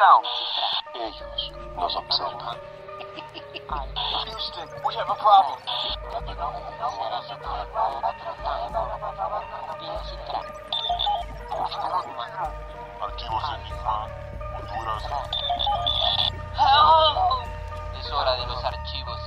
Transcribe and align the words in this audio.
Going 0.00 0.22
down. 0.22 0.24
Ellos 0.94 1.52
nos 1.76 1.96
observan. 1.96 2.58
Houston, 4.24 4.68
we 4.86 4.94
have 4.94 5.10
a 5.10 5.14
problem. 5.14 5.58
Archivos 13.00 13.44
Enigma, 13.54 14.08
Honduras. 14.56 15.04
Es 17.98 18.10
hora 18.10 18.32
de 18.36 18.46
los 18.46 18.64
archivos 18.64 19.19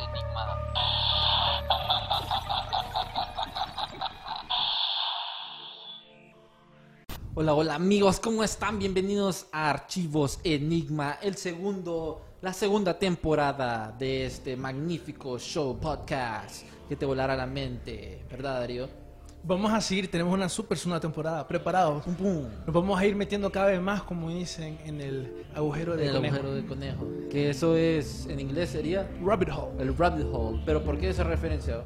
Hola, 7.35 7.55
hola 7.55 7.75
amigos, 7.75 8.19
¿cómo 8.19 8.43
están? 8.43 8.77
Bienvenidos 8.77 9.47
a 9.51 9.69
Archivos 9.71 10.39
Enigma, 10.43 11.17
el 11.21 11.35
segundo, 11.35 12.21
la 12.41 12.53
segunda 12.53 12.99
temporada 12.99 13.91
de 13.97 14.27
este 14.27 14.55
magnífico 14.55 15.39
show 15.39 15.79
podcast 15.79 16.63
que 16.87 16.95
te 16.95 17.05
volará 17.05 17.35
la 17.35 17.47
mente, 17.47 18.23
¿verdad 18.29 18.59
Darío? 18.59 18.87
Vamos 19.45 19.73
a 19.73 19.81
seguir, 19.81 20.09
tenemos 20.11 20.33
una 20.33 20.47
super 20.47 20.77
segunda 20.77 20.99
temporada, 20.99 21.45
preparados. 21.47 22.03
Pum, 22.03 22.15
pum. 22.15 22.43
Nos 22.65 22.73
vamos 22.73 22.99
a 22.99 23.05
ir 23.05 23.15
metiendo 23.15 23.51
cada 23.51 23.65
vez 23.67 23.81
más, 23.81 24.03
como 24.03 24.29
dicen, 24.29 24.77
en 24.85 25.01
el 25.01 25.45
agujero 25.55 25.97
de 25.97 26.05
El 26.05 26.13
conejo. 26.13 26.35
agujero 26.35 26.55
de 26.55 26.65
conejo, 26.65 27.07
que 27.31 27.49
eso 27.49 27.75
es, 27.75 28.27
en 28.27 28.39
inglés 28.39 28.69
sería 28.69 29.09
Rabbit 29.23 29.49
hole. 29.49 29.81
el 29.81 29.97
rabbit 29.97 30.27
hole, 30.31 30.61
pero 30.65 30.83
¿por 30.83 30.99
qué 30.99 31.09
esa 31.09 31.23
referencia? 31.23 31.83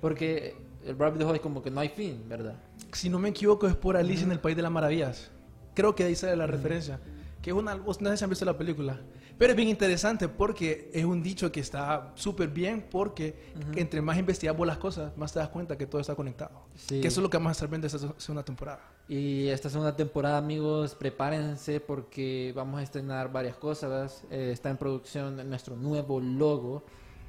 Porque 0.00 0.56
el 0.84 0.98
rabbit 0.98 1.22
hole 1.22 1.36
es 1.36 1.40
como 1.40 1.62
que 1.62 1.70
no 1.70 1.80
hay 1.80 1.88
fin, 1.88 2.24
¿verdad? 2.28 2.56
Si 2.92 3.08
no 3.08 3.18
me 3.18 3.30
equivoco, 3.30 3.66
es 3.66 3.74
por 3.74 3.96
Alicia 3.96 4.24
en 4.24 4.32
el 4.32 4.40
País 4.40 4.56
de 4.56 4.62
las 4.62 4.72
Maravillas. 4.72 5.30
Creo 5.74 5.94
que 5.94 6.04
ahí 6.04 6.14
sale 6.14 6.36
la 6.36 6.46
referencia. 6.46 7.00
Que 7.40 7.50
es 7.50 7.56
una. 7.56 7.74
No 7.74 7.92
sé 7.92 8.16
si 8.16 8.24
han 8.24 8.30
visto 8.30 8.44
la 8.44 8.56
película. 8.56 9.00
Pero 9.38 9.52
es 9.52 9.56
bien 9.56 9.68
interesante 9.68 10.28
porque 10.28 10.90
es 10.92 11.04
un 11.04 11.22
dicho 11.22 11.50
que 11.50 11.60
está 11.60 12.12
súper 12.14 12.48
bien. 12.48 12.86
Porque 12.90 13.52
entre 13.74 14.00
más 14.00 14.18
investigas 14.18 14.56
vos 14.56 14.66
las 14.66 14.78
cosas, 14.78 15.16
más 15.16 15.32
te 15.32 15.38
das 15.38 15.48
cuenta 15.48 15.76
que 15.76 15.86
todo 15.86 16.00
está 16.00 16.14
conectado. 16.14 16.66
Sí. 16.76 17.00
Que 17.00 17.08
eso 17.08 17.20
es 17.20 17.22
lo 17.22 17.30
que 17.30 17.38
vamos 17.38 17.50
a 17.50 17.52
estar 17.52 17.68
viendo 17.68 17.86
esta 17.86 17.98
segunda 18.18 18.44
temporada. 18.44 18.80
Y 19.08 19.48
esta 19.48 19.68
segunda 19.70 19.96
temporada, 19.96 20.38
amigos, 20.38 20.94
prepárense 20.94 21.80
porque 21.80 22.52
vamos 22.54 22.80
a 22.80 22.82
estrenar 22.82 23.32
varias 23.32 23.56
cosas. 23.56 24.22
Eh, 24.30 24.50
está 24.52 24.70
en 24.70 24.76
producción 24.76 25.48
nuestro 25.48 25.74
nuevo 25.74 26.20
logo, 26.20 26.84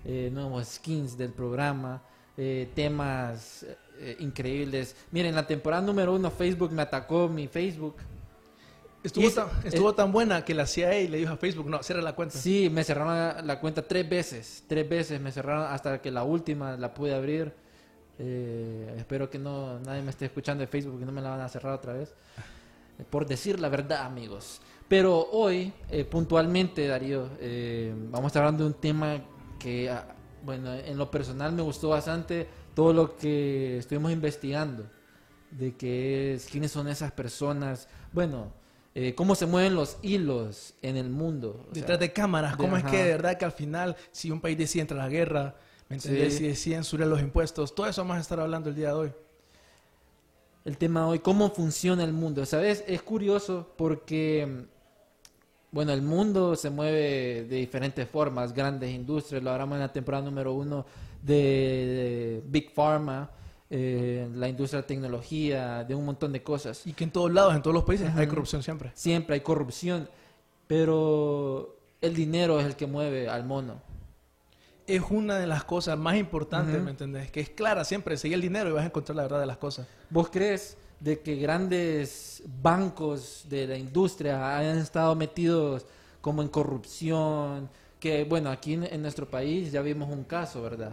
eh, 0.06 0.30
nuevos 0.32 0.68
skins 0.68 1.18
del 1.18 1.32
programa, 1.32 2.04
eh, 2.38 2.70
temas 2.74 3.66
eh, 4.00 4.18
increíbles. 4.20 4.96
Miren, 5.12 5.36
la 5.36 5.46
temporada 5.48 5.82
número 5.82 6.14
uno, 6.14 6.32
Facebook 6.32 6.72
me 6.72 6.82
atacó 6.82 7.28
mi 7.30 7.48
Facebook. 7.48 7.96
Estuvo, 9.04 9.28
es- 9.28 9.36
tan, 9.36 9.48
estuvo 9.66 9.90
eh, 9.90 9.94
tan 9.94 10.12
buena 10.12 10.46
que 10.46 10.54
la 10.54 10.66
CIA 10.66 11.10
le 11.10 11.18
dijo 11.18 11.34
a 11.34 11.38
Facebook: 11.38 11.70
No, 11.70 11.84
cierra 11.84 12.02
la 12.02 12.14
cuenta. 12.14 12.38
Sí, 12.38 12.70
me 12.70 12.84
cerraron 12.84 13.14
la, 13.16 13.42
la 13.42 13.60
cuenta 13.60 13.82
tres 13.88 14.08
veces. 14.10 14.64
Tres 14.68 14.88
veces 14.88 15.20
me 15.20 15.32
cerraron 15.32 15.66
hasta 15.72 16.02
que 16.02 16.10
la 16.12 16.24
última 16.24 16.78
la 16.78 16.94
pude 16.94 17.14
abrir. 17.14 17.54
Eh, 18.20 18.94
espero 18.98 19.30
que 19.30 19.40
no 19.40 19.80
nadie 19.80 20.02
me 20.04 20.12
esté 20.12 20.26
escuchando 20.26 20.62
de 20.62 20.68
Facebook 20.68 21.02
y 21.02 21.06
no 21.06 21.12
me 21.12 21.22
la 21.22 21.32
van 21.32 21.42
a 21.42 21.50
cerrar 21.50 21.74
otra 21.74 21.94
vez. 21.94 22.14
Eh, 23.00 23.04
Por 23.10 23.26
decir 23.26 23.60
la 23.60 23.70
verdad, 23.70 24.06
amigos. 24.06 24.62
Pero 24.88 25.28
hoy, 25.32 25.74
eh, 25.90 26.06
puntualmente, 26.06 26.86
Darío, 26.88 27.28
eh, 27.40 27.92
vamos 28.10 28.26
a 28.26 28.28
estar 28.28 28.44
hablando 28.44 28.64
de 28.66 28.70
un 28.70 28.80
tema 28.80 29.20
que, 29.60 29.90
ah, 29.90 30.06
bueno, 30.44 30.74
en 30.74 30.98
lo 30.98 31.10
personal 31.10 31.52
me 31.54 31.62
gustó 31.62 31.90
bastante 31.90 32.48
todo 32.76 32.94
lo 32.94 33.16
que 33.18 33.78
estuvimos 33.80 34.12
investigando. 34.12 34.86
De 35.52 35.76
que 35.76 36.34
es, 36.34 36.46
quiénes 36.48 36.72
son 36.72 36.88
esas 36.88 37.12
personas. 37.12 37.88
Bueno, 38.12 38.52
eh, 38.96 39.14
cómo 39.16 39.36
se 39.36 39.46
mueven 39.46 39.76
los 39.76 39.98
hilos 40.02 40.74
en 40.82 40.98
el 40.98 41.10
mundo. 41.10 41.62
o 41.62 41.74
sea, 41.74 41.82
detrás 41.82 42.00
de 42.00 42.12
cámaras, 42.14 42.52
de- 42.52 42.58
cómo 42.64 42.76
es 42.78 42.84
ajá. 42.84 42.92
que 42.92 42.98
de 43.04 43.10
verdad 43.12 43.38
que 43.38 43.46
al 43.46 43.52
final, 43.52 43.96
si 44.12 44.32
un 44.32 44.42
país 44.42 44.58
decide 44.58 44.82
entrar 44.82 45.00
a 45.00 45.04
la 45.04 45.10
guerra, 45.10 45.56
¿me 45.90 45.96
entendés? 45.98 46.34
Sí. 46.34 46.40
Si 46.40 46.48
deciden 46.48 46.84
subir 46.84 47.06
los 47.08 47.22
impuestos, 47.22 47.74
todo 47.76 47.88
eso 47.88 48.02
vamos 48.02 48.18
a 48.18 48.22
estar 48.22 48.40
hablando 48.40 48.70
el 48.70 48.76
día 48.76 48.88
de 48.90 48.94
hoy. 48.94 49.12
el 50.66 50.78
tema 50.78 51.08
hoy, 51.08 51.20
cómo 51.20 51.52
funciona 51.52 52.04
el 52.04 52.14
mundo. 52.14 52.46
¿Sabes? 52.46 52.84
Es 52.88 53.02
curioso 53.02 53.74
porque, 53.78 54.66
bueno, 55.74 55.92
el 55.92 56.04
mundo 56.04 56.56
se 56.56 56.70
mueve 56.70 57.46
de 57.50 57.56
diferentes 57.56 58.08
formas, 58.08 58.54
grandes 58.54 58.92
industrias, 58.92 59.42
lo 59.42 59.50
hablamos 59.50 59.76
en 59.76 59.82
la 59.82 59.92
temporada 59.92 60.24
número 60.24 60.54
uno 60.54 60.86
de, 61.20 61.34
de 61.34 62.44
Big 62.46 62.72
Pharma, 62.72 63.32
eh, 63.72 64.30
la 64.36 64.48
industria 64.48 64.82
de 64.82 64.88
tecnología, 64.88 65.84
de 65.84 65.96
un 65.96 66.06
montón 66.06 66.32
de 66.32 66.44
cosas. 66.44 66.86
Y 66.86 66.94
que 66.94 67.06
en 67.06 67.10
todos 67.10 67.34
lados, 67.34 67.56
en 67.56 67.64
todos 67.64 67.74
los 67.74 67.86
países, 67.86 68.16
hay 68.16 68.28
corrupción 68.28 68.62
siempre. 68.62 68.92
Siempre 68.94 69.34
hay 69.34 69.42
corrupción, 69.42 70.08
pero 70.68 71.76
el 72.02 72.14
dinero 72.14 72.60
es 72.60 72.68
el 72.68 72.76
que 72.76 72.86
mueve 72.86 73.28
al 73.28 73.44
mono. 73.44 73.82
Es 74.86 75.02
una 75.10 75.40
de 75.40 75.48
las 75.48 75.64
cosas 75.64 75.98
más 75.98 76.18
importantes. 76.18 76.84
¿me 76.84 76.92
entendés? 76.92 77.32
Que 77.32 77.40
es 77.40 77.50
clara 77.50 77.84
siempre, 77.84 78.16
sigue 78.18 78.36
el 78.36 78.42
dinero 78.42 78.70
y 78.70 78.74
vas 78.74 78.84
a 78.84 78.88
encontrar 78.88 79.16
la 79.16 79.24
verdad 79.24 79.40
de 79.40 79.48
las 79.48 79.58
cosas. 79.58 79.88
¿Vos 80.12 80.30
crees 80.30 80.78
de 81.04 81.20
que 81.20 81.36
grandes 81.36 82.42
bancos 82.62 83.46
de 83.50 83.68
la 83.68 83.78
industria 83.78 84.58
hayan 84.58 84.78
estado 84.78 85.16
metidos 85.16 85.86
como 86.22 86.42
en 86.42 86.48
corrupción? 86.48 87.70
Que 88.00 88.24
bueno, 88.24 88.50
aquí 88.50 88.74
en, 88.74 88.84
en 88.86 89.02
nuestro 89.02 89.26
país 89.30 89.72
ya 89.72 89.82
vimos 89.82 90.10
un 90.10 90.24
caso, 90.24 90.62
¿verdad? 90.62 90.92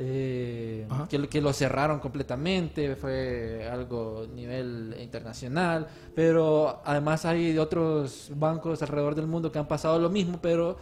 Eh, 0.00 0.86
que, 1.08 1.18
lo- 1.18 1.28
que 1.28 1.40
lo 1.40 1.52
cerraron 1.52 1.98
completamente, 1.98 2.94
fue 2.94 3.68
algo 3.70 4.22
a 4.22 4.26
nivel 4.34 4.94
internacional, 5.00 5.88
pero 6.14 6.80
además 6.84 7.24
hay 7.24 7.58
otros 7.58 8.30
bancos 8.36 8.80
alrededor 8.82 9.14
del 9.16 9.26
mundo 9.26 9.50
que 9.50 9.58
han 9.58 9.66
pasado 9.66 9.98
lo 9.98 10.08
mismo, 10.08 10.38
pero 10.40 10.76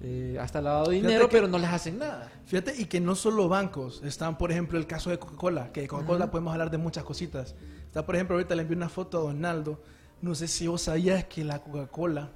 eh, 0.00 0.36
hasta 0.40 0.60
lavado 0.60 0.90
de 0.90 0.96
dinero, 0.96 1.28
que- 1.28 1.36
pero 1.36 1.48
no 1.48 1.58
les 1.58 1.70
hacen 1.70 1.98
nada. 1.98 2.30
Fíjate, 2.46 2.74
y 2.80 2.84
que 2.86 3.00
no 3.00 3.14
solo 3.14 3.48
bancos, 3.48 4.00
están 4.04 4.38
por 4.38 4.50
ejemplo 4.52 4.78
el 4.78 4.86
caso 4.86 5.10
de 5.10 5.18
Coca-Cola, 5.18 5.72
que 5.72 5.82
de 5.82 5.88
Coca-Cola 5.88 6.30
podemos 6.30 6.52
hablar 6.52 6.70
de 6.70 6.78
muchas 6.78 7.04
cositas. 7.04 7.54
Está 7.86 8.06
por 8.06 8.14
ejemplo, 8.14 8.36
ahorita 8.36 8.54
le 8.54 8.62
envié 8.62 8.76
una 8.76 8.88
foto 8.88 9.18
a 9.18 9.20
Donaldo, 9.22 9.82
no 10.22 10.34
sé 10.34 10.46
si 10.48 10.66
vos 10.66 10.82
sabías 10.82 11.24
que 11.24 11.44
la 11.44 11.58
Coca-Cola 11.60 12.30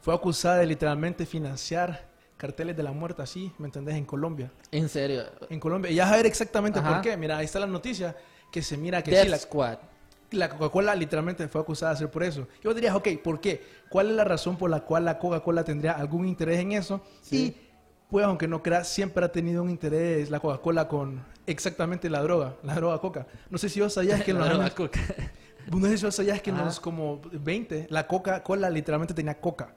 fue 0.00 0.14
acusada 0.14 0.58
de 0.58 0.66
literalmente 0.66 1.26
financiar 1.26 2.06
carteles 2.36 2.76
de 2.76 2.82
la 2.82 2.92
muerte 2.92 3.22
así, 3.22 3.50
¿me 3.58 3.66
entendés? 3.66 3.96
En 3.96 4.04
Colombia. 4.04 4.50
En 4.70 4.88
serio. 4.88 5.24
En 5.50 5.58
Colombia. 5.58 5.90
Y 5.90 5.96
ya 5.96 6.08
a 6.08 6.16
ver 6.16 6.26
exactamente 6.26 6.78
Ajá. 6.78 6.94
por 6.94 7.00
qué. 7.02 7.16
Mira, 7.16 7.36
ahí 7.38 7.44
está 7.46 7.58
la 7.58 7.66
noticia 7.66 8.16
que 8.52 8.62
se 8.62 8.76
mira 8.76 9.02
que 9.02 9.10
Death 9.10 9.24
sí, 9.24 9.28
la, 9.30 9.38
Squad. 9.38 9.78
La 10.30 10.48
Coca-Cola 10.48 10.94
literalmente 10.94 11.48
fue 11.48 11.60
acusada 11.60 11.92
de 11.92 11.96
hacer 11.96 12.10
por 12.10 12.22
eso. 12.22 12.46
Y 12.62 12.66
vos 12.66 12.74
dirías, 12.74 12.94
ok, 12.94 13.08
¿por 13.22 13.40
qué? 13.40 13.62
¿Cuál 13.88 14.10
es 14.10 14.16
la 14.16 14.24
razón 14.24 14.56
por 14.56 14.68
la 14.70 14.80
cual 14.80 15.04
la 15.04 15.18
Coca-Cola 15.18 15.64
tendría 15.64 15.92
algún 15.92 16.26
interés 16.26 16.60
en 16.60 16.72
eso? 16.72 17.00
Sí. 17.22 17.56
Y, 17.56 17.68
pues, 18.10 18.24
aunque 18.24 18.48
no 18.48 18.62
creas, 18.62 18.88
siempre 18.88 19.24
ha 19.24 19.32
tenido 19.32 19.62
un 19.62 19.70
interés 19.70 20.30
la 20.30 20.40
Coca-Cola 20.40 20.88
con 20.88 21.22
exactamente 21.46 22.10
la 22.10 22.20
droga, 22.22 22.54
la 22.62 22.74
droga 22.74 23.00
coca. 23.00 23.26
No 23.50 23.58
sé 23.58 23.68
si 23.68 23.80
vos 23.80 23.92
sabías 23.92 24.22
que 24.22 24.30
en 24.32 24.38
los 24.38 24.46
La 24.46 24.52
droga 24.52 24.64
años, 24.66 24.76
coca. 24.76 25.00
no 25.70 25.86
sé 25.86 25.98
si 25.98 26.04
vos 26.04 26.14
sabías 26.14 26.42
que 26.42 26.50
en 26.50 26.58
los 26.58 26.80
como 26.80 27.20
20, 27.32 27.86
la 27.90 28.06
Coca-Cola 28.06 28.68
literalmente 28.70 29.14
tenía 29.14 29.40
coca. 29.40 29.74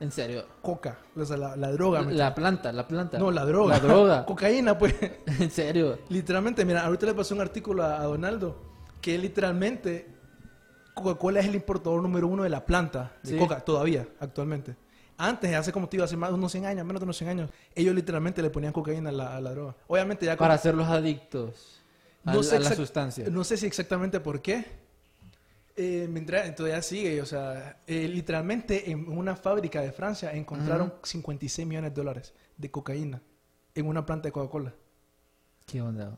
En 0.00 0.10
serio. 0.10 0.44
Coca, 0.60 0.98
o 1.16 1.24
sea, 1.24 1.36
la, 1.36 1.56
la 1.56 1.70
droga. 1.70 2.02
¿me 2.02 2.12
La 2.12 2.34
planta, 2.34 2.72
la 2.72 2.86
planta. 2.86 3.18
no, 3.18 3.30
la 3.30 3.44
droga. 3.46 3.78
La 3.78 3.80
droga. 3.80 4.24
Cocaína, 4.26 4.76
pues. 4.76 4.94
en 5.40 5.50
serio. 5.50 5.98
Literalmente, 6.10 6.64
mira, 6.64 6.84
ahorita 6.84 7.06
le 7.06 7.14
pasé 7.14 7.32
un 7.32 7.40
artículo 7.40 7.82
a, 7.84 8.00
a 8.00 8.04
Donaldo 8.04 8.73
que 9.04 9.18
literalmente 9.18 10.06
Coca-Cola 10.94 11.40
es 11.40 11.46
el 11.46 11.54
importador 11.56 12.00
número 12.00 12.26
uno 12.26 12.42
de 12.42 12.48
la 12.48 12.64
planta 12.64 13.12
de 13.22 13.32
Sí. 13.32 13.36
coca, 13.36 13.60
todavía, 13.60 14.08
actualmente. 14.18 14.76
Antes, 15.18 15.54
hace 15.54 15.72
como 15.72 15.88
te 15.88 15.96
digo, 15.98 16.04
hace 16.04 16.16
más 16.16 16.30
de 16.30 16.36
unos 16.36 16.50
100 16.52 16.64
años, 16.64 16.86
menos 16.86 17.00
de 17.00 17.04
unos 17.04 17.16
100 17.18 17.28
años, 17.30 17.50
ellos 17.74 17.94
literalmente 17.94 18.40
le 18.40 18.48
ponían 18.48 18.72
cocaína 18.72 19.10
a 19.10 19.12
la, 19.12 19.36
a 19.36 19.40
la 19.42 19.50
droga. 19.50 19.76
Obviamente 19.88 20.24
ya... 20.24 20.36
con- 20.36 20.44
Para 20.46 20.54
hacerlos 20.54 20.88
adictos 20.88 21.82
a, 22.24 22.32
no 22.32 22.42
sé 22.42 22.56
a 22.56 22.60
la 22.60 22.70
exact- 22.70 22.76
sustancia. 22.76 23.28
No 23.28 23.44
sé 23.44 23.56
si 23.58 23.66
exactamente 23.66 24.20
por 24.20 24.40
qué. 24.40 24.64
Eh, 25.76 26.06
mientras 26.10 26.54
todavía 26.54 26.80
sigue, 26.80 27.20
o 27.20 27.26
sea, 27.26 27.80
eh, 27.86 28.08
literalmente 28.08 28.90
en 28.90 29.06
una 29.08 29.36
fábrica 29.36 29.82
de 29.82 29.92
Francia 29.92 30.32
encontraron 30.32 30.94
56 31.02 31.66
millones 31.68 31.90
de 31.92 31.96
dólares 32.00 32.32
de 32.56 32.70
cocaína 32.70 33.20
en 33.74 33.86
una 33.86 34.06
planta 34.06 34.28
de 34.28 34.32
Coca-Cola. 34.32 34.72
¿Qué 35.66 35.82
onda? 35.82 36.16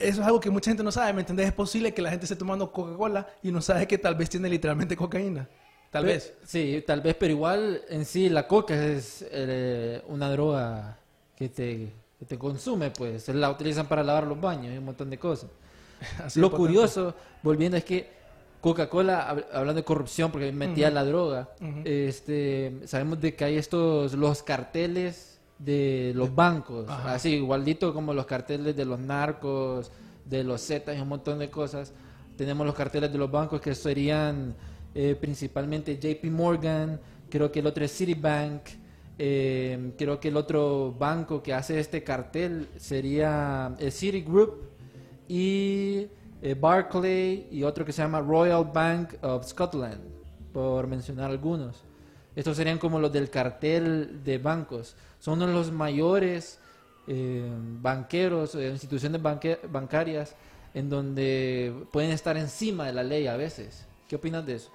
Eso 0.00 0.20
es 0.22 0.26
algo 0.26 0.40
que 0.40 0.50
mucha 0.50 0.70
gente 0.70 0.82
no 0.82 0.90
sabe, 0.90 1.12
¿me 1.12 1.20
entendés? 1.20 1.46
Es 1.46 1.52
posible 1.52 1.92
que 1.94 2.02
la 2.02 2.10
gente 2.10 2.24
esté 2.24 2.34
tomando 2.36 2.72
Coca-Cola 2.72 3.28
y 3.42 3.52
no 3.52 3.60
sabe 3.60 3.86
que 3.86 3.98
tal 3.98 4.14
vez 4.16 4.30
tiene 4.30 4.48
literalmente 4.48 4.96
cocaína. 4.96 5.48
Tal 5.90 6.04
vez. 6.06 6.32
Sí, 6.44 6.82
tal 6.86 7.00
vez, 7.00 7.16
pero 7.18 7.32
igual 7.32 7.82
en 7.88 8.04
sí 8.04 8.28
la 8.28 8.46
coca 8.48 8.74
es 8.86 9.24
eh, 9.30 10.00
una 10.08 10.30
droga 10.30 10.96
que 11.36 11.48
te, 11.48 11.90
que 12.18 12.24
te 12.26 12.38
consume, 12.38 12.90
pues. 12.90 13.28
La 13.28 13.50
utilizan 13.50 13.86
para 13.86 14.02
lavar 14.02 14.26
los 14.26 14.40
baños 14.40 14.72
y 14.74 14.78
un 14.78 14.84
montón 14.84 15.10
de 15.10 15.18
cosas. 15.18 15.50
Así 16.24 16.40
Lo 16.40 16.50
potente. 16.50 16.66
curioso, 16.68 17.14
volviendo, 17.42 17.76
es 17.76 17.84
que 17.84 18.08
Coca-Cola, 18.60 19.28
hab- 19.34 19.46
hablando 19.52 19.80
de 19.80 19.84
corrupción, 19.84 20.30
porque 20.30 20.52
metía 20.52 20.90
la 20.90 21.04
droga, 21.04 21.48
este, 21.84 22.80
sabemos 22.86 23.20
de 23.20 23.34
que 23.34 23.44
hay 23.44 23.56
estos, 23.56 24.12
los 24.14 24.42
carteles 24.42 25.29
de 25.64 26.12
los 26.14 26.34
bancos, 26.34 26.88
Ajá. 26.88 27.14
así, 27.14 27.34
igualito 27.34 27.92
como 27.92 28.14
los 28.14 28.26
carteles 28.26 28.74
de 28.74 28.84
los 28.84 28.98
narcos, 28.98 29.90
de 30.24 30.42
los 30.42 30.66
Zetas 30.66 30.96
y 30.96 31.00
un 31.00 31.08
montón 31.08 31.38
de 31.38 31.50
cosas. 31.50 31.92
Tenemos 32.36 32.66
los 32.66 32.74
carteles 32.74 33.12
de 33.12 33.18
los 33.18 33.30
bancos 33.30 33.60
que 33.60 33.74
serían 33.74 34.54
eh, 34.94 35.16
principalmente 35.20 35.98
JP 35.98 36.24
Morgan, 36.30 36.98
creo 37.28 37.52
que 37.52 37.60
el 37.60 37.66
otro 37.66 37.84
es 37.84 37.96
Citibank, 37.96 38.62
eh, 39.18 39.92
creo 39.98 40.18
que 40.18 40.28
el 40.28 40.36
otro 40.36 40.94
banco 40.98 41.42
que 41.42 41.52
hace 41.52 41.78
este 41.78 42.02
cartel 42.02 42.68
sería 42.78 43.74
el 43.78 43.92
Citigroup 43.92 44.62
y 45.28 46.06
eh, 46.40 46.56
Barclay 46.58 47.48
y 47.50 47.62
otro 47.62 47.84
que 47.84 47.92
se 47.92 48.00
llama 48.00 48.20
Royal 48.20 48.64
Bank 48.72 49.14
of 49.22 49.46
Scotland, 49.46 50.00
por 50.54 50.86
mencionar 50.86 51.30
algunos. 51.30 51.84
Estos 52.36 52.56
serían 52.56 52.78
como 52.78 52.98
los 53.00 53.12
del 53.12 53.28
cartel 53.30 54.22
de 54.24 54.38
bancos. 54.38 54.96
Son 55.18 55.34
uno 55.34 55.46
de 55.48 55.52
los 55.52 55.72
mayores 55.72 56.58
eh, 57.06 57.50
banqueros, 57.80 58.54
eh, 58.54 58.68
instituciones 58.70 59.20
bancarias, 59.22 60.36
en 60.74 60.88
donde 60.88 61.74
pueden 61.92 62.10
estar 62.12 62.36
encima 62.36 62.86
de 62.86 62.92
la 62.92 63.02
ley 63.02 63.26
a 63.26 63.36
veces. 63.36 63.86
¿Qué 64.08 64.16
opinas 64.16 64.46
de 64.46 64.54
eso? 64.56 64.70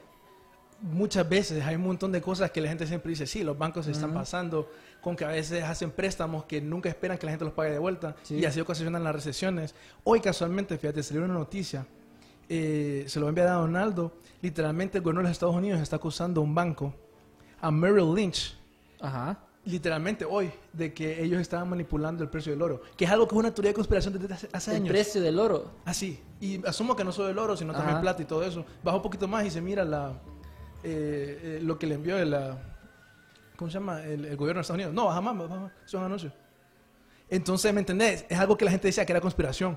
muchas 0.81 1.27
veces 1.27 1.63
hay 1.63 1.75
un 1.75 1.83
montón 1.83 2.11
de 2.11 2.21
cosas 2.21 2.51
que 2.51 2.61
la 2.61 2.67
gente 2.67 2.85
siempre 2.85 3.09
dice, 3.09 3.25
sí, 3.25 3.43
los 3.43 3.57
bancos 3.57 3.85
se 3.85 3.91
están 3.91 4.13
pasando, 4.13 4.69
con 5.01 5.15
que 5.15 5.23
a 5.25 5.29
veces 5.29 5.63
hacen 5.63 5.89
préstamos 5.91 6.45
que 6.45 6.61
nunca 6.61 6.89
esperan 6.89 7.17
que 7.17 7.25
la 7.25 7.31
gente 7.31 7.45
los 7.45 7.53
pague 7.53 7.71
de 7.71 7.79
vuelta 7.79 8.15
Sí. 8.23 8.35
y 8.35 8.45
así 8.45 8.59
ocasionan 8.59 9.03
las 9.03 9.15
recesiones. 9.15 9.73
Hoy 10.03 10.19
casualmente, 10.19 10.77
fíjate, 10.77 11.01
salió 11.01 11.23
una 11.23 11.33
noticia, 11.33 11.87
eh, 12.49 13.05
se 13.07 13.19
lo 13.19 13.29
envía 13.29 13.45
a 13.45 13.57
Donaldo, 13.57 14.17
literalmente 14.41 14.97
el 14.97 15.03
gobierno 15.03 15.21
de 15.21 15.29
los 15.29 15.31
Estados 15.31 15.55
Unidos 15.55 15.79
está 15.81 15.95
acusando 15.95 16.41
a 16.41 16.43
un 16.43 16.53
banco, 16.53 16.93
a 17.65 17.71
Merrill 17.71 18.13
Lynch, 18.13 18.55
Ajá. 19.01 19.39
literalmente 19.65 20.23
hoy, 20.23 20.51
de 20.71 20.93
que 20.93 21.23
ellos 21.23 21.41
estaban 21.41 21.67
manipulando 21.69 22.21
el 22.23 22.29
precio 22.29 22.51
del 22.51 22.61
oro, 22.61 22.81
que 22.95 23.05
es 23.05 23.11
algo 23.11 23.27
que 23.27 23.33
es 23.33 23.39
una 23.39 23.51
teoría 23.53 23.71
de 23.71 23.73
conspiración 23.75 24.13
desde 24.13 24.31
hace, 24.33 24.49
hace 24.53 24.71
El 24.71 24.77
años. 24.77 24.89
precio 24.89 25.19
del 25.21 25.39
oro. 25.39 25.71
Así. 25.85 26.19
Y 26.39 26.63
asumo 26.67 26.95
que 26.95 27.03
no 27.03 27.11
solo 27.11 27.29
el 27.29 27.39
oro, 27.39 27.57
sino 27.57 27.73
también 27.73 27.99
plata 28.01 28.21
y 28.21 28.25
todo 28.25 28.43
eso. 28.43 28.63
Baja 28.83 28.97
un 28.97 29.03
poquito 29.03 29.27
más 29.27 29.45
y 29.45 29.49
se 29.49 29.61
mira 29.61 29.83
la, 29.83 30.11
eh, 30.83 31.39
eh, 31.43 31.59
lo 31.63 31.79
que 31.79 31.87
le 31.87 31.95
envió 31.95 32.17
el, 32.19 32.35
¿cómo 33.55 33.71
se 33.71 33.79
llama? 33.79 34.03
El, 34.03 34.25
el 34.25 34.37
gobierno 34.37 34.59
de 34.59 34.61
Estados 34.61 34.77
Unidos. 34.77 34.93
No, 34.93 35.05
baja 35.05 35.21
más, 35.21 35.35
baja 35.37 35.55
más. 35.61 35.71
Son 35.85 36.03
anuncios. 36.03 36.33
Entonces, 37.27 37.73
¿me 37.73 37.79
entendés? 37.79 38.25
Es 38.29 38.37
algo 38.37 38.55
que 38.55 38.65
la 38.65 38.71
gente 38.71 38.87
decía 38.87 39.03
que 39.03 39.11
era 39.11 39.19
conspiración. 39.21 39.75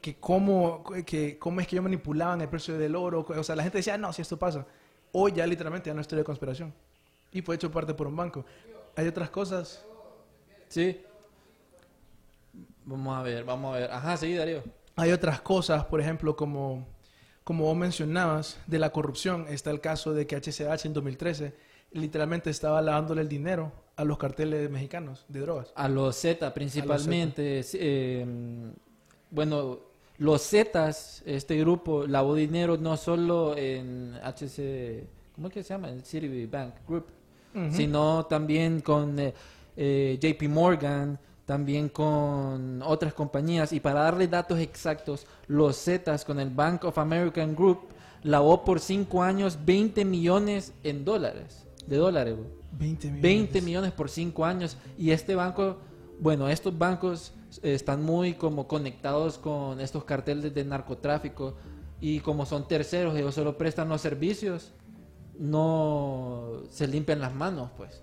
Que 0.00 0.16
cómo, 0.18 0.82
que 1.04 1.38
cómo 1.38 1.60
es 1.60 1.66
que 1.66 1.76
ellos 1.76 1.82
manipulaban 1.82 2.40
el 2.40 2.48
precio 2.48 2.78
del 2.78 2.96
oro. 2.96 3.26
O 3.28 3.42
sea, 3.44 3.54
la 3.54 3.62
gente 3.62 3.76
decía, 3.78 3.98
no, 3.98 4.10
si 4.14 4.22
esto 4.22 4.38
pasa. 4.38 4.64
Hoy 5.12 5.32
ya 5.32 5.46
literalmente 5.46 5.90
ya 5.90 5.94
no 5.94 6.00
es 6.00 6.08
teoría 6.08 6.22
de 6.22 6.24
conspiración. 6.24 6.72
Y 7.32 7.42
fue 7.42 7.56
hecho 7.56 7.70
parte 7.70 7.94
por 7.94 8.06
un 8.06 8.16
banco. 8.16 8.44
Hay 8.94 9.06
otras 9.06 9.30
cosas. 9.30 9.84
Sí. 10.68 11.00
Vamos 12.84 13.16
a 13.16 13.22
ver, 13.22 13.44
vamos 13.44 13.74
a 13.74 13.78
ver. 13.80 13.90
Ajá, 13.90 14.16
sí, 14.16 14.34
Darío. 14.34 14.62
Hay 14.96 15.12
otras 15.12 15.40
cosas, 15.40 15.84
por 15.84 16.00
ejemplo, 16.00 16.36
como, 16.36 16.86
como 17.44 17.64
vos 17.64 17.76
mencionabas, 17.76 18.58
de 18.66 18.78
la 18.78 18.90
corrupción. 18.90 19.46
Está 19.48 19.70
el 19.70 19.80
caso 19.80 20.14
de 20.14 20.26
que 20.26 20.36
HCH 20.36 20.86
en 20.86 20.92
2013 20.94 21.54
literalmente 21.92 22.50
estaba 22.50 22.80
lavándole 22.82 23.22
el 23.22 23.28
dinero 23.28 23.72
a 23.96 24.04
los 24.04 24.18
carteles 24.18 24.70
mexicanos 24.70 25.24
de 25.28 25.40
drogas. 25.40 25.72
A 25.74 25.88
los 25.88 26.16
Z 26.16 26.52
principalmente. 26.54 27.62
sí, 27.62 27.78
eh, 27.80 28.26
bueno, 29.30 29.80
los 30.18 30.42
Zetas, 30.48 31.22
este 31.26 31.58
grupo, 31.58 32.06
lavó 32.06 32.34
dinero 32.34 32.76
no 32.78 32.96
solo 32.96 33.56
en 33.56 34.14
HC, 34.22 35.06
¿cómo 35.34 35.48
es 35.48 35.54
que 35.54 35.62
se 35.62 35.74
llama? 35.74 35.90
El 35.90 36.02
Citibank 36.04 36.74
Group, 36.86 37.06
Sino 37.70 38.26
también 38.26 38.80
con 38.80 39.18
eh, 39.18 39.32
eh, 39.76 40.18
JP 40.20 40.48
Morgan, 40.48 41.18
también 41.44 41.88
con 41.88 42.82
otras 42.82 43.14
compañías. 43.14 43.72
Y 43.72 43.80
para 43.80 44.00
darle 44.00 44.28
datos 44.28 44.58
exactos, 44.58 45.26
los 45.46 45.76
Zetas 45.82 46.24
con 46.24 46.38
el 46.38 46.50
Bank 46.50 46.84
of 46.84 46.98
American 46.98 47.54
Group 47.54 47.80
lavó 48.22 48.64
por 48.64 48.80
cinco 48.80 49.22
años 49.22 49.58
20 49.64 50.04
millones 50.04 50.72
en 50.82 51.04
dólares, 51.04 51.66
de 51.86 51.96
dólares. 51.96 52.36
güey. 52.36 52.56
20 52.78 53.06
millones. 53.06 53.22
20 53.22 53.62
millones 53.62 53.92
por 53.92 54.10
5 54.10 54.44
años 54.44 54.76
y 54.98 55.10
este 55.10 55.34
banco, 55.34 55.78
bueno, 56.20 56.48
estos 56.48 56.76
bancos 56.76 57.32
están 57.62 58.02
muy 58.02 58.34
como 58.34 58.66
conectados 58.66 59.38
con 59.38 59.80
estos 59.80 60.04
carteles 60.04 60.54
de 60.54 60.64
narcotráfico 60.64 61.54
y 62.00 62.20
como 62.20 62.44
son 62.44 62.68
terceros, 62.68 63.16
ellos 63.16 63.34
solo 63.34 63.56
prestan 63.56 63.88
los 63.88 64.00
servicios, 64.00 64.72
no 65.38 66.62
se 66.70 66.86
limpian 66.86 67.20
las 67.20 67.34
manos, 67.34 67.70
pues. 67.76 68.02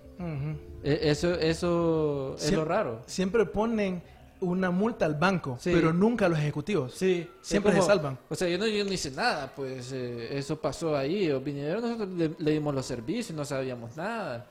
E- 0.82 1.10
Eso, 1.10 1.34
eso 1.34 2.36
es 2.38 2.52
lo 2.52 2.64
raro. 2.64 3.02
Siempre 3.06 3.44
ponen 3.46 4.02
una 4.40 4.70
multa 4.70 5.06
al 5.06 5.14
banco, 5.14 5.56
Sí. 5.58 5.70
pero 5.72 5.92
nunca 5.92 6.26
a 6.26 6.28
los 6.28 6.38
ejecutivos. 6.38 6.92
Sí, 6.94 7.28
Siempre 7.40 7.72
se 7.72 7.82
salvan. 7.82 8.18
O 8.28 8.34
sea, 8.34 8.48
yo 8.48 8.58
no, 8.58 8.66
yo 8.66 8.84
no 8.84 8.92
hice 8.92 9.10
nada, 9.10 9.52
pues 9.54 9.90
eh, 9.92 10.36
eso 10.36 10.60
pasó 10.60 10.96
ahí. 10.96 11.30
O 11.30 11.40
vinieron, 11.40 11.82
nosotros 11.82 12.08
le, 12.10 12.30
le 12.38 12.50
dimos 12.52 12.74
los 12.74 12.84
servicios, 12.86 13.36
no 13.36 13.44
sabíamos 13.44 13.96
nada. 13.96 14.46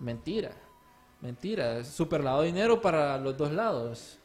Mentira, 0.00 0.50
mentira. 1.20 1.82
Super 1.84 2.22
lavado 2.22 2.42
de 2.42 2.48
dinero 2.48 2.80
para 2.80 3.18
los 3.18 3.36
dos 3.36 3.50
lados. 3.52 4.18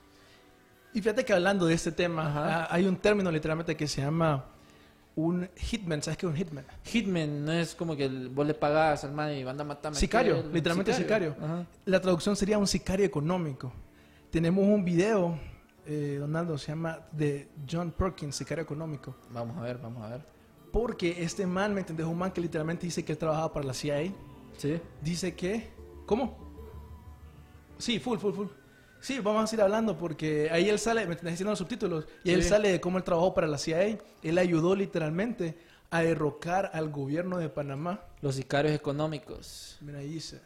Y 0.94 1.00
fíjate 1.02 1.26
que 1.26 1.34
hablando 1.34 1.66
de 1.66 1.74
este 1.74 1.92
tema, 1.92 2.28
Ajá. 2.28 2.68
hay 2.74 2.86
un 2.86 2.98
término 2.98 3.32
literalmente 3.32 3.76
que 3.76 3.88
se 3.88 4.02
llama 4.02 4.46
un 5.16 5.48
hitman. 5.56 6.02
¿Sabes 6.02 6.18
qué 6.18 6.26
es 6.26 6.32
un 6.32 6.36
hitman? 6.38 6.66
Hitman 6.84 7.46
no 7.46 7.52
es 7.52 7.76
como 7.76 7.96
que 7.96 8.06
el- 8.06 8.30
vos 8.30 8.46
le 8.48 8.54
pagás 8.54 9.04
al 9.04 9.14
man 9.14 9.32
y 9.34 9.44
van 9.44 9.60
a 9.60 9.64
matarme. 9.64 9.98
Sicario, 9.98 10.44
literalmente 10.52 10.94
sicario. 10.94 11.36
Ajá. 11.42 11.66
La 11.86 12.02
traducción 12.02 12.36
sería 12.36 12.58
un 12.58 12.68
sicario 12.68 13.06
económico. 13.06 13.72
Tenemos 14.32 14.66
un 14.66 14.84
video, 14.84 15.38
eh, 15.86 16.18
Donaldo, 16.20 16.58
se 16.58 16.68
llama 16.72 17.00
de 17.12 17.50
John 17.70 17.92
Perkins, 17.92 18.36
sicario 18.36 18.64
económico. 18.64 19.16
Vamos 19.32 19.58
a 19.58 19.62
ver, 19.62 19.78
vamos 19.78 20.04
a 20.04 20.10
ver. 20.10 20.26
Porque 20.72 21.22
este 21.24 21.46
man, 21.46 21.74
¿me 21.76 21.82
entendés? 21.82 22.08
Un 22.08 22.18
man 22.18 22.32
que 22.32 22.42
literalmente 22.42 22.88
dice 22.88 23.06
que 23.06 23.12
él 23.12 23.18
trabajaba 23.20 23.54
para 23.54 23.68
la 23.68 23.74
CIA. 23.76 24.12
Sí. 24.58 24.80
Dice 25.02 25.36
que... 25.36 25.70
¿Cómo? 26.08 26.38
Sí, 27.78 28.00
full, 28.00 28.18
full, 28.18 28.34
full. 28.34 28.48
Sí, 29.04 29.20
vamos 29.20 29.44
a 29.44 29.48
seguir 29.48 29.64
hablando 29.64 29.98
porque 29.98 30.50
ahí 30.50 30.70
él 30.70 30.80
sale, 30.80 31.06
me 31.06 31.12
entendés 31.12 31.34
diciendo 31.34 31.52
los 31.52 31.60
subtítulos, 31.60 32.08
y 32.24 32.32
él 32.32 32.42
Sí. 32.42 32.48
sale 32.48 32.72
de 32.72 32.80
cómo 32.80 32.98
él 32.98 33.04
trabajó 33.04 33.34
para 33.34 33.48
la 33.48 33.58
CIA. 33.58 34.00
Él 34.22 34.38
ayudó 34.38 34.76
literalmente 34.78 35.58
a 35.92 36.02
derrocar 36.02 36.72
al 36.74 36.90
gobierno 36.90 37.38
de 37.38 37.50
Panamá. 37.50 38.00
Los 38.22 38.36
sicarios 38.36 38.74
económicos. 38.74 39.78
Mira, 39.82 40.00
ahí 40.00 40.08
dice. 40.08 40.40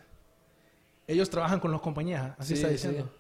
Ellos 1.06 1.30
trabajan 1.30 1.60
con 1.60 1.72
las 1.72 1.82
compañías, 1.82 2.34
así 2.40 2.50
Sí, 2.50 2.54
está 2.56 2.68
sí. 2.70 2.74
diciendo. 2.74 3.14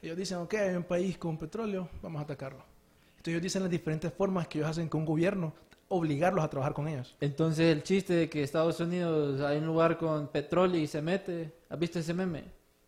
Ellos 0.00 0.16
dicen, 0.16 0.38
ok, 0.38 0.54
hay 0.54 0.74
un 0.76 0.84
país 0.84 1.18
con 1.18 1.36
petróleo, 1.36 1.90
vamos 2.00 2.18
a 2.20 2.22
atacarlo. 2.24 2.64
Entonces 3.18 3.32
ellos 3.32 3.42
dicen 3.42 3.62
las 3.62 3.70
diferentes 3.70 4.10
formas 4.14 4.48
que 4.48 4.58
ellos 4.60 4.70
hacen 4.70 4.88
con 4.88 5.00
un 5.02 5.06
gobierno, 5.06 5.52
obligarlos 5.88 6.42
a 6.42 6.48
trabajar 6.48 6.72
con 6.72 6.88
ellos. 6.88 7.14
Entonces 7.20 7.66
el 7.70 7.82
chiste 7.82 8.14
de 8.14 8.30
que 8.30 8.42
Estados 8.42 8.80
Unidos 8.80 9.42
hay 9.42 9.58
un 9.58 9.66
lugar 9.66 9.98
con 9.98 10.28
petróleo 10.28 10.80
y 10.80 10.86
se 10.86 11.02
mete, 11.02 11.52
¿has 11.68 11.78
visto 11.78 11.98
ese 11.98 12.14
meme? 12.14 12.44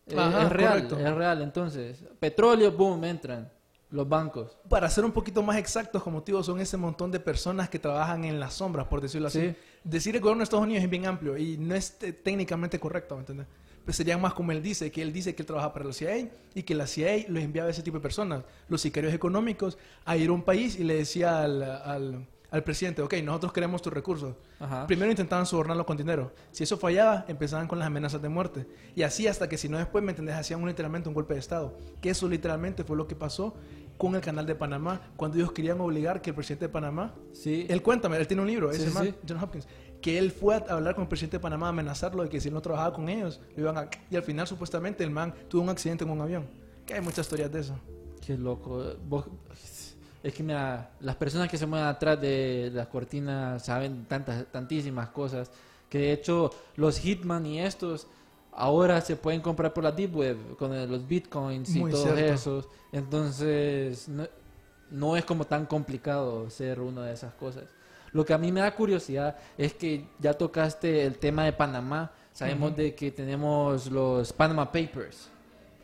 Eh, 0.07 0.15
Ajá, 0.17 0.43
es 0.43 0.49
real, 0.51 0.73
correcto. 0.87 0.99
es 0.99 1.15
real. 1.15 1.41
Entonces, 1.41 2.03
petróleo, 2.19 2.71
boom, 2.71 3.03
entran 3.05 3.49
los 3.89 4.09
bancos. 4.09 4.57
Para 4.69 4.89
ser 4.89 5.05
un 5.05 5.11
poquito 5.11 5.43
más 5.43 5.57
exactos, 5.57 6.01
como 6.03 6.21
digo, 6.21 6.41
son 6.43 6.59
ese 6.59 6.77
montón 6.77 7.11
de 7.11 7.19
personas 7.19 7.69
que 7.69 7.79
trabajan 7.79 8.25
en 8.25 8.39
las 8.39 8.55
sombras, 8.55 8.87
por 8.87 9.01
decirlo 9.01 9.27
así. 9.27 9.39
Sí. 9.49 9.55
Decir 9.83 10.15
el 10.15 10.21
gobierno 10.21 10.39
de 10.39 10.45
Estados 10.45 10.65
Unidos 10.65 10.83
es 10.83 10.89
bien 10.89 11.05
amplio 11.05 11.37
y 11.37 11.57
no 11.57 11.75
es 11.75 11.97
te- 11.99 12.11
técnicamente 12.13 12.79
correcto, 12.79 13.15
¿me 13.15 13.21
entiendes? 13.21 13.47
Pues 13.85 13.97
sería 13.97 14.17
más 14.17 14.33
como 14.33 14.51
él 14.53 14.63
dice, 14.63 14.89
que 14.91 15.01
él 15.01 15.11
dice 15.13 15.35
que 15.35 15.41
él 15.43 15.45
trabaja 15.45 15.73
para 15.73 15.85
la 15.85 15.93
CIA 15.93 16.29
y 16.55 16.63
que 16.63 16.73
la 16.73 16.87
CIA 16.87 17.25
los 17.27 17.43
enviaba 17.43 17.67
a 17.67 17.71
ese 17.71 17.83
tipo 17.83 17.97
de 17.97 18.01
personas, 18.01 18.43
los 18.69 18.79
sicarios 18.81 19.13
económicos, 19.13 19.77
a 20.05 20.15
ir 20.17 20.29
a 20.29 20.33
un 20.33 20.41
país 20.43 20.79
y 20.79 20.85
le 20.85 20.95
decía 20.95 21.43
al, 21.43 21.61
al, 21.63 22.25
al 22.53 22.63
presidente, 22.63 23.01
ok, 23.01 23.15
nosotros 23.23 23.51
queremos 23.51 23.81
tus 23.81 23.91
recursos. 23.91 24.35
Ajá. 24.59 24.85
Primero 24.87 25.09
intentaban 25.11 25.45
sobornarlo 25.45 25.85
con 25.85 25.97
dinero. 25.97 26.31
Si 26.51 26.63
eso 26.63 26.77
fallaba, 26.77 27.25
empezaban 27.27 27.67
con 27.67 27.79
las 27.79 27.87
amenazas 27.87 28.21
de 28.21 28.29
muerte. 28.29 28.67
Y 28.95 29.01
así 29.01 29.27
hasta 29.27 29.49
que 29.49 29.57
si 29.57 29.67
no 29.67 29.77
después, 29.79 30.03
¿me 30.03 30.11
entendés? 30.11 30.35
Hacían 30.35 30.61
un- 30.61 30.67
literalmente 30.69 31.09
un 31.09 31.15
golpe 31.15 31.33
de 31.33 31.39
Estado. 31.39 31.77
Que 31.99 32.11
eso 32.11 32.29
literalmente 32.29 32.83
fue 32.83 32.95
lo 32.95 33.07
que 33.07 33.15
pasó 33.15 33.55
con 33.97 34.15
el 34.15 34.21
canal 34.21 34.45
de 34.45 34.55
Panamá, 34.55 35.01
cuando 35.17 35.37
ellos 35.37 35.51
querían 35.51 35.79
obligar 35.81 36.21
que 36.21 36.29
el 36.31 36.35
presidente 36.35 36.65
de 36.65 36.69
Panamá... 36.69 37.13
Sí. 37.33 37.65
Él 37.69 37.81
cuéntame, 37.81 38.17
él 38.17 38.27
tiene 38.27 38.41
un 38.41 38.47
libro, 38.47 38.71
ese 38.71 38.87
Sí, 38.87 38.93
man, 38.93 39.03
sí. 39.05 39.15
John 39.27 39.37
Hopkins, 39.43 39.67
que 40.01 40.17
él 40.17 40.31
fue 40.31 40.55
a 40.55 40.57
hablar 40.69 40.95
con 40.95 41.03
el 41.03 41.07
presidente 41.07 41.37
de 41.37 41.41
Panamá 41.41 41.67
a 41.67 41.69
amenazarlo 41.69 42.23
de 42.23 42.29
que 42.29 42.39
si 42.41 42.47
él 42.49 42.53
no 42.53 42.61
trabajaba 42.61 42.93
con 42.93 43.09
ellos, 43.09 43.41
lo 43.55 43.61
iban 43.63 43.77
a... 43.77 43.89
Y 44.11 44.15
al 44.15 44.23
final, 44.23 44.45
supuestamente, 44.47 45.03
el 45.03 45.09
man 45.11 45.33
tuvo 45.47 45.61
un 45.63 45.69
accidente 45.69 46.03
en 46.03 46.09
un 46.11 46.21
avión. 46.21 46.45
Que 46.85 46.93
hay 46.95 47.01
muchas 47.01 47.19
historias 47.25 47.51
de 47.51 47.59
eso. 47.61 47.75
Qué 48.25 48.37
loco. 48.37 48.83
Vos- 49.07 49.25
Es 50.23 50.33
que 50.33 50.41
mira, 50.41 50.89
las 51.01 51.15
personas 51.17 51.49
que 51.49 51.57
se 51.57 51.65
mueven 51.65 51.87
atrás 51.87 52.19
de 52.19 52.71
las 52.73 52.87
cortinas 52.87 53.63
saben 53.65 54.05
tantas, 54.05 54.45
tantísimas 54.47 55.09
cosas. 55.09 55.51
Que 55.89 55.99
de 55.99 56.13
hecho 56.13 56.49
los 56.77 56.97
Hitman 56.97 57.45
y 57.45 57.59
estos 57.59 58.07
ahora 58.53 59.01
se 59.01 59.15
pueden 59.15 59.41
comprar 59.41 59.73
por 59.73 59.83
la 59.83 59.91
Deep 59.91 60.15
Web 60.15 60.37
con 60.57 60.71
los 60.89 61.07
bitcoins 61.07 61.75
y 61.75 61.79
Muy 61.79 61.91
todo 61.91 62.03
cierto. 62.03 62.33
eso. 62.33 62.69
Entonces 62.91 64.07
no, 64.07 64.25
no 64.91 65.17
es 65.17 65.25
como 65.25 65.45
tan 65.45 65.65
complicado 65.65 66.49
ser 66.49 66.79
una 66.79 67.05
de 67.05 67.13
esas 67.13 67.33
cosas. 67.33 67.65
Lo 68.13 68.23
que 68.23 68.33
a 68.33 68.37
mí 68.37 68.51
me 68.51 68.61
da 68.61 68.73
curiosidad 68.75 69.35
es 69.57 69.73
que 69.73 70.07
ya 70.19 70.33
tocaste 70.33 71.03
el 71.05 71.17
tema 71.17 71.45
de 71.45 71.53
Panamá. 71.53 72.11
Sabemos 72.31 72.75
de 72.75 72.95
que 72.95 73.11
tenemos 73.11 73.91
los 73.91 74.31
Panama 74.31 74.71
Papers. 74.71 75.29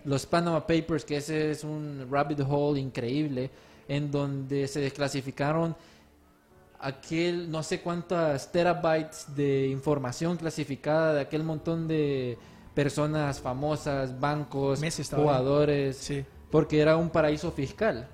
Los 0.06 0.26
Panama 0.26 0.66
Papers, 0.66 1.04
que 1.04 1.18
ese 1.18 1.52
es 1.52 1.64
un 1.64 2.08
rabbit 2.10 2.40
hole 2.48 2.80
increíble, 2.80 3.50
en 3.90 4.10
donde 4.12 4.68
se 4.70 4.80
desclasificaron 4.80 5.76
aquel 6.80 7.52
no 7.52 7.62
sé 7.62 7.82
cuántas 7.82 8.52
terabytes 8.54 9.36
de 9.36 9.68
información 9.68 10.38
clasificada 10.38 11.14
de 11.16 11.22
aquel 11.22 11.44
montón 11.44 11.90
de 11.90 12.38
personas 12.74 13.42
famosas, 13.42 14.18
bancos, 14.18 14.80
jugadores, 15.14 15.98
Sí. 15.98 16.24
porque 16.50 16.80
era 16.80 16.96
un 16.96 17.10
paraíso 17.10 17.52
fiscal. 17.52 18.08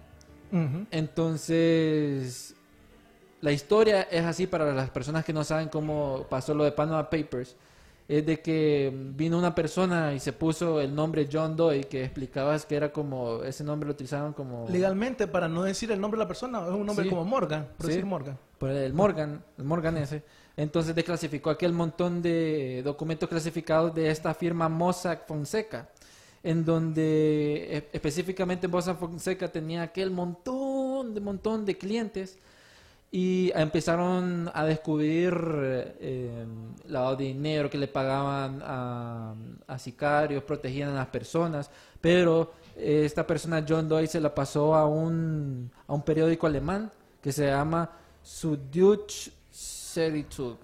Entonces, 0.90 2.56
la 3.42 3.52
historia 3.52 4.04
es 4.04 4.24
así 4.26 4.48
para 4.48 4.74
las 4.74 4.90
personas 4.90 5.24
que 5.26 5.34
no 5.34 5.44
saben 5.44 5.70
cómo 5.70 6.26
pasó 6.30 6.54
lo 6.54 6.64
de 6.64 6.72
Panama 6.72 7.10
Papers. 7.10 7.56
Es 8.08 8.24
de 8.24 8.40
que 8.40 8.94
vino 9.16 9.36
una 9.38 9.56
persona 9.56 10.14
y 10.14 10.20
se 10.20 10.32
puso 10.32 10.80
el 10.80 10.94
nombre 10.94 11.28
John 11.32 11.56
Doe, 11.56 11.86
que 11.86 12.04
explicabas 12.04 12.64
que 12.66 12.76
era 12.76 12.92
como, 12.94 13.42
ese 13.44 13.64
nombre 13.64 13.88
lo 13.88 13.94
utilizaban 13.94 14.34
como... 14.34 14.68
Legalmente, 14.70 15.26
para 15.28 15.48
no 15.48 15.64
decir 15.64 15.92
el 15.92 16.00
nombre 16.00 16.20
de 16.20 16.24
la 16.24 16.28
persona, 16.28 16.60
es 16.68 16.72
un 16.74 16.86
nombre 16.86 17.06
Sí. 17.06 17.10
como 17.10 17.26
Morgan, 17.26 17.68
por 17.78 17.88
Sí. 17.88 17.94
decir 17.94 18.06
Morgan. 18.06 18.38
por 18.60 18.70
el 18.70 18.94
Morgan, 18.94 19.44
el 19.58 19.64
Morgan 19.64 19.98
ese. 19.98 20.24
Entonces 20.56 20.94
desclasificó 20.96 21.50
aquel 21.50 21.74
montón 21.74 22.22
de 22.22 22.82
documentos 22.86 23.28
clasificados 23.28 23.94
de 23.96 24.10
esta 24.12 24.34
firma 24.36 24.70
Mossack 24.70 25.26
Fonseca, 25.28 25.90
en 26.44 26.64
donde 26.64 27.68
e- 27.78 27.90
específicamente 27.92 28.68
Mossack 28.68 29.00
Fonseca 29.00 29.48
tenía 29.52 29.82
aquel 29.82 30.12
montón 30.12 31.14
de 31.16 31.22
montón 31.22 31.66
de 31.66 31.76
clientes 31.78 32.38
y 33.12 33.52
empezaron 33.56 34.50
a 34.54 34.66
descubrir 34.66 35.34
eh, 36.00 36.46
lavado 36.88 37.16
de 37.16 37.24
dinero 37.26 37.70
que 37.70 37.78
le 37.78 37.88
pagaban 37.88 38.62
a, 38.64 39.34
a 39.68 39.80
sicarios, 39.80 40.44
protegían 40.44 40.90
a 40.90 40.96
las 40.96 41.08
personas, 41.08 41.70
pero 42.02 42.52
esta 42.76 43.26
persona 43.26 43.66
John 43.68 43.88
Doe 43.88 44.06
se 44.08 44.20
la 44.20 44.34
pasó 44.36 44.76
a 44.76 44.86
un, 44.86 45.72
a 45.88 45.94
un 45.94 46.02
periódico 46.02 46.46
alemán 46.46 46.92
que 47.22 47.32
se 47.32 47.48
llama 47.48 47.90
Süddeutsche 48.22 49.32
Zeitung, 49.52 50.58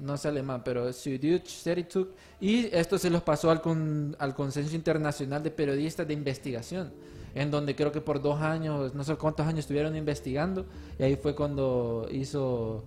no 0.00 0.16
sé 0.16 0.28
alemán, 0.28 0.62
pero 0.64 0.92
Süddeutsche 0.92 1.62
Zeitung, 1.62 2.06
y 2.40 2.66
esto 2.74 2.98
se 2.98 3.08
los 3.08 3.22
pasó 3.22 3.50
al, 3.52 3.60
con- 3.60 4.16
al 4.18 4.34
Consenso 4.34 4.74
Internacional 4.74 5.42
de 5.42 5.50
Periodistas 5.52 6.08
de 6.08 6.14
Investigación, 6.14 6.90
en 7.34 7.50
donde 7.50 7.74
creo 7.74 7.90
que 7.92 8.00
por 8.00 8.22
dos 8.22 8.40
años, 8.40 8.94
no 8.94 9.04
sé 9.04 9.16
cuántos 9.16 9.46
años 9.46 9.60
estuvieron 9.60 9.96
investigando, 9.96 10.66
y 10.98 11.02
ahí 11.02 11.16
fue 11.16 11.34
cuando 11.34 12.06
hizo, 12.10 12.84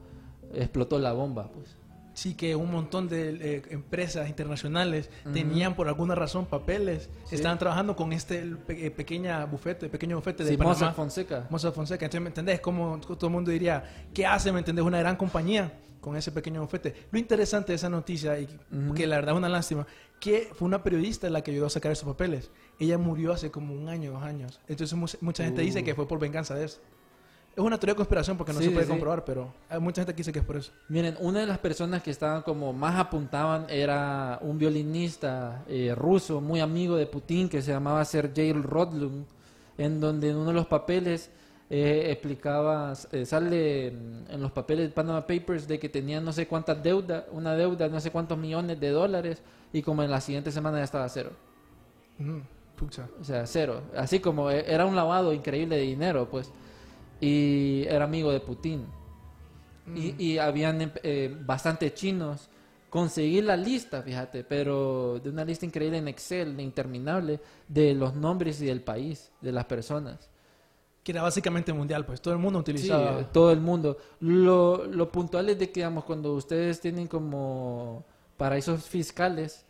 explotó 0.53 0.99
la 0.99 1.13
bomba, 1.13 1.49
pues. 1.51 1.75
Sí, 2.13 2.33
que 2.33 2.55
un 2.55 2.71
montón 2.71 3.07
de 3.07 3.29
eh, 3.39 3.61
empresas 3.69 4.27
internacionales 4.27 5.07
tenían 5.33 5.75
por 5.75 5.87
alguna 5.87 6.15
razón 6.15 6.47
papeles, 6.47 7.11
Sí. 7.25 7.35
estaban 7.35 7.59
trabajando 7.59 7.95
con 7.95 8.11
este 8.11 8.41
pe- 8.65 8.87
eh, 8.87 8.89
pequeña 8.89 9.45
bufete, 9.45 9.87
pequeño 9.87 10.15
bufete 10.15 10.43
de 10.43 10.49
Sí, 10.49 10.57
Panamá. 10.57 10.73
Mossack 10.73 10.95
Fonseca. 10.95 11.47
Mossack 11.51 11.73
Fonseca. 11.75 12.05
Entonces, 12.05 12.21
¿me 12.23 12.29
entendés? 12.29 12.59
Como 12.59 12.99
todo 13.01 13.27
el 13.27 13.33
mundo 13.33 13.51
diría, 13.51 13.83
¿qué 14.15 14.25
hace, 14.25 14.51
me 14.51 14.57
entendés? 14.59 14.83
Una 14.83 14.97
gran 14.97 15.15
compañía 15.15 15.71
con 16.01 16.15
ese 16.17 16.31
pequeño 16.31 16.61
bufete. 16.61 16.95
Lo 17.11 17.19
interesante 17.19 17.73
de 17.73 17.75
esa 17.75 17.89
noticia, 17.89 18.39
y 18.39 18.47
que 18.95 19.05
la 19.05 19.17
verdad 19.17 19.35
es 19.35 19.37
una 19.37 19.49
lástima, 19.49 19.85
que 20.19 20.49
fue 20.55 20.65
una 20.65 20.81
periodista 20.81 21.29
la 21.29 21.43
que 21.43 21.51
ayudó 21.51 21.67
a 21.67 21.69
sacar 21.69 21.91
esos 21.91 22.07
papeles. 22.09 22.49
Ella 22.79 22.97
murió 22.97 23.33
hace 23.33 23.49
como 23.51 23.73
un 23.73 23.89
año, 23.89 24.11
dos 24.11 24.23
años. 24.23 24.59
Entonces, 24.67 24.95
mu- 24.97 25.07
mucha 25.21 25.43
gente 25.43 25.61
dice 25.61 25.81
Uh. 25.81 25.83
que 25.85 25.95
fue 25.95 26.07
por 26.07 26.19
venganza 26.19 26.53
de 26.55 26.65
eso. 26.65 26.79
Es 27.55 27.63
una 27.63 27.79
teoría 27.79 27.93
de 27.93 27.97
conspiración 27.97 28.37
porque 28.37 28.53
no 28.53 28.59
Sí, 28.59 28.65
se 28.65 28.71
puede 28.71 28.85
sí. 28.85 28.91
comprobar, 28.91 29.25
pero 29.25 29.51
hay 29.67 29.79
mucha 29.79 30.01
gente 30.01 30.13
que 30.13 30.17
dice 30.17 30.31
que 30.31 30.39
es 30.39 30.45
por 30.45 30.57
eso. 30.57 30.71
Miren, 30.89 31.17
una 31.19 31.39
de 31.39 31.47
las 31.47 31.57
personas 31.57 32.03
que 32.03 32.11
estaban 32.11 32.43
como 32.43 32.71
más 32.71 32.99
apuntaban 32.99 33.65
era 33.67 34.37
un 34.43 34.59
violinista 34.59 35.63
eh, 35.67 35.93
ruso 35.95 36.39
muy 36.39 36.59
amigo 36.59 36.95
de 36.97 37.07
Putin 37.07 37.49
que 37.49 37.63
se 37.63 37.71
llamaba 37.71 38.05
Sergei 38.05 38.53
Rodlum, 38.53 39.25
en 39.79 39.99
donde 39.99 40.29
en 40.29 40.35
uno 40.35 40.49
de 40.49 40.53
los 40.53 40.67
papeles 40.67 41.31
eh, 41.71 42.05
explicaba, 42.11 42.93
eh, 43.11 43.25
sale 43.25 43.87
en 43.87 44.39
los 44.39 44.51
papeles 44.51 44.89
de 44.89 44.93
Panama 44.93 45.25
Papers 45.25 45.67
de 45.67 45.79
que 45.79 45.89
tenían 45.89 46.23
no 46.23 46.33
sé 46.33 46.47
cuántas 46.47 46.81
deuda, 46.83 47.25
una 47.31 47.55
deuda, 47.55 47.87
no 47.89 47.99
sé 47.99 48.11
cuántos 48.11 48.37
millones 48.37 48.79
de 48.79 48.89
dólares 48.91 49.41
y 49.73 49.81
como 49.81 50.03
en 50.03 50.11
la 50.11 50.21
siguiente 50.21 50.51
semana 50.51 50.77
ya 50.77 50.83
estaba 50.83 51.09
cero. 51.09 51.31
Mm, 52.19 52.37
pucha. 52.77 53.09
O 53.19 53.23
sea, 53.23 53.45
cero. 53.45 53.81
Así 53.95 54.19
como 54.21 54.49
eh, 54.49 54.63
era 54.67 54.85
un 54.85 54.95
lavado 54.95 55.33
increíble 55.33 55.75
de 55.75 55.81
dinero, 55.81 56.29
pues. 56.29 56.49
Y 57.19 57.83
era 57.89 58.05
amigo 58.05 58.31
de 58.31 58.39
Putin. 58.39 58.85
Y, 59.95 60.15
y 60.23 60.37
habían 60.37 60.81
em- 60.81 60.91
eh, 61.03 61.35
bastante 61.45 61.93
chinos. 61.93 62.49
Conseguí 62.89 63.41
la 63.41 63.57
lista, 63.57 64.01
fíjate, 64.01 64.43
pero 64.43 65.19
de 65.21 65.29
una 65.29 65.43
lista 65.43 65.65
increíble 65.65 65.97
en 65.97 66.07
Excel, 66.07 66.59
interminable, 66.59 67.39
de 67.67 67.93
los 67.93 68.15
nombres 68.15 68.61
y 68.61 68.65
del 68.65 68.81
país, 68.81 69.29
de 69.41 69.51
las 69.51 69.65
personas. 69.65 70.29
Que 71.03 71.11
era 71.11 71.21
básicamente 71.21 71.73
mundial, 71.73 72.05
pues 72.05 72.21
todo 72.21 72.33
el 72.33 72.39
mundo 72.39 72.59
utilizaba. 72.59 73.23
todo 73.31 73.51
el 73.51 73.59
mundo. 73.61 73.97
Lo, 74.19 74.85
lo 74.85 75.09
puntual 75.11 75.49
es 75.49 75.59
de 75.59 75.67
que, 75.69 75.81
digamos, 75.81 76.03
cuando 76.05 76.33
ustedes 76.33 76.79
tienen 76.81 77.07
como 77.07 78.03
paraísos 78.37 78.83
fiscales, 78.85 79.65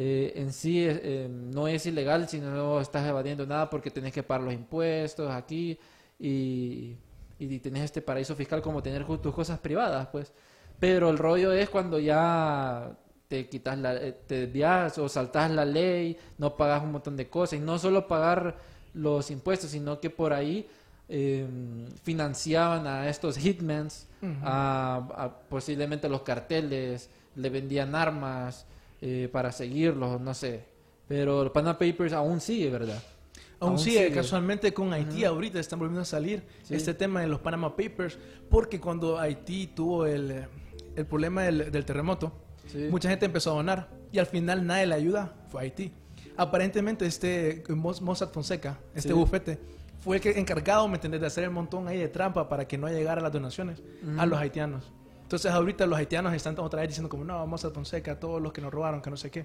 eh, 0.00 0.32
en 0.36 0.52
sí 0.52 0.86
eh, 0.86 1.00
eh, 1.02 1.28
no 1.28 1.66
es 1.66 1.84
ilegal, 1.84 2.28
sino 2.28 2.52
no 2.52 2.80
estás 2.80 3.04
evadiendo 3.04 3.44
nada 3.44 3.68
porque 3.68 3.90
tenés 3.90 4.12
que 4.12 4.22
pagar 4.22 4.44
los 4.44 4.54
impuestos 4.54 5.28
aquí 5.28 5.76
y, 6.20 6.94
y 7.36 7.58
tenés 7.58 7.82
este 7.82 8.00
paraíso 8.00 8.36
fiscal 8.36 8.62
como 8.62 8.80
tener 8.80 9.04
tus 9.04 9.34
cosas 9.34 9.58
privadas, 9.58 10.06
pues. 10.12 10.32
Pero 10.78 11.10
el 11.10 11.18
rollo 11.18 11.52
es 11.52 11.68
cuando 11.68 11.98
ya 11.98 12.96
te 13.26 13.48
quitas 13.48 13.76
la, 13.76 13.96
eh, 13.96 14.12
te 14.24 14.46
desvías 14.46 14.98
o 14.98 15.08
saltas 15.08 15.50
la 15.50 15.64
ley, 15.64 16.16
no 16.38 16.56
pagas 16.56 16.80
un 16.84 16.92
montón 16.92 17.16
de 17.16 17.28
cosas 17.28 17.58
y 17.58 17.60
no 17.60 17.76
solo 17.76 18.06
pagar 18.06 18.56
los 18.94 19.32
impuestos, 19.32 19.70
sino 19.70 19.98
que 19.98 20.10
por 20.10 20.32
ahí 20.32 20.68
eh, 21.08 21.44
financiaban 22.04 22.86
a 22.86 23.08
estos 23.08 23.36
hitmans, 23.36 24.06
a, 24.44 25.08
a 25.16 25.40
posiblemente 25.48 26.08
los 26.08 26.22
carteles, 26.22 27.10
le 27.34 27.50
vendían 27.50 27.96
armas 27.96 28.64
eh, 29.00 29.28
para 29.32 29.52
seguirlos, 29.52 30.20
no 30.20 30.34
sé. 30.34 30.64
Pero 31.06 31.42
el 31.42 31.50
Panama 31.50 31.78
Papers 31.78 32.12
aún 32.12 32.40
sigue, 32.40 32.70
¿verdad? 32.70 33.02
Aún, 33.60 33.70
Aún 33.70 33.78
sigue, 33.78 34.04
sigue. 34.04 34.12
casualmente 34.14 34.72
con 34.72 34.92
Haití 34.92 35.24
ahorita 35.24 35.58
están 35.58 35.78
volviendo 35.78 36.02
a 36.02 36.04
salir 36.04 36.42
Sí. 36.62 36.74
este 36.74 36.94
tema 36.94 37.20
de 37.20 37.26
los 37.26 37.40
Panama 37.40 37.74
Papers, 37.76 38.18
porque 38.50 38.78
cuando 38.80 39.18
Haití 39.18 39.66
tuvo 39.68 40.06
el, 40.06 40.44
el 40.94 41.06
problema 41.06 41.42
del, 41.42 41.70
del 41.72 41.84
terremoto, 41.84 42.32
Sí. 42.66 42.86
mucha 42.90 43.08
gente 43.08 43.24
empezó 43.26 43.52
a 43.52 43.54
donar 43.54 43.88
y 44.12 44.18
al 44.18 44.26
final 44.26 44.66
nadie 44.66 44.86
le 44.86 44.94
ayuda, 44.94 45.34
fue 45.48 45.62
Haití. 45.62 45.92
Aparentemente 46.36 47.06
este 47.06 47.64
Mos- 47.70 48.00
Mossack 48.02 48.30
Fonseca, 48.32 48.78
este 48.94 49.08
Sí. 49.08 49.14
bufete, 49.14 49.58
fue 50.04 50.16
el 50.16 50.22
que 50.22 50.38
encargado, 50.38 50.86
¿me 50.86 50.94
entiendes?, 50.94 51.20
de 51.20 51.26
hacer 51.26 51.44
el 51.44 51.50
montón 51.50 51.88
ahí 51.88 51.98
de 51.98 52.08
trampa 52.08 52.48
para 52.48 52.68
que 52.68 52.78
no 52.78 52.86
llegara 52.88 53.20
las 53.20 53.32
donaciones 53.32 53.82
a 54.18 54.26
los 54.26 54.38
haitianos. 54.38 54.92
Entonces 55.28 55.52
ahorita 55.52 55.86
los 55.86 55.98
haitianos 55.98 56.32
están 56.32 56.58
otra 56.58 56.80
vez 56.80 56.88
diciendo 56.88 57.10
como, 57.10 57.22
no, 57.22 57.46
Mossack 57.46 57.74
Fonseca, 57.74 58.18
todos 58.18 58.40
los 58.40 58.50
que 58.50 58.62
nos 58.62 58.72
robaron, 58.72 59.02
que 59.02 59.10
no 59.10 59.16
sé 59.18 59.30
qué. 59.30 59.44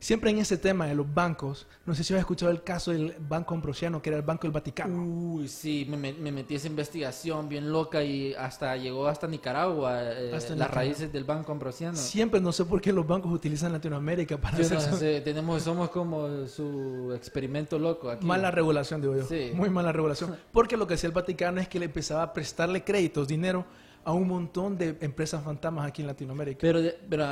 Siempre 0.00 0.30
en 0.30 0.38
ese 0.38 0.58
tema 0.58 0.86
de 0.88 0.96
los 0.96 1.06
bancos, 1.14 1.68
no 1.86 1.94
sé 1.94 2.02
si 2.02 2.12
has 2.12 2.18
escuchado 2.18 2.50
el 2.50 2.64
caso 2.64 2.90
del 2.90 3.14
Banco 3.20 3.54
Ambrosiano, 3.54 4.02
que 4.02 4.10
era 4.10 4.16
el 4.16 4.24
Banco 4.24 4.42
del 4.42 4.50
Vaticano. 4.50 5.00
Uy, 5.04 5.46
sí, 5.46 5.86
me, 5.88 5.96
me- 5.96 6.12
me 6.12 6.32
metí 6.32 6.54
a 6.54 6.56
esa 6.56 6.66
investigación 6.66 7.48
bien 7.48 7.70
loca 7.70 8.02
y 8.02 8.34
hasta 8.34 8.76
llegó 8.76 9.06
hasta 9.06 9.28
Nicaragua, 9.28 10.02
eh, 10.02 10.32
Hasta 10.34 10.50
las 10.50 10.58
Nicaragua. 10.58 10.74
raíces 10.74 11.12
del 11.12 11.22
Banco 11.22 11.52
Ambrosiano. 11.52 11.96
Siempre 11.96 12.40
no 12.40 12.50
sé 12.50 12.64
por 12.64 12.80
qué 12.80 12.92
los 12.92 13.06
bancos 13.06 13.32
utilizan 13.32 13.72
Latinoamérica 13.72 14.36
para 14.38 14.58
Yo 14.58 14.64
hacer 14.64 14.76
no 14.78 14.84
eso. 14.84 14.96
sé, 14.98 15.20
tenemos, 15.20 15.62
somos 15.62 15.88
como 15.90 16.46
su 16.48 17.12
experimento 17.16 17.78
loco 17.78 18.10
aquí. 18.10 18.26
Mala 18.26 18.50
regulación, 18.50 19.00
digo 19.00 19.16
yo. 19.16 19.24
Sí. 19.24 19.52
Muy 19.54 19.70
mala 19.70 19.92
regulación. 19.92 20.36
Porque 20.52 20.76
lo 20.76 20.86
que 20.88 20.94
hacía 20.94 21.06
el 21.06 21.14
Vaticano 21.14 21.60
es 21.60 21.68
que 21.68 21.78
le 21.78 21.84
empezaba 21.86 22.24
a 22.24 22.32
prestarle 22.34 22.82
créditos, 22.82 23.28
dinero, 23.28 23.64
a 24.06 24.12
un 24.12 24.28
montón 24.28 24.78
de 24.78 24.96
empresas 25.00 25.42
fantasmas 25.44 25.86
aquí 25.86 26.00
en 26.02 26.06
Latinoamérica. 26.08 26.58
Pero, 26.60 26.80
pero, 27.10 27.26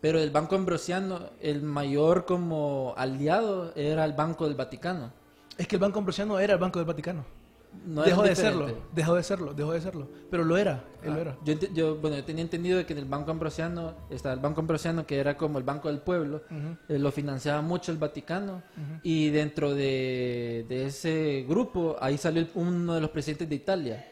pero 0.00 0.18
el 0.18 0.30
Banco 0.30 0.54
Ambrosiano, 0.54 1.18
el 1.40 1.62
mayor 1.62 2.26
como 2.26 2.94
aliado 2.96 3.72
era 3.74 4.04
el 4.04 4.12
Banco 4.12 4.44
del 4.46 4.54
Vaticano. 4.54 5.12
Es 5.56 5.66
que 5.66 5.76
el 5.76 5.80
Banco 5.80 5.98
Ambrosiano 5.98 6.38
era 6.38 6.52
el 6.54 6.60
Banco 6.60 6.78
del 6.78 6.86
Vaticano. 6.86 7.24
No 7.86 8.02
dejó 8.02 8.22
de 8.22 8.36
serlo, 8.36 8.66
dejó 8.94 9.14
de 9.16 9.22
serlo, 9.24 9.52
dejó 9.54 9.72
de 9.72 9.80
serlo. 9.80 10.08
Pero 10.30 10.44
lo 10.44 10.56
era, 10.56 10.84
él 11.02 11.10
Ah, 11.10 11.14
lo 11.14 11.20
era. 11.20 11.36
Yo, 11.74 11.96
bueno, 11.96 12.16
yo 12.16 12.24
tenía 12.24 12.42
entendido 12.42 12.76
de 12.78 12.86
que 12.86 12.92
en 12.92 13.00
el 13.00 13.04
Banco 13.06 13.32
Ambrosiano, 13.32 13.94
estaba 14.10 14.32
el 14.34 14.40
Banco 14.40 14.60
Ambrosiano 14.60 15.04
que 15.06 15.18
era 15.18 15.36
como 15.36 15.58
el 15.58 15.64
Banco 15.64 15.88
del 15.88 15.98
Pueblo, 15.98 16.42
eh, 16.88 16.98
lo 17.00 17.10
financiaba 17.10 17.62
mucho 17.62 17.90
el 17.90 17.98
Vaticano 17.98 18.62
y 19.02 19.30
dentro 19.30 19.74
de, 19.74 20.66
de 20.68 20.86
ese 20.86 21.44
grupo, 21.48 21.96
ahí 22.00 22.16
salió 22.16 22.42
el- 22.42 22.50
uno 22.54 22.94
de 22.94 23.00
los 23.00 23.10
presidentes 23.10 23.48
de 23.48 23.54
Italia. 23.56 24.06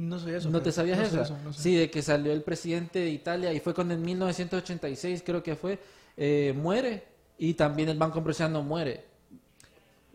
No 0.00 0.18
soy 0.18 0.34
eso. 0.34 0.48
¿No 0.50 0.62
te 0.62 0.72
sabías 0.72 0.98
no 0.98 1.04
eso? 1.04 1.20
eso, 1.22 1.38
no. 1.44 1.52
Sí, 1.52 1.76
de 1.76 1.90
que 1.90 2.00
salió 2.00 2.32
el 2.32 2.42
presidente 2.42 3.00
de 3.00 3.10
Italia 3.10 3.52
y 3.52 3.60
fue 3.60 3.74
cuando 3.74 3.92
en 3.94 4.02
1986 4.02 5.22
creo 5.24 5.42
que 5.42 5.56
fue, 5.56 5.78
eh, 6.16 6.54
muere 6.56 7.04
y 7.38 7.54
también 7.54 7.88
el 7.90 7.98
Banco 7.98 8.18
Ambrosiano 8.18 8.62
muere. 8.62 9.04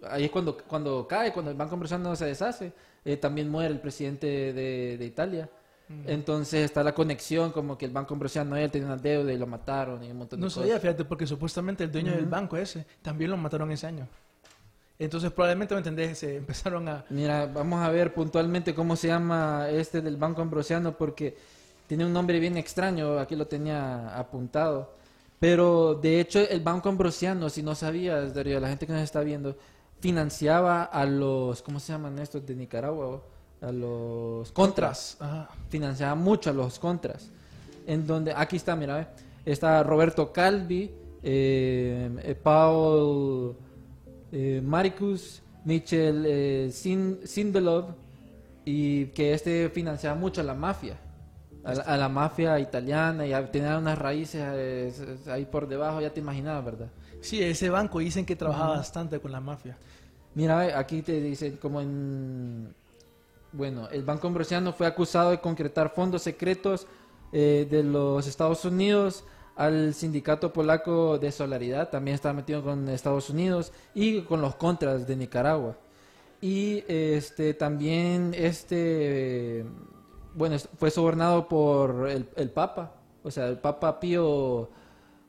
Ahí 0.10 0.26
es 0.26 0.32
cuando, 0.32 0.58
cuando 0.58 1.08
cae, 1.08 1.32
cuando 1.32 1.52
el 1.52 1.58
Banco 1.58 1.76
Ambrosiano 1.76 2.16
se 2.16 2.26
deshace, 2.26 2.74
eh, 3.04 3.18
también 3.18 3.50
muere 3.50 3.74
el 3.74 3.80
presidente 3.80 4.28
de, 4.54 4.98
de 4.98 5.06
Italia. 5.06 5.50
Entonces 6.08 6.66
está 6.66 6.84
la 6.84 6.96
conexión 6.96 7.52
como 7.52 7.78
que 7.78 7.86
el 7.86 7.92
Banco 7.92 8.16
Ambrosiano 8.16 8.56
él 8.58 8.72
tenía 8.72 8.88
una 8.88 8.98
deuda 8.98 9.32
y 9.32 9.38
lo 9.38 9.46
mataron 9.46 10.04
y 10.04 10.10
un 10.10 10.18
montón 10.18 10.40
de 10.40 10.42
No 10.42 10.48
cosas. 10.48 10.64
sabía, 10.64 10.80
fíjate, 10.80 11.06
porque 11.06 11.28
supuestamente 11.28 11.84
el 11.84 11.92
dueño 11.92 12.12
del 12.12 12.26
banco 12.26 12.58
ese 12.58 12.88
también 13.04 13.30
lo 13.30 13.38
mataron 13.38 13.72
ese 13.72 13.86
año. 13.86 14.08
Entonces 14.98 15.32
probablemente, 15.32 15.74
¿me 15.74 15.80
entendés? 15.80 16.20
Se 16.20 16.36
empezaron 16.38 16.88
a... 16.88 17.06
Mira, 17.10 17.46
vamos 17.48 17.82
a 17.82 17.90
ver 17.90 18.14
puntualmente 18.14 18.74
cómo 18.74 18.96
se 18.96 19.08
llama 19.08 19.70
este 19.70 20.02
del 20.02 20.18
Banco 20.18 20.42
Ambrosiano 20.42 20.98
porque 20.98 21.36
tiene 21.88 22.06
un 22.06 22.14
nombre 22.14 22.40
bien 22.40 22.58
extraño, 22.58 23.20
aquí 23.20 23.36
lo 23.36 23.48
tenía 23.48 24.18
apuntado. 24.18 24.94
Pero 25.40 25.96
de 25.96 26.20
hecho 26.20 26.40
el 26.40 26.62
Banco 26.62 26.90
Ambrosiano, 26.90 27.50
si 27.50 27.62
no 27.62 27.76
sabías, 27.76 28.34
Darío, 28.34 28.60
la 28.60 28.70
gente 28.70 28.88
que 28.88 28.94
nos 28.94 29.02
está 29.02 29.22
viendo, 29.22 29.58
financiaba 30.00 30.84
a 30.84 31.06
los, 31.06 31.62
¿cómo 31.62 31.80
se 31.80 31.92
llaman 31.92 32.18
estos 32.20 32.46
de 32.46 32.56
Nicaragua? 32.56 33.22
A 33.62 33.72
los 33.72 34.52
contras. 34.52 35.18
Ajá. 35.20 35.50
Financiaba 35.70 36.16
mucho 36.16 36.50
a 36.50 36.54
los 36.54 36.80
contras. 36.80 37.30
En 37.86 38.08
donde, 38.08 38.34
aquí 38.36 38.56
está, 38.56 38.76
mira, 38.76 39.14
está 39.46 39.84
Roberto 39.84 40.32
Calvi, 40.32 40.92
eh, 41.22 42.10
eh, 42.24 42.36
Paul 42.36 43.56
eh, 44.38 44.62
Maricus, 44.62 45.42
Michel 45.64 46.26
eh, 46.28 46.70
Sin- 46.72 47.20
Sindelov, 47.26 47.86
y 48.66 49.06
que 49.16 49.34
este 49.34 49.70
financiaba 49.70 50.16
mucho 50.20 50.42
a 50.42 50.44
la 50.44 50.54
mafia, 50.54 50.98
a 51.64 51.74
la, 51.74 51.84
a 51.84 51.98
la 51.98 52.10
mafia 52.10 52.60
italiana, 52.60 53.26
y 53.26 53.32
a- 53.34 53.50
tenía 53.50 53.78
unas 53.78 53.98
raíces 53.98 54.42
eh, 54.44 54.92
ahí 55.32 55.46
por 55.46 55.68
debajo, 55.68 56.02
ya 56.02 56.12
te 56.12 56.20
imaginabas, 56.20 56.66
¿verdad? 56.66 56.88
Sí, 57.22 57.42
ese 57.42 57.70
banco 57.70 58.00
dicen 58.00 58.26
que 58.26 58.36
trabajaba 58.36 58.78
bastante 58.78 59.20
con 59.20 59.32
la 59.32 59.40
mafia. 59.40 59.78
Mira, 60.36 60.78
aquí 60.78 61.02
te 61.02 61.22
dicen 61.22 61.58
como 61.58 61.80
en... 61.82 62.74
Bueno, 63.54 63.88
el 63.90 64.04
Banco 64.04 64.28
Ambrosiano 64.28 64.74
fue 64.74 64.86
acusado 64.86 65.32
de 65.32 65.40
concretar 65.40 65.94
fondos 65.96 66.22
secretos 66.24 66.88
eh, 67.32 67.66
de 67.72 67.84
los 67.84 68.28
Estados 68.28 68.66
Unidos 68.66 69.24
al 69.56 69.94
sindicato 69.94 70.52
polaco 70.52 71.18
de 71.18 71.32
Solaridad, 71.32 71.90
también 71.90 72.16
estaba 72.16 72.34
metido 72.34 72.64
con 72.64 72.88
Estados 72.90 73.30
Unidos 73.30 73.72
y 73.94 74.22
con 74.22 74.42
los 74.42 74.56
contras 74.56 75.08
de 75.08 75.16
Nicaragua. 75.16 75.78
Y 76.42 76.84
este 76.88 77.54
también 77.54 78.34
este 78.38 79.66
bueno, 80.34 80.58
fue 80.78 80.92
sobornado 80.92 81.48
por 81.48 82.10
el, 82.10 82.28
el 82.36 82.50
Papa, 82.50 82.92
o 83.24 83.32
sea, 83.32 83.48
el 83.48 83.58
Papa 83.58 84.00
Pío 84.00 84.70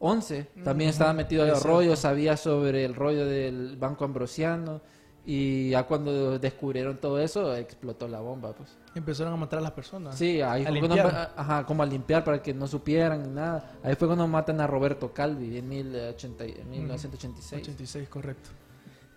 XI 0.00 0.47
también 0.64 0.90
estaba 0.90 1.12
metido 1.12 1.45
en 1.45 1.50
el 1.50 1.61
rollo, 1.61 1.97
sabía 1.97 2.37
sobre 2.37 2.85
el 2.85 2.95
rollo 2.95 3.25
del 3.25 3.76
Banco 3.76 4.04
Ambrosiano 4.04 4.80
y 5.28 5.71
ya 5.71 5.83
cuando 5.83 6.38
descubrieron 6.38 6.97
todo 6.99 7.18
eso 7.21 7.54
explotó 7.56 8.06
la 8.06 8.21
bomba, 8.21 8.52
pues. 8.52 8.71
Empezaron 8.95 9.33
a 9.33 9.37
matar 9.37 9.59
a 9.59 9.62
las 9.62 9.73
personas. 9.73 10.16
Sí, 10.16 10.40
ahí 10.40 10.64
A 10.64 10.68
fue 10.68 10.78
cuando- 10.80 11.02
ajá, 11.37 11.66
como 11.66 11.83
a 11.83 11.87
limpiar 11.87 12.23
para 12.25 12.40
que 12.40 12.54
no 12.54 12.66
supieran 12.68 13.23
ni 13.25 13.28
nada. 13.28 13.73
Ahí 13.83 13.95
fue 13.97 14.06
cuando 14.09 14.26
matan 14.28 14.61
a 14.61 14.66
Roberto 14.66 15.12
Calvi 15.12 15.59
en, 15.59 15.68
1080 15.68 16.47
y- 16.47 16.52
en 16.52 16.71
1986. 16.71 17.62
86, 17.62 18.09
correcto. 18.09 18.50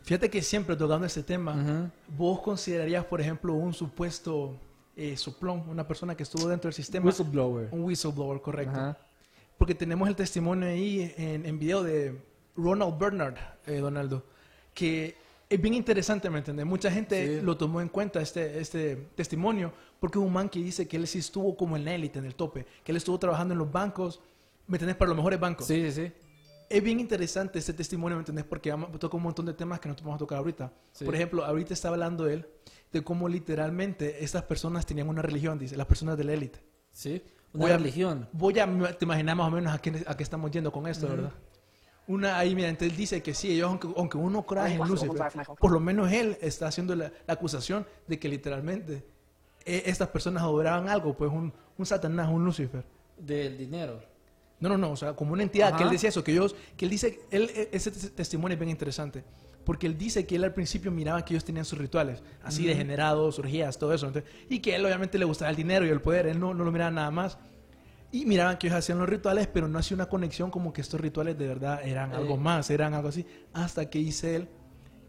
Fíjate 0.03 0.29
que 0.29 0.41
siempre 0.41 0.75
tocando 0.75 1.05
este 1.05 1.21
tema, 1.23 1.53
Ujú. 1.53 1.89
vos 2.17 2.41
considerarías, 2.41 3.05
por 3.05 3.21
ejemplo, 3.21 3.53
un 3.53 3.73
supuesto 3.73 4.55
eh, 4.97 5.15
soplón, 5.15 5.63
una 5.69 5.87
persona 5.87 6.13
que 6.15 6.23
estuvo 6.23 6.45
dentro 6.49 6.67
del 6.67 6.73
sistema, 6.73 7.05
Whistleblower. 7.05 7.69
un 7.71 7.83
whistleblower, 7.83 8.41
correcto. 8.41 8.71
Ajá. 8.77 8.97
Porque 9.57 9.73
tenemos 9.73 10.09
el 10.09 10.15
testimonio 10.15 10.67
ahí 10.67 11.13
en, 11.17 11.45
en 11.45 11.57
video 11.57 11.83
de 11.83 12.21
Ronald 12.57 12.97
Bernard, 12.97 13.35
eh, 13.65 13.77
Donaldo, 13.77 14.25
que 14.73 15.15
es 15.49 15.59
bien 15.61 15.73
interesante, 15.73 16.29
¿me 16.29 16.37
entiendes? 16.39 16.65
Mucha 16.65 16.91
gente 16.91 17.39
Sí. 17.39 17.45
lo 17.45 17.57
tomó 17.57 17.81
en 17.81 17.89
cuenta, 17.89 18.21
este, 18.21 18.59
este 18.59 18.95
testimonio, 19.15 19.73
porque 19.99 20.19
es 20.19 20.23
un 20.25 20.31
man 20.31 20.47
que 20.49 20.59
dice 20.59 20.87
que 20.87 20.97
él 20.97 21.07
sí 21.07 21.19
estuvo 21.19 21.57
como 21.57 21.75
en 21.75 21.85
la 21.85 21.95
élite, 21.95 22.19
en 22.19 22.25
el 22.25 22.35
tope, 22.35 22.65
que 22.83 22.91
él 22.91 22.97
estuvo 22.97 23.17
trabajando 23.17 23.53
en 23.53 23.57
los 23.57 23.71
bancos, 23.71 24.21
¿me 24.67 24.75
entiendes? 24.75 24.95
Para 24.97 25.09
los 25.09 25.17
mejores 25.17 25.39
bancos. 25.39 25.65
Sí, 25.67 25.91
sí, 25.91 26.05
sí. 26.07 26.13
Es 26.69 26.83
bien 26.83 26.99
interesante 26.99 27.57
este 27.57 27.73
testimonio, 27.73 28.15
¿me 28.17 28.21
entendés? 28.21 28.45
Porque 28.45 28.71
toca 28.99 29.17
un 29.17 29.23
montón 29.23 29.47
de 29.47 29.53
temas 29.53 29.79
que 29.79 29.89
no 29.89 29.95
vamos 30.03 30.15
a 30.15 30.19
tocar 30.19 30.37
ahorita. 30.37 30.71
Sí. 30.91 31.03
Por 31.03 31.15
ejemplo, 31.15 31.43
ahorita 31.43 31.73
está 31.73 31.87
hablando 31.89 32.27
él 32.29 32.45
de 32.93 33.03
cómo 33.03 33.27
literalmente 33.27 34.23
estas 34.23 34.43
personas 34.43 34.85
tenían 34.85 35.09
una 35.09 35.23
religión, 35.23 35.57
dice, 35.57 35.75
las 35.75 35.87
personas 35.87 36.15
de 36.15 36.25
la 36.25 36.33
élite. 36.33 36.59
Sí. 36.91 37.23
Una 37.53 37.63
Voy 37.63 37.71
a- 37.71 37.77
religión. 37.77 38.29
Voy 38.33 38.59
a, 38.59 38.67
te 38.97 39.05
imaginas 39.05 39.35
más 39.35 39.47
o 39.47 39.51
menos 39.51 39.73
a 39.73 39.79
qué, 39.79 40.03
a 40.05 40.15
qué 40.15 40.21
estamos 40.21 40.51
yendo 40.51 40.71
con 40.71 40.85
esto, 40.85 41.07
Ujú. 41.07 41.15
¿verdad? 41.15 41.31
Una 42.09 42.39
ahí, 42.39 42.55
mira, 42.55 42.69
entonces 42.69 42.91
él 42.91 42.97
dice 42.97 43.21
que 43.21 43.33
sí, 43.35 43.51
ellos, 43.51 43.69
aunque, 43.69 43.87
aunque 43.95 44.17
uno 44.17 44.43
crea 44.45 44.63
en 44.73 44.79
Lucifer, 44.89 45.09
por 45.59 45.71
lo 45.71 45.79
menos 45.79 46.11
él 46.11 46.37
está 46.41 46.67
haciendo 46.67 46.95
la, 46.95 47.11
la 47.27 47.33
acusación 47.35 47.85
de 48.07 48.17
que 48.17 48.27
literalmente 48.27 49.05
eh, 49.63 49.83
estas 49.85 50.07
personas 50.07 50.41
adoraban 50.41 50.89
algo, 50.89 51.15
pues 51.15 51.31
un, 51.31 51.53
un 51.77 51.85
Satanás, 51.85 52.27
un 52.29 52.43
Lucifer. 52.43 52.83
Del 53.17 53.57
dinero. 53.57 54.01
No, 54.59 54.69
no, 54.69 54.77
no, 54.77 54.91
o 54.91 54.95
sea, 54.97 55.13
como 55.13 55.33
una 55.33 55.43
entidad, 55.43 55.77
que 55.77 55.83
él 55.83 55.89
decía 55.91 56.09
eso, 56.09 56.23
que 56.23 56.31
ellos, 56.31 56.55
que 56.75 56.85
él 56.85 56.91
dice, 56.91 57.21
él, 57.29 57.49
e- 57.55 57.69
ese 57.71 57.91
tes- 57.91 58.15
testimonio 58.15 58.55
es 58.55 58.59
bien 58.59 58.71
interesante, 58.71 59.23
porque 59.63 59.85
él 59.85 59.95
dice 59.97 60.25
que 60.25 60.35
él 60.37 60.43
al 60.43 60.53
principio 60.55 60.91
miraba 60.91 61.23
que 61.23 61.35
ellos 61.35 61.45
tenían 61.45 61.63
sus 61.63 61.77
rituales, 61.77 62.23
así 62.43 62.65
degenerados, 62.65 63.37
orgías, 63.37 63.77
todo 63.77 63.93
eso, 63.93 64.07
entonces, 64.07 64.29
y 64.49 64.59
que 64.59 64.75
él 64.75 64.83
obviamente 64.83 65.19
le 65.19 65.25
gustaba 65.25 65.51
el 65.51 65.55
dinero 65.55 65.85
y 65.85 65.89
el 65.89 66.01
poder, 66.01 66.25
él 66.25 66.39
no, 66.39 66.55
no 66.55 66.63
lo 66.65 66.71
miraba 66.71 66.89
nada 66.91 67.11
más, 67.11 67.37
y 68.11 68.25
miraban 68.25 68.57
que 68.57 68.67
ellos 68.67 68.79
hacían 68.79 68.97
los 68.99 69.07
rituales, 69.09 69.47
pero 69.47 69.67
no 69.67 69.77
hacía 69.79 69.95
una 69.95 70.07
conexión 70.07 70.49
como 70.51 70.73
que 70.73 70.81
estos 70.81 70.99
rituales 70.99 71.37
de 71.37 71.47
verdad 71.47 71.81
eran 71.85 72.13
algo 72.13 72.35
Eh. 72.35 72.39
más, 72.39 72.69
eran 72.69 72.93
algo 72.93 73.09
así, 73.09 73.25
hasta 73.53 73.89
que 73.89 73.99
dice 73.99 74.35
él 74.35 74.47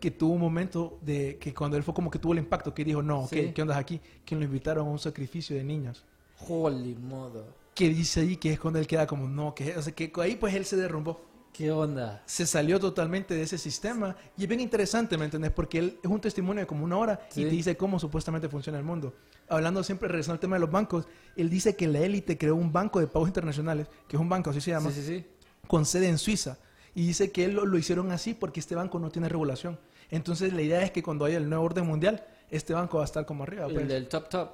que 0.01 0.11
tuvo 0.11 0.33
un 0.35 0.41
momento 0.41 0.99
de 1.03 1.37
que 1.39 1.53
cuando 1.55 1.77
él 1.77 1.83
fue 1.83 1.93
como 1.95 2.11
que 2.11 2.19
tuvo 2.19 2.33
el 2.33 2.39
impacto, 2.39 2.73
que 2.75 2.85
dijo, 2.85 3.03
no, 3.03 3.27
Sí. 3.29 3.37
¿qué, 3.37 3.53
¿qué 3.55 3.63
onda 3.63 3.77
aquí? 3.77 4.01
Que 4.25 4.35
lo 4.37 4.45
invitaron 4.45 4.87
a 4.87 4.91
un 4.91 4.99
sacrificio 4.99 5.55
de 5.57 5.65
niños 5.65 6.05
Holy 6.49 6.95
modo. 6.95 7.45
que 7.75 7.89
dice 7.91 8.21
ahí 8.21 8.37
que 8.37 8.53
es 8.53 8.61
cuando 8.61 8.79
él 8.79 8.87
queda 8.87 9.07
como, 9.07 9.29
no, 9.29 9.55
que, 9.55 9.77
o 9.77 9.83
sea, 9.83 9.95
que 9.95 10.11
ahí 10.23 10.37
pues 10.37 10.55
él 10.55 10.65
se 10.65 10.77
derrumbó. 10.77 11.21
¿Qué 11.53 11.71
onda? 11.73 12.23
Se 12.27 12.47
salió 12.47 12.79
totalmente 12.81 13.35
de 13.35 13.43
ese 13.43 13.59
sistema 13.59 14.17
y 14.37 14.43
es 14.45 14.49
bien 14.49 14.61
interesante, 14.61 15.19
¿me 15.19 15.25
entendés? 15.27 15.51
Porque 15.51 15.79
él 15.79 15.99
es 16.03 16.11
un 16.11 16.21
testimonio 16.21 16.63
de 16.63 16.67
como 16.67 16.85
una 16.85 16.97
hora 16.97 17.21
Sí. 17.29 17.43
y 17.43 17.45
te 17.45 17.51
dice 17.51 17.77
cómo 17.77 17.99
supuestamente 17.99 18.49
funciona 18.49 18.79
el 18.79 18.85
mundo. 18.85 19.15
Hablando 19.49 19.83
siempre, 19.83 20.09
regresando 20.09 20.35
al 20.35 20.41
tema 20.41 20.57
de 20.57 20.61
los 20.61 20.71
bancos, 20.71 21.07
él 21.37 21.51
dice 21.51 21.75
que 21.77 21.89
la 21.89 21.99
élite 21.99 22.39
creó 22.39 22.55
un 22.55 22.73
banco 22.73 23.01
de 23.01 23.09
pagos 23.09 23.29
internacionales, 23.29 23.89
que 24.09 24.17
es 24.17 24.21
un 24.21 24.29
banco, 24.29 24.51
así 24.51 24.61
se 24.61 24.71
llama, 24.71 24.91
Sí, 24.91 25.03
sí, 25.03 25.07
sí. 25.19 25.27
con 25.67 25.85
sede 25.85 26.09
en 26.09 26.19
Suiza. 26.19 26.57
Y 26.95 27.07
dice 27.07 27.31
que 27.31 27.45
él 27.45 27.53
lo, 27.55 27.67
lo 27.67 27.77
hicieron 27.79 28.11
así 28.13 28.33
porque 28.35 28.61
este 28.61 28.75
banco 28.75 28.99
no 28.99 29.11
tiene 29.11 29.29
regulación. 29.29 29.79
Entonces 30.11 30.53
la 30.53 30.63
idea 30.63 30.83
es 30.83 30.91
que 30.93 31.03
cuando 31.03 31.25
haya 31.25 31.37
el 31.37 31.49
nuevo 31.49 31.65
orden 31.65 31.87
mundial, 31.87 32.25
este 32.51 32.75
banco 32.75 32.99
va 32.99 33.05
a 33.05 33.07
estar 33.07 33.27
como 33.27 33.43
arriba. 33.43 33.65
pues. 33.67 33.81
El 33.83 33.89
del 33.89 34.09
top 34.09 34.29
top. 34.29 34.51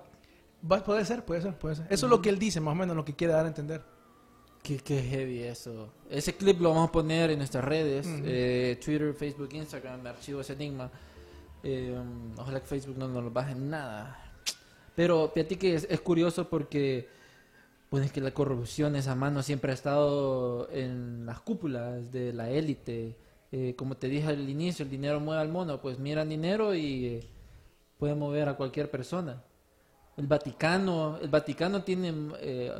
Va- 0.70 0.82
puede 0.82 1.04
ser, 1.04 1.24
puede 1.24 1.42
ser, 1.42 1.56
puede 1.58 1.76
ser. 1.76 1.86
Eso 1.90 2.06
es 2.06 2.10
lo 2.10 2.20
que 2.20 2.30
él 2.30 2.38
dice, 2.38 2.60
más 2.60 2.72
o 2.72 2.74
menos, 2.74 2.96
lo 2.96 3.04
que 3.04 3.14
quiere 3.14 3.32
dar 3.34 3.44
a 3.44 3.48
entender. 3.48 3.82
Qué, 4.66 4.78
qué 4.78 5.00
heavy 5.00 5.44
eso. 5.44 5.92
Ese 6.10 6.34
clip 6.34 6.60
lo 6.60 6.70
vamos 6.70 6.88
a 6.88 6.92
poner 6.92 7.30
en 7.30 7.38
nuestras 7.38 7.64
redes, 7.64 8.04
eh, 8.24 8.76
Twitter, 8.84 9.14
Facebook, 9.14 9.50
Instagram, 9.52 10.04
Archivos 10.04 10.50
Enigma. 10.50 10.90
Eh, 11.62 11.96
ojalá 12.36 12.58
que 12.58 12.66
Facebook 12.66 12.98
no 12.98 13.06
nos 13.06 13.22
lo 13.22 13.30
baje 13.30 13.54
nada. 13.54 14.18
Pero 14.96 15.30
fíjate 15.32 15.56
que 15.56 15.74
es, 15.76 15.86
es 15.88 16.00
curioso 16.00 16.48
porque 16.48 17.08
pues 17.90 18.06
es 18.06 18.10
que 18.10 18.20
la 18.20 18.32
corrupción, 18.32 18.96
esa 18.96 19.14
mano 19.14 19.40
siempre 19.44 19.70
ha 19.70 19.74
estado 19.74 20.68
en 20.72 21.26
las 21.26 21.38
cúpulas 21.40 22.10
de 22.10 22.32
la 22.32 22.50
élite. 22.50 23.16
Eh, 23.52 23.74
como 23.76 23.96
te 23.96 24.08
dije 24.08 24.26
al 24.26 24.50
inicio, 24.50 24.84
el 24.84 24.90
dinero 24.90 25.20
mueve 25.20 25.42
al 25.42 25.48
mono, 25.48 25.80
pues 25.80 26.00
mira 26.00 26.22
el 26.22 26.28
dinero 26.28 26.74
y 26.74 27.06
eh, 27.06 27.28
puede 27.98 28.16
mover 28.16 28.48
a 28.48 28.56
cualquier 28.56 28.90
persona. 28.90 29.44
El 30.16 30.26
Vaticano, 30.26 31.18
el 31.22 31.28
Vaticano 31.28 31.84
tiene, 31.84 32.12
eh, 32.40 32.72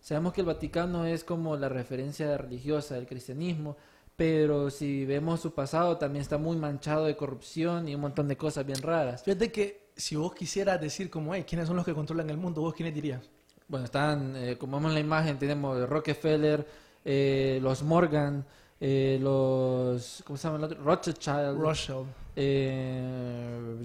sabemos 0.00 0.32
que 0.32 0.40
el 0.40 0.46
Vaticano 0.46 1.04
es 1.04 1.24
como 1.24 1.56
la 1.56 1.68
referencia 1.68 2.36
religiosa 2.36 2.94
del 2.94 3.06
cristianismo, 3.06 3.76
pero 4.16 4.70
si 4.70 5.06
vemos 5.06 5.40
su 5.40 5.54
pasado 5.54 5.96
también 5.96 6.22
está 6.22 6.36
muy 6.36 6.56
manchado 6.56 7.06
de 7.06 7.16
corrupción 7.16 7.88
y 7.88 7.94
un 7.94 8.02
montón 8.02 8.28
de 8.28 8.36
cosas 8.36 8.66
bien 8.66 8.82
raras. 8.82 9.22
Fíjate 9.22 9.50
que 9.50 9.90
si 9.96 10.16
vos 10.16 10.34
quisieras 10.34 10.80
decir 10.80 11.08
como, 11.10 11.34
hey, 11.34 11.44
¿quiénes 11.48 11.66
son 11.66 11.76
los 11.76 11.84
que 11.84 11.94
controlan 11.94 12.28
el 12.30 12.36
mundo? 12.36 12.60
¿Vos 12.60 12.74
quiénes 12.74 12.94
dirías? 12.94 13.30
Bueno, 13.68 13.84
están, 13.84 14.34
eh, 14.36 14.58
como 14.58 14.76
vemos 14.76 14.90
en 14.90 14.94
la 14.94 15.00
imagen, 15.00 15.38
tenemos 15.38 15.88
Rockefeller, 15.88 16.66
eh, 17.04 17.60
los 17.62 17.82
Morgan, 17.82 18.44
eh, 18.80 19.18
los, 19.20 20.22
¿cómo 20.26 20.36
se 20.36 20.48
llama 20.48 20.58
el 20.58 20.64
otro? 20.64 20.82
Rothschild. 20.82 21.58
Rothschild. 21.60 22.06
eh, 22.36 23.76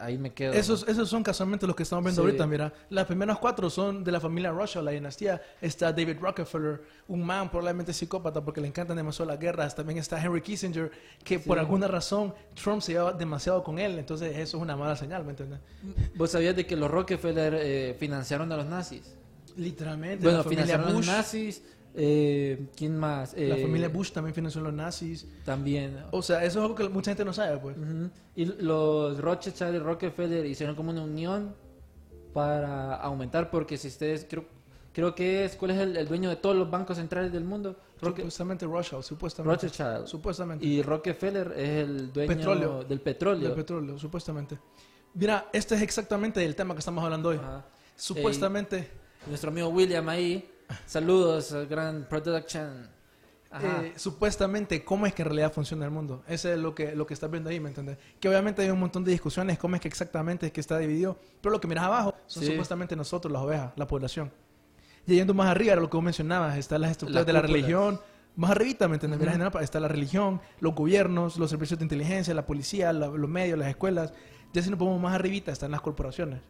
ahí 0.00 0.18
me 0.18 0.32
quedo. 0.32 0.52
Esos, 0.52 0.86
esos 0.88 1.08
son 1.08 1.22
casualmente 1.22 1.66
los 1.66 1.76
que 1.76 1.82
estamos 1.84 2.04
viendo 2.04 2.22
Sí. 2.22 2.26
ahorita, 2.26 2.46
mira. 2.46 2.72
Las 2.90 3.06
primeras 3.06 3.38
cuatro 3.38 3.70
son 3.70 4.02
de 4.04 4.12
la 4.12 4.20
familia 4.20 4.50
Rothschild, 4.50 4.84
la 4.84 4.90
dinastía. 4.90 5.40
Está 5.60 5.92
David 5.92 6.16
Rockefeller, 6.20 6.82
un 7.08 7.24
man 7.24 7.50
probablemente 7.50 7.92
psicópata 7.92 8.44
porque 8.44 8.60
le 8.60 8.66
encantan 8.68 8.96
demasiado 8.96 9.30
las 9.30 9.38
guerras. 9.40 9.74
También 9.74 9.98
está 9.98 10.22
Henry 10.22 10.40
Kissinger, 10.42 10.90
que 11.24 11.38
por 11.38 11.56
Sí. 11.56 11.60
alguna 11.60 11.88
razón 11.88 12.34
Trump 12.60 12.82
se 12.82 12.92
lleva 12.92 13.12
demasiado 13.12 13.62
con 13.62 13.78
él. 13.78 13.98
Entonces 13.98 14.36
eso 14.36 14.56
es 14.58 14.62
una 14.62 14.76
mala 14.76 14.96
señal, 14.96 15.24
¿me 15.24 15.30
entiendes? 15.30 15.60
¿Vos 16.16 16.30
sabías 16.30 16.54
de 16.56 16.66
que 16.66 16.76
los 16.76 16.90
Rockefeller 16.90 17.54
eh, 17.56 17.96
financiaron 17.98 18.50
a 18.52 18.56
los 18.56 18.66
nazis? 18.66 19.14
Literalmente. 19.56 20.22
Bueno, 20.24 20.38
la 20.38 20.44
financiaron 20.44 20.86
a 20.86 20.90
los 20.90 20.96
Bush. 20.98 21.06
nazis. 21.06 21.62
Eh, 21.94 22.68
¿Quién 22.76 22.96
más? 22.98 23.32
La 23.34 23.56
Eh, 23.56 23.62
familia 23.62 23.88
Bush 23.88 24.10
también 24.12 24.34
financió 24.34 24.60
los 24.60 24.72
nazis. 24.72 25.26
También. 25.44 25.96
O 26.12 26.22
sea, 26.22 26.44
eso 26.44 26.58
es 26.58 26.62
algo 26.62 26.74
que 26.74 26.88
mucha 26.88 27.10
gente 27.10 27.24
no 27.24 27.32
sabe, 27.32 27.58
pues. 27.58 27.76
Ujú. 27.76 28.10
Y 28.36 28.44
los 28.44 29.18
Rothschild 29.20 29.74
y 29.74 29.78
Rockefeller 29.78 30.46
hicieron 30.46 30.76
como 30.76 30.90
una 30.90 31.02
unión 31.02 31.54
para 32.32 32.94
aumentar, 32.96 33.50
porque 33.50 33.76
si 33.76 33.88
ustedes, 33.88 34.26
creo, 34.28 34.44
creo 34.92 35.14
que 35.14 35.44
es, 35.44 35.56
¿cuál 35.56 35.72
es 35.72 35.78
el, 35.78 35.96
el 35.96 36.06
dueño 36.06 36.28
de 36.30 36.36
todos 36.36 36.54
los 36.56 36.70
bancos 36.70 36.96
centrales 36.96 37.32
del 37.32 37.44
mundo? 37.44 37.76
Roque- 38.00 38.22
Supuestamente 38.22 38.66
Rothschild, 38.66 39.02
supuestamente. 39.02 39.66
Rothschild. 39.66 40.06
Supuestamente. 40.06 40.64
Y 40.64 40.82
Rockefeller 40.82 41.52
es 41.56 41.68
el 41.88 42.12
dueño 42.12 42.28
Petróleo. 42.36 42.84
del 42.84 43.00
petróleo. 43.00 43.48
Del 43.48 43.56
petróleo, 43.56 43.98
supuestamente. 43.98 44.58
Mira, 45.14 45.48
este 45.52 45.74
es 45.74 45.82
exactamente 45.82 46.44
el 46.44 46.54
tema 46.54 46.72
que 46.74 46.78
estamos 46.78 47.02
hablando 47.02 47.30
hoy. 47.30 47.36
Ajá. 47.36 47.64
Supuestamente, 47.96 48.88
Nuestro 49.26 49.50
amigo 49.50 49.68
William 49.68 50.08
ahí. 50.08 50.48
Saludos, 50.86 51.52
al 51.52 51.66
gran 51.66 52.06
production. 52.08 52.88
Eh, 53.62 53.94
supuestamente, 53.96 54.84
¿cómo 54.84 55.06
es 55.06 55.12
que 55.14 55.22
en 55.22 55.26
realidad 55.28 55.52
funciona 55.52 55.84
el 55.84 55.90
mundo? 55.90 56.22
Eso 56.28 56.52
es 56.52 56.58
lo 56.58 56.72
que, 56.74 56.94
lo 56.94 57.04
que 57.06 57.14
estás 57.14 57.28
viendo 57.30 57.50
ahí, 57.50 57.58
¿me 57.58 57.68
entiendes? 57.68 57.98
Que 58.20 58.28
obviamente 58.28 58.62
hay 58.62 58.70
un 58.70 58.78
montón 58.78 59.02
de 59.02 59.10
discusiones, 59.10 59.58
cómo 59.58 59.74
es 59.74 59.80
que 59.80 59.88
exactamente 59.88 60.46
es 60.46 60.52
que 60.52 60.60
está 60.60 60.78
dividido. 60.78 61.18
Pero 61.40 61.50
lo 61.52 61.60
que 61.60 61.66
miras 61.66 61.84
abajo 61.84 62.14
son 62.28 62.44
Sí. 62.44 62.50
supuestamente 62.50 62.94
nosotros, 62.94 63.32
las 63.32 63.42
ovejas, 63.42 63.72
la 63.74 63.86
población. 63.88 64.30
Y 65.06 65.16
yendo 65.16 65.34
más 65.34 65.48
arriba, 65.48 65.74
lo 65.74 65.90
que 65.90 65.96
vos 65.96 66.04
mencionabas, 66.04 66.56
están 66.58 66.82
las 66.82 66.92
estructuras 66.92 67.26
de 67.26 67.32
la 67.32 67.42
religión. 67.42 68.00
Más 68.36 68.52
arribita, 68.52 68.86
¿me 68.86 68.94
entiendes? 68.94 69.18
Mira, 69.18 69.32
Ujú. 69.32 69.38
general, 69.42 69.64
está 69.64 69.80
la 69.80 69.88
religión, 69.88 70.40
los 70.60 70.72
gobiernos, 70.74 71.36
los 71.36 71.50
servicios 71.50 71.78
de 71.80 71.84
inteligencia, 71.84 72.32
la 72.34 72.46
policía, 72.46 72.92
la- 72.92 73.08
los 73.08 73.28
medios, 73.28 73.58
las 73.58 73.68
escuelas. 73.68 74.12
Ya 74.52 74.62
si 74.62 74.70
nos 74.70 74.78
ponemos 74.78 75.00
más 75.00 75.14
arribita, 75.14 75.50
están 75.50 75.72
las 75.72 75.80
corporaciones. 75.80 76.40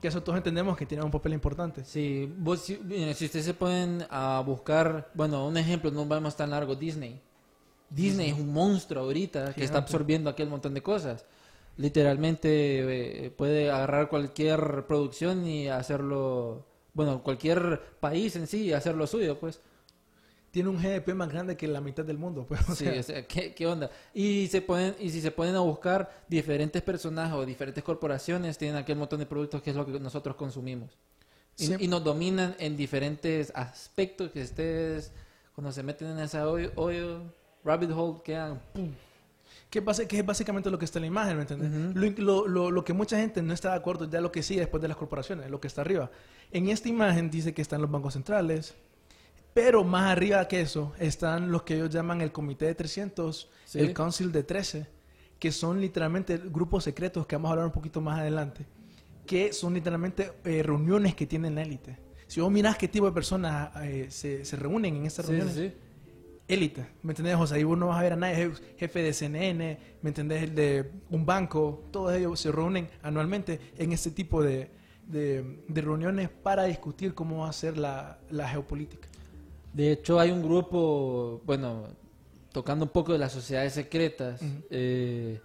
Que 0.00 0.08
eso 0.08 0.22
todos 0.22 0.36
entendemos 0.38 0.76
que 0.76 0.86
tienen 0.86 1.04
un 1.04 1.10
papel 1.10 1.32
importante. 1.32 1.84
Sí, 1.84 2.32
vos, 2.38 2.60
si, 2.60 2.76
si 3.14 3.24
ustedes 3.24 3.44
se 3.44 3.54
pueden 3.54 4.06
a 4.10 4.40
buscar, 4.46 5.10
bueno, 5.14 5.46
un 5.46 5.56
ejemplo, 5.56 5.90
no 5.90 6.06
vamos 6.06 6.36
tan 6.36 6.50
largo, 6.50 6.76
Disney. 6.76 7.20
Disney 7.90 8.30
es 8.30 8.38
un 8.38 8.52
monstruo 8.52 9.02
ahorita 9.02 9.54
que 9.54 9.64
está 9.64 9.78
absorbiendo 9.78 10.30
aquel 10.30 10.48
montón 10.48 10.74
de 10.74 10.82
cosas. 10.82 11.24
Literalmente 11.76 13.26
eh, 13.26 13.30
puede 13.30 13.70
agarrar 13.70 14.08
cualquier 14.08 14.84
producción 14.86 15.46
y 15.46 15.68
hacerlo, 15.68 16.66
bueno, 16.92 17.22
cualquier 17.22 17.80
país 18.00 18.36
en 18.36 18.46
sí 18.46 18.64
y 18.64 18.72
hacerlo 18.72 19.06
suyo, 19.06 19.38
pues. 19.38 19.60
Tiene 20.58 20.70
un 20.70 20.82
GDP 20.82 21.14
más 21.14 21.28
grande 21.28 21.56
que 21.56 21.68
la 21.68 21.80
mitad 21.80 22.04
del 22.04 22.18
mundo. 22.18 22.44
Pues, 22.48 22.68
o 22.68 22.74
Sí, 22.74 22.84
sea, 22.84 22.98
o 22.98 23.02
sea, 23.04 23.26
¿qué, 23.28 23.54
qué 23.54 23.64
onda? 23.66 23.90
Y 24.12 24.48
se 24.48 24.60
pueden 24.60 24.96
y 24.98 25.10
si 25.10 25.20
se 25.20 25.30
pueden 25.30 25.54
a 25.54 25.60
buscar 25.60 26.10
diferentes 26.28 26.82
personajes 26.82 27.32
o 27.34 27.46
diferentes 27.46 27.84
corporaciones 27.84 28.58
tienen 28.58 28.76
aquel 28.76 28.96
montón 28.98 29.20
de 29.20 29.26
productos 29.26 29.62
que 29.62 29.70
es 29.70 29.76
lo 29.76 29.86
que 29.86 30.00
nosotros 30.00 30.34
consumimos. 30.34 30.90
Y, 31.56 31.84
y 31.84 31.86
nos 31.86 32.02
dominan 32.02 32.56
en 32.58 32.76
diferentes 32.76 33.52
aspectos 33.54 34.32
que 34.32 34.42
ustedes 34.42 35.12
cuando 35.54 35.70
se 35.70 35.84
meten 35.84 36.08
en 36.08 36.18
ese 36.18 36.40
hoyo, 36.42 36.72
hoyo, 36.74 37.20
rabbit 37.64 37.90
hole 37.92 38.20
quedan 38.24 38.60
¡pum! 38.72 38.90
que, 39.70 39.80
base- 39.80 40.08
que 40.08 40.18
es 40.18 40.26
básicamente 40.26 40.70
lo 40.70 40.78
que 40.78 40.86
está 40.86 40.98
en 40.98 41.02
la 41.02 41.06
imagen, 41.08 41.36
¿me 41.36 41.42
entiendes? 41.42 41.94
Lo, 41.96 42.04
in- 42.06 42.14
lo, 42.18 42.48
lo- 42.48 42.70
lo 42.72 42.84
que 42.84 42.92
mucha 42.94 43.16
gente 43.18 43.42
no 43.42 43.52
está 43.54 43.70
de 43.70 43.76
acuerdo 43.76 44.08
ya 44.10 44.20
lo 44.20 44.32
que 44.32 44.42
sigue 44.42 44.60
después 44.60 44.80
de 44.82 44.88
las 44.88 44.96
corporaciones, 44.96 45.48
lo 45.50 45.60
que 45.60 45.68
está 45.68 45.82
arriba. 45.82 46.10
En 46.50 46.68
esta 46.68 46.88
imagen 46.88 47.30
dice 47.30 47.54
que 47.54 47.62
están 47.62 47.80
los 47.80 47.90
bancos 47.90 48.14
centrales, 48.14 48.74
pero 49.54 49.84
más 49.84 50.10
arriba 50.12 50.46
que 50.48 50.60
eso 50.60 50.92
están 50.98 51.50
los 51.50 51.62
que 51.62 51.74
ellos 51.76 51.90
llaman 51.90 52.20
el 52.20 52.32
Comité 52.32 52.66
de 52.66 52.74
300, 52.74 53.50
Sí. 53.64 53.78
el 53.80 53.92
Council 53.92 54.30
de 54.32 54.42
13, 54.44 54.86
que 55.38 55.52
son 55.52 55.80
literalmente 55.80 56.38
grupos 56.38 56.84
secretos 56.84 57.26
que 57.26 57.36
vamos 57.36 57.48
a 57.48 57.52
hablar 57.52 57.66
un 57.66 57.72
poquito 57.72 58.00
más 58.00 58.18
adelante, 58.20 58.66
que 59.26 59.52
son 59.52 59.74
literalmente 59.74 60.32
eh, 60.44 60.62
reuniones 60.62 61.14
que 61.14 61.26
tienen 61.26 61.54
la 61.54 61.62
élite. 61.62 61.98
Si 62.26 62.40
vos 62.40 62.50
mirás 62.50 62.76
qué 62.76 62.88
tipo 62.88 63.06
de 63.06 63.12
personas 63.12 63.70
eh, 63.82 64.06
se, 64.10 64.44
se 64.44 64.56
reúnen 64.56 64.96
en 64.96 65.06
estas 65.06 65.26
Sí, 65.26 65.32
reuniones, 65.32 65.54
sí, 65.56 65.72
élite, 66.46 66.86
¿me 67.02 67.12
entendés? 67.12 67.36
O 67.36 67.46
sea, 67.46 67.56
ahí 67.56 67.64
vos 67.64 67.76
no 67.78 67.88
vas 67.88 67.98
a 67.98 68.02
ver 68.02 68.12
a 68.14 68.16
nadie, 68.16 68.48
je- 68.50 68.60
jefe 68.78 69.02
de 69.02 69.12
CNN, 69.12 69.78
¿me 70.02 70.10
entendés? 70.10 70.42
El 70.44 70.54
de 70.54 70.90
un 71.10 71.26
banco, 71.26 71.84
todos 71.90 72.14
ellos 72.14 72.38
se 72.40 72.50
reúnen 72.52 72.88
anualmente 73.02 73.60
en 73.76 73.92
este 73.92 74.10
tipo 74.10 74.42
de, 74.42 74.70
de- 75.06 75.62
de 75.68 75.80
reuniones 75.80 76.28
para 76.30 76.64
discutir 76.64 77.14
cómo 77.14 77.38
va 77.42 77.50
a 77.50 77.52
ser 77.52 77.76
la, 77.76 78.18
la 78.30 78.48
geopolítica. 78.48 79.07
De 79.78 79.92
hecho, 79.92 80.18
hay 80.18 80.32
un 80.32 80.42
grupo, 80.42 81.40
bueno, 81.46 81.86
tocando 82.50 82.84
un 82.84 82.90
poco 82.90 83.12
de 83.12 83.18
las 83.18 83.30
sociedades 83.30 83.74
secretas. 83.74 84.40
Eh, 84.70 85.40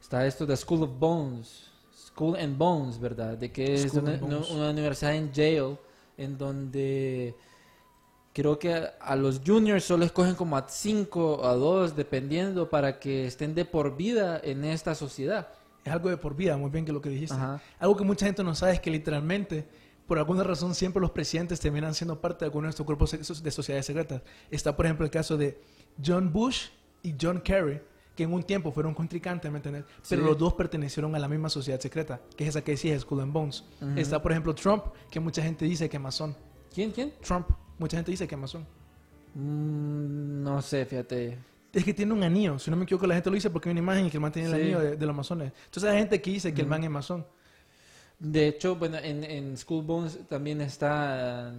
está 0.00 0.24
esto 0.24 0.46
de 0.46 0.56
School 0.56 0.84
of 0.84 0.90
Bones, 1.00 1.64
School 1.92 2.36
and 2.36 2.56
Bones, 2.56 3.00
¿verdad? 3.00 3.36
De 3.36 3.50
que 3.50 3.74
es 3.74 3.92
una, 3.94 4.20
universidad 4.70 5.16
en 5.16 5.32
Yale, 5.32 5.76
en 6.16 6.38
donde 6.38 7.34
creo 8.32 8.56
que 8.56 8.72
a, 8.72 8.94
a 9.00 9.16
los 9.16 9.40
juniors 9.44 9.82
solo 9.82 10.04
escogen 10.04 10.36
como 10.36 10.56
a 10.56 10.68
5 10.68 11.38
o 11.40 11.44
a 11.44 11.54
2, 11.56 11.96
dependiendo, 11.96 12.70
para 12.70 13.00
que 13.00 13.26
estén 13.26 13.52
de 13.52 13.64
por 13.64 13.96
vida 13.96 14.40
en 14.44 14.64
esta 14.64 14.94
sociedad. 14.94 15.48
Es 15.84 15.92
algo 15.92 16.08
de 16.08 16.18
por 16.18 16.36
vida, 16.36 16.56
muy 16.56 16.70
bien 16.70 16.84
que 16.84 16.92
lo 16.92 17.02
que 17.02 17.08
dijiste. 17.08 17.34
Ajá. 17.34 17.60
Algo 17.80 17.96
que 17.96 18.04
mucha 18.04 18.26
gente 18.26 18.44
no 18.44 18.54
sabe 18.54 18.74
es 18.74 18.80
que 18.80 18.92
literalmente, 18.92 19.66
por 20.12 20.18
alguna 20.18 20.44
razón, 20.44 20.74
siempre 20.74 21.00
los 21.00 21.10
presidentes 21.10 21.58
terminan 21.58 21.94
siendo 21.94 22.20
parte 22.20 22.40
de 22.40 22.44
alguno 22.50 22.66
de 22.66 22.70
estos 22.72 22.84
grupos 22.86 23.12
de 23.42 23.50
sociedades 23.50 23.86
secretas. 23.86 24.20
Está, 24.50 24.76
por 24.76 24.84
ejemplo, 24.84 25.06
el 25.06 25.10
caso 25.10 25.38
de 25.38 25.58
John 26.04 26.30
Bush 26.30 26.66
y 27.02 27.14
John 27.18 27.40
Kerry, 27.40 27.80
que 28.14 28.24
en 28.24 28.34
un 28.34 28.42
tiempo 28.42 28.70
fueron 28.72 28.92
contrincantes, 28.92 29.50
¿me 29.50 29.56
entiendes? 29.56 29.86
Pero 30.10 30.20
Sí. 30.20 30.28
los 30.28 30.36
dos 30.36 30.52
pertenecieron 30.52 31.14
a 31.14 31.18
la 31.18 31.28
misma 31.28 31.48
sociedad 31.48 31.80
secreta, 31.80 32.20
que 32.36 32.44
es 32.44 32.50
esa 32.50 32.62
que 32.62 32.72
decía 32.72 33.00
Skull 33.00 33.22
and 33.22 33.32
Bones. 33.32 33.64
Está, 33.96 34.20
por 34.20 34.32
ejemplo, 34.32 34.54
Trump, 34.54 34.84
que 35.10 35.18
mucha 35.18 35.42
gente 35.42 35.64
dice 35.64 35.88
que 35.88 35.96
es 35.96 36.02
masón. 36.02 36.36
¿Quién? 36.74 36.90
¿Quién? 36.90 37.14
Trump, 37.26 37.48
mucha 37.78 37.96
gente 37.96 38.10
dice 38.10 38.28
que 38.28 38.34
es 38.34 38.40
masón. 38.42 38.66
Mm, 39.32 40.42
no 40.42 40.60
sé, 40.60 40.84
fíjate. 40.84 41.38
Es 41.72 41.84
que 41.86 41.94
tiene 41.94 42.12
un 42.12 42.22
anillo, 42.22 42.58
si 42.58 42.70
no 42.70 42.76
me 42.76 42.84
equivoco, 42.84 43.06
la 43.06 43.14
gente 43.14 43.30
lo 43.30 43.34
dice 43.34 43.48
porque 43.48 43.70
hay 43.70 43.72
una 43.72 43.80
imagen 43.80 44.04
y 44.04 44.10
que 44.10 44.18
el 44.18 44.20
man 44.20 44.30
tiene 44.30 44.48
el 44.48 44.54
anillo 44.56 44.78
de, 44.78 44.96
de 44.96 45.06
los 45.06 45.16
masones. 45.16 45.54
Entonces 45.64 45.90
hay 45.90 46.00
gente 46.00 46.20
que 46.20 46.30
dice 46.32 46.52
que 46.52 46.60
el 46.60 46.66
man 46.66 46.84
es 46.84 46.90
masón. 46.90 47.24
De 48.22 48.46
hecho, 48.46 48.76
bueno, 48.76 48.98
en, 48.98 49.24
en 49.24 49.56
School 49.56 49.84
Bones 49.84 50.18
también 50.28 50.60
está... 50.60 51.52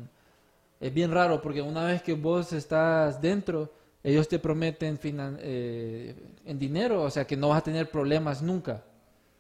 Es 0.80 0.94
bien 0.94 1.12
raro 1.12 1.42
porque 1.42 1.62
una 1.62 1.86
vez 1.86 2.02
que 2.02 2.14
vos 2.14 2.54
estás 2.54 3.22
dentro, 3.22 3.72
ellos 4.04 4.28
te 4.28 4.40
prometen 4.40 4.98
finan- 5.00 5.38
eh, 5.42 6.16
en 6.46 6.60
dinero, 6.60 7.04
o 7.04 7.10
sea 7.10 7.26
que 7.26 7.38
no 7.38 7.50
vas 7.50 7.60
a 7.60 7.64
tener 7.64 7.90
problemas 7.92 8.42
nunca. 8.42 8.84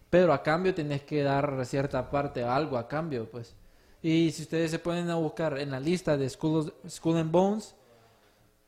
Pero 0.10 0.34
a 0.34 0.44
cambio 0.44 0.74
tenés 0.74 1.04
que 1.04 1.24
dar 1.24 1.66
cierta 1.66 2.10
parte, 2.10 2.44
algo 2.44 2.78
a 2.78 2.88
cambio, 2.88 3.30
pues. 3.30 3.56
Y 4.02 4.32
si 4.32 4.44
ustedes 4.44 4.72
se 4.72 4.80
pueden 4.80 5.10
a 5.10 5.16
buscar 5.16 5.58
en 5.60 5.72
la 5.72 5.80
lista 5.80 6.18
de 6.18 6.30
School, 6.30 6.74
School 6.90 7.18
and 7.18 7.32
Bones, 7.32 7.76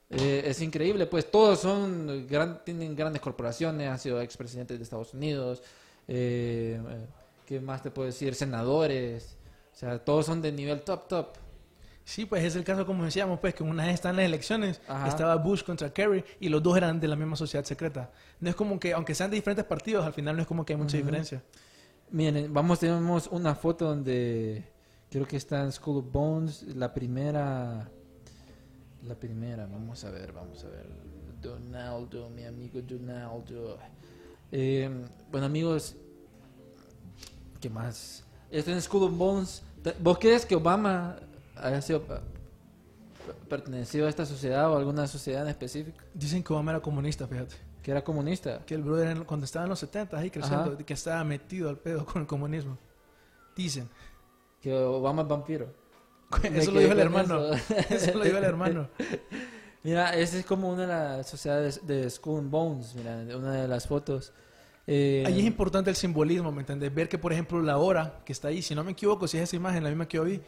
eh, 0.09 0.43
es 0.45 0.61
increíble, 0.61 1.07
pues 1.07 1.29
todos 1.31 1.59
son 1.59 2.27
gran- 2.27 2.63
tienen 2.63 2.95
grandes 2.95 3.21
corporaciones, 3.21 3.89
han 3.89 3.99
sido 3.99 4.21
expresidentes 4.21 4.77
de 4.77 4.83
Estados 4.83 5.13
Unidos, 5.13 5.61
eh, 6.07 6.79
eh, 6.89 7.05
¿qué 7.45 7.59
más 7.59 7.81
te 7.81 7.91
puedo 7.91 8.07
decir? 8.07 8.35
Senadores, 8.35 9.37
o 9.73 9.77
sea, 9.77 9.99
todos 9.99 10.25
son 10.25 10.41
de 10.41 10.51
nivel 10.51 10.81
top, 10.81 11.07
top. 11.07 11.27
Sí, 12.05 12.25
pues 12.25 12.43
es 12.43 12.55
el 12.55 12.63
caso 12.63 12.85
como 12.85 13.03
decíamos, 13.03 13.39
pues 13.39 13.55
que 13.55 13.63
una 13.63 13.85
vez 13.85 13.95
están 13.95 14.15
las 14.15 14.25
elecciones, 14.25 14.79
Ajá. 14.87 15.07
estaba 15.07 15.35
Bush 15.37 15.63
contra 15.63 15.91
Kerry 15.91 16.23
y 16.39 16.49
los 16.49 16.61
dos 16.61 16.77
eran 16.77 16.99
de 16.99 17.07
la 17.07 17.15
misma 17.15 17.35
sociedad 17.35 17.65
secreta. 17.65 18.11
No 18.39 18.49
es 18.49 18.55
como 18.55 18.79
que, 18.79 18.93
aunque 18.93 19.15
sean 19.15 19.31
de 19.31 19.37
diferentes 19.37 19.65
partidos, 19.65 20.05
al 20.05 20.13
final 20.13 20.35
no 20.35 20.43
es 20.43 20.47
como 20.47 20.63
que 20.65 20.73
hay 20.73 20.77
mucha 20.79 20.97
diferencia. 20.97 21.41
Miren, 22.11 22.53
vamos, 22.53 22.79
tenemos 22.79 23.27
una 23.31 23.55
foto 23.55 23.85
donde 23.85 24.63
creo 25.09 25.27
que 25.27 25.37
está 25.37 25.63
en 25.63 25.71
School 25.71 25.97
of 25.97 26.11
Bones, 26.11 26.63
la 26.75 26.93
primera, 26.93 27.89
la 29.03 29.15
primera, 29.15 29.65
vamos 29.65 30.03
a 30.03 30.11
ver, 30.11 30.31
vamos 30.31 30.63
a 30.63 30.67
ver, 30.67 30.85
Donaldo, 31.41 32.29
mi 32.29 32.43
amigo 32.43 32.81
Donaldo. 32.81 33.79
Eh, 34.51 34.89
bueno 35.31 35.47
amigos, 35.47 35.95
¿qué 37.65 37.69
más? 37.71 38.23
Está 38.51 38.71
en 38.71 38.79
School 38.79 39.05
of 39.05 39.17
Bones. 39.17 39.63
¿Vos 39.99 40.19
crees 40.19 40.45
que 40.45 40.55
Obama 40.55 41.15
haya 41.55 41.81
sido 41.81 42.03
eh, 42.11 42.19
pertenecido 43.49 44.05
a 44.05 44.09
esta 44.09 44.23
sociedad 44.23 44.69
o 44.69 44.75
a 44.75 44.77
alguna 44.77 45.07
sociedad 45.07 45.41
en 45.41 45.47
específico? 45.47 45.97
Dicen 46.13 46.43
que 46.43 46.53
Obama 46.53 46.73
era 46.73 46.79
comunista, 46.79 47.27
fíjate. 47.27 47.55
Que 47.81 47.89
era 47.89 48.03
comunista. 48.03 48.59
Que 48.67 48.75
el 48.75 48.83
brother 48.83 49.25
cuando 49.25 49.45
estaba 49.45 49.65
en 49.65 49.69
los 49.69 49.79
70 49.79 50.15
ahí 50.15 50.29
creciendo, 50.29 50.73
Ajá. 50.73 50.77
que 50.77 50.93
estaba 50.93 51.23
metido 51.23 51.67
al 51.67 51.77
pedo 51.77 52.05
con 52.05 52.21
el 52.21 52.27
comunismo. 52.27 52.77
Dicen. 53.55 53.89
Que 54.61 54.71
Obama 54.71 55.23
es 55.23 55.27
vampiro. 55.27 55.73
Eso 56.43 56.69
lo 56.69 56.81
dijo 56.81 56.91
el 56.91 56.99
hermano. 56.99 57.51
eso. 57.51 57.73
Eso 57.89 58.13
lo 58.15 58.25
dijo 58.25 58.37
el 58.37 58.43
hermano. 58.43 58.89
Mira, 59.81 60.13
esa 60.13 60.37
es 60.37 60.45
como 60.45 60.69
una 60.69 60.81
de 60.83 60.87
las 60.87 61.27
sociedades 61.27 61.87
de 61.87 62.07
Skull 62.11 62.41
and 62.41 62.51
Bones, 62.51 62.93
mira, 62.93 63.25
una 63.35 63.53
de 63.53 63.67
las 63.67 63.87
fotos. 63.87 64.33
Eh, 64.87 65.23
Ahí 65.25 65.39
es 65.39 65.45
importante 65.45 65.89
el 65.89 65.95
simbolismo, 65.95 66.51
¿me 66.51 66.61
entiendes? 66.61 66.93
Ver 66.93 67.09
que, 67.09 67.17
por 67.17 67.33
ejemplo, 67.33 67.61
la 67.61 67.77
hora 67.77 68.21
que 68.23 68.33
está 68.33 68.49
ahí, 68.49 68.61
si 68.61 68.75
no 68.75 68.83
me 68.83 68.91
equivoco, 68.91 69.27
si 69.27 69.37
es 69.37 69.43
esa 69.43 69.55
imagen, 69.55 69.83
la 69.83 69.89
misma 69.89 70.07
que 70.07 70.17
yo 70.17 70.23
vi, 70.23 70.41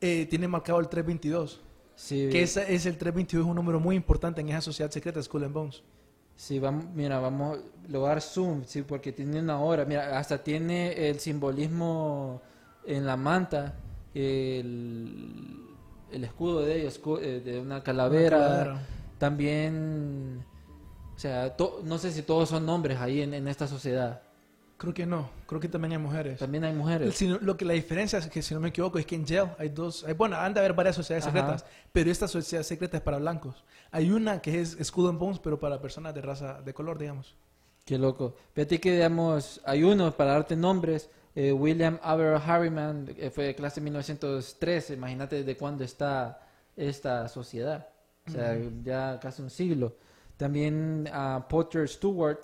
eh, 0.00 0.26
tiene 0.28 0.48
marcado 0.48 0.80
el 0.80 0.88
322. 0.88 1.60
sí, 1.94 2.28
Que 2.30 2.42
esa 2.42 2.62
es 2.62 2.86
el 2.86 2.96
322, 2.98 3.44
es 3.44 3.48
un 3.48 3.56
número 3.56 3.78
muy 3.80 3.94
importante 3.96 4.40
en 4.40 4.48
esa 4.48 4.62
sociedad 4.62 4.90
secreta, 4.90 5.22
Skull 5.22 5.44
and 5.44 5.52
Bones. 5.54 5.82
Sí, 6.34 6.58
vamos, 6.60 6.86
mira, 6.94 7.18
vamos, 7.18 7.58
voy 7.88 8.04
a 8.04 8.08
dar 8.08 8.20
zoom, 8.20 8.62
sí, 8.64 8.82
porque 8.82 9.12
tiene 9.12 9.40
una 9.40 9.60
hora. 9.60 9.84
Mira, 9.84 10.18
hasta 10.18 10.42
tiene 10.42 11.08
el 11.08 11.18
simbolismo 11.18 12.40
en 12.86 13.04
la 13.06 13.16
manta, 13.16 13.74
el, 14.14 15.66
el 16.12 16.24
escudo 16.24 16.60
de 16.62 16.80
ellos, 16.80 17.00
eh, 17.20 17.42
de 17.44 17.60
una 17.60 17.82
calavera. 17.82 18.36
Una 18.36 18.46
calavera. 18.46 18.86
También, 19.18 20.44
o 21.18 21.20
sea, 21.20 21.56
to- 21.56 21.80
no 21.82 21.98
sé 21.98 22.12
si 22.12 22.22
todos 22.22 22.48
son 22.48 22.68
hombres 22.68 22.96
ahí 23.00 23.22
en, 23.22 23.34
en 23.34 23.48
esta 23.48 23.66
sociedad. 23.66 24.22
Creo 24.76 24.94
que 24.94 25.04
no, 25.04 25.28
creo 25.48 25.60
que 25.60 25.68
también 25.68 25.90
hay 25.90 25.98
mujeres. 25.98 26.38
También 26.38 26.62
hay 26.62 26.72
mujeres. 26.72 27.12
Si 27.16 27.26
lo 27.26 27.56
que 27.56 27.64
la 27.64 27.72
diferencia 27.72 28.20
es 28.20 28.28
que, 28.28 28.40
si 28.40 28.54
no 28.54 28.60
me 28.60 28.68
equivoco, 28.68 29.00
es 29.00 29.04
que 29.06 29.16
en 29.16 29.26
jail 29.26 29.48
hay 29.58 29.70
dos, 29.70 30.04
hay, 30.04 30.14
bueno, 30.14 30.36
han 30.36 30.54
de 30.54 30.60
haber 30.60 30.74
varias 30.74 30.94
sociedades 30.94 31.26
Ajá. 31.26 31.36
secretas, 31.36 31.64
pero 31.90 32.08
esta 32.08 32.28
sociedad 32.28 32.62
secreta 32.62 32.98
es 32.98 33.02
para 33.02 33.18
blancos. 33.18 33.64
Hay 33.90 34.12
una 34.12 34.40
que 34.40 34.60
es 34.60 34.78
Skull 34.80 35.08
and 35.08 35.18
Bones, 35.18 35.40
pero 35.40 35.58
para 35.58 35.82
personas 35.82 36.14
de 36.14 36.20
raza 36.22 36.62
de 36.62 36.72
color, 36.72 36.96
digamos. 36.98 37.34
Qué 37.84 37.98
loco. 37.98 38.36
Fíjate 38.54 38.78
que, 38.78 38.92
digamos, 38.92 39.60
hay 39.64 39.82
uno, 39.82 40.12
para 40.12 40.34
darte 40.34 40.54
nombres, 40.54 41.10
eh, 41.34 41.50
William 41.50 41.98
Aver 42.00 42.36
Harriman, 42.36 43.12
eh, 43.18 43.30
fue 43.30 43.42
de 43.46 43.56
clase 43.56 43.80
1913, 43.80 44.94
imagínate 44.94 45.34
desde 45.42 45.56
cuándo 45.56 45.82
está 45.82 46.40
esta 46.76 47.26
sociedad, 47.26 47.88
o 48.28 48.30
sea, 48.30 48.56
ya 48.84 49.18
casi 49.20 49.42
un 49.42 49.50
siglo. 49.50 49.96
También 50.38 51.06
a 51.12 51.46
Potter 51.46 51.86
Stewart, 51.86 52.40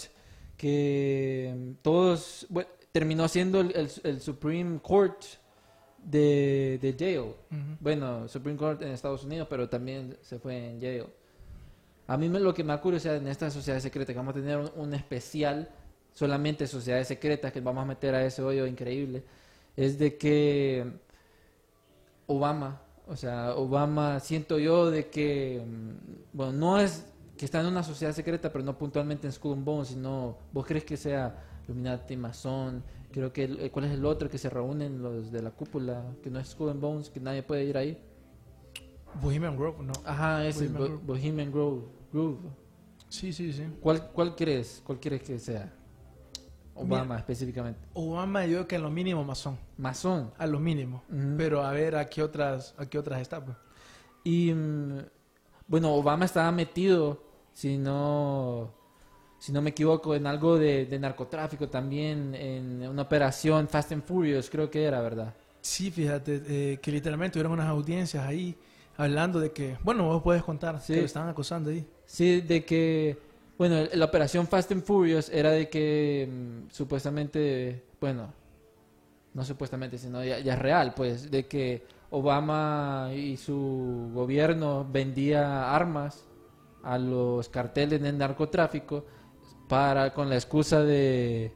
que 0.59 1.75
todos, 1.81 2.47
bueno, 2.51 2.69
terminó 2.93 3.27
siendo 3.29 3.61
el, 3.63 3.75
el- 3.75 3.91
el 4.03 4.21
Supreme 4.21 4.79
Court 4.81 5.23
de, 6.05 6.79
de 6.83 6.95
Yale. 6.95 7.35
Bueno, 7.81 8.29
Supreme 8.29 8.59
Court 8.59 8.83
en 8.83 8.89
Estados 8.89 9.25
Unidos, 9.25 9.47
pero 9.49 9.69
también 9.69 10.19
se 10.21 10.39
fue 10.39 10.71
en 10.71 10.81
Yale. 10.81 11.07
A 12.07 12.19
mí 12.19 12.29
me, 12.29 12.39
lo 12.39 12.53
que 12.53 12.63
me 12.63 12.75
da 12.75 12.81
curiosidad 12.83 13.17
en 13.17 13.29
esta 13.29 13.51
sociedad 13.51 13.81
secreta, 13.81 14.13
que 14.13 14.19
vamos 14.19 14.33
a 14.37 14.41
tener 14.41 14.59
un, 14.59 14.71
un 14.77 14.93
especial 14.95 15.71
solamente 16.13 16.67
sociedades 16.67 17.09
secretas, 17.09 17.51
que 17.53 17.61
vamos 17.63 17.83
a 17.83 17.87
meter 17.87 18.15
a 18.15 18.25
ese 18.27 18.43
hoyo 18.43 18.67
increíble, 18.67 19.25
es 19.77 19.99
de 19.99 20.17
que 20.19 20.85
Obama, 22.27 22.81
o 23.07 23.17
sea, 23.17 23.55
Obama 23.57 24.21
siento 24.21 24.59
yo 24.59 24.91
de 24.91 25.09
que, 25.09 25.63
mm, 25.67 25.91
bueno, 26.33 26.53
no 26.53 26.79
es 26.81 27.05
que 27.37 27.45
está 27.45 27.61
en 27.61 27.67
una 27.67 27.83
sociedad 27.83 28.13
secreta, 28.13 28.51
pero 28.53 28.65
no 28.65 28.77
puntualmente 28.79 29.27
en 29.27 29.33
Skull 29.33 29.55
and 29.55 29.65
Bones, 29.65 29.89
sino, 29.89 30.39
¿vos 30.53 30.65
crees 30.67 30.85
que 30.85 30.97
sea 30.97 31.43
Illuminati, 31.67 32.17
Masón? 32.17 32.83
Creo 33.11 33.33
que, 33.33 33.45
el- 33.45 33.71
¿cuál 33.71 33.87
es 33.87 33.93
el 33.93 34.05
otro 34.05 34.29
que 34.29 34.39
se 34.39 34.49
reúnen 34.51 35.03
los 35.03 35.31
de 35.33 35.43
la 35.43 35.51
cúpula, 35.51 36.05
que 36.23 36.31
no 36.31 36.39
es 36.39 36.49
Skull 36.49 36.71
and 36.71 36.81
Bones, 36.81 37.11
que 37.11 37.21
nadie 37.21 37.43
puede 37.43 37.65
ir 37.65 37.77
ahí? 37.77 37.99
Bohemian 39.23 39.57
Grove, 39.57 39.83
no. 39.83 39.93
Ajá, 40.05 40.45
ese 40.47 40.67
Bohemian 40.69 40.79
Bo- 40.79 40.87
Grove. 40.89 41.03
Bohemian 41.07 41.53
Grove. 41.53 41.83
Groove. 42.13 42.39
Sí, 43.09 43.33
sí, 43.33 43.53
sí. 43.53 43.65
¿Cuál, 43.81 44.11
¿Cuál 44.13 44.35
crees? 44.35 44.83
¿Cuál 44.85 44.99
quieres 44.99 45.23
que 45.23 45.39
sea? 45.39 45.73
Obama 46.75 47.05
Mira. 47.05 47.19
específicamente. 47.19 47.79
Obama 47.95 48.45
yo 48.47 48.55
creo 48.57 48.67
que 48.69 48.77
a 48.77 48.81
lo 48.81 48.91
mínimo 48.91 49.23
masón, 49.25 49.57
Masón. 49.79 50.33
a 50.37 50.47
lo 50.49 50.59
mínimo. 50.59 51.05
Pero 51.37 51.63
a 51.63 51.71
ver 51.71 51.95
a 51.95 52.09
qué 52.09 52.21
otras, 52.23 52.75
a 52.77 52.87
qué 52.87 52.99
otras 52.99 53.21
está. 53.21 53.45
pues. 53.45 53.57
Y 54.25 54.53
mm, 54.53 54.99
bueno, 55.67 55.93
Obama 55.95 56.25
estaba 56.25 56.51
metido, 56.53 57.23
si 57.53 57.79
no, 57.79 58.71
si 59.39 59.53
no 59.53 59.63
me 59.63 59.71
equivoco, 59.71 60.15
en 60.15 60.27
algo 60.27 60.59
de, 60.59 60.87
de 60.87 60.99
narcotráfico 60.99 61.69
también, 61.69 62.35
en 62.35 62.87
una 62.89 63.03
operación 63.03 63.69
Fast 63.69 63.93
and 63.93 64.03
Furious, 64.05 64.51
creo 64.51 64.71
que 64.71 64.85
era, 64.85 65.01
¿verdad? 65.01 65.35
Sí, 65.61 65.91
fíjate, 65.91 66.43
eh, 66.47 66.79
que 66.83 66.91
literalmente 66.93 67.39
hubieron 67.39 67.53
unas 67.53 67.69
audiencias 67.69 68.27
ahí 68.27 68.55
hablando 68.97 69.41
de 69.41 69.51
que, 69.53 69.77
bueno, 69.83 70.05
vos 70.05 70.23
puedes 70.23 70.43
contar, 70.43 70.81
Sí. 70.81 70.93
que 70.95 71.01
lo 71.01 71.07
estaban 71.07 71.29
acusando 71.29 71.71
ahí. 71.71 71.87
Sí, 72.07 72.43
de 72.43 72.65
que, 72.65 73.17
bueno, 73.57 73.77
la 73.95 74.05
operación 74.05 74.47
Fast 74.47 74.71
and 74.73 74.85
Furious 74.85 75.29
era 75.31 75.51
de 75.51 75.69
que 75.71 76.29
mm, 76.31 76.71
supuestamente, 76.71 77.83
bueno, 78.01 78.33
no 79.33 79.45
supuestamente, 79.45 79.99
sino 79.99 80.23
ya, 80.23 80.39
ya 80.39 80.53
es 80.55 80.59
real, 80.59 80.95
pues, 80.95 81.31
de 81.31 81.47
que 81.47 81.83
Obama 82.15 83.11
y 83.15 83.37
su 83.37 84.11
gobierno 84.15 84.87
vendía 84.91 85.75
armas 85.75 86.25
a 86.83 86.97
los 86.99 87.49
carteles 87.49 88.01
de 88.01 88.13
narcotráfico 88.13 89.05
para 89.69 90.13
con 90.15 90.29
la 90.29 90.37
excusa 90.37 90.83
de, 90.83 91.53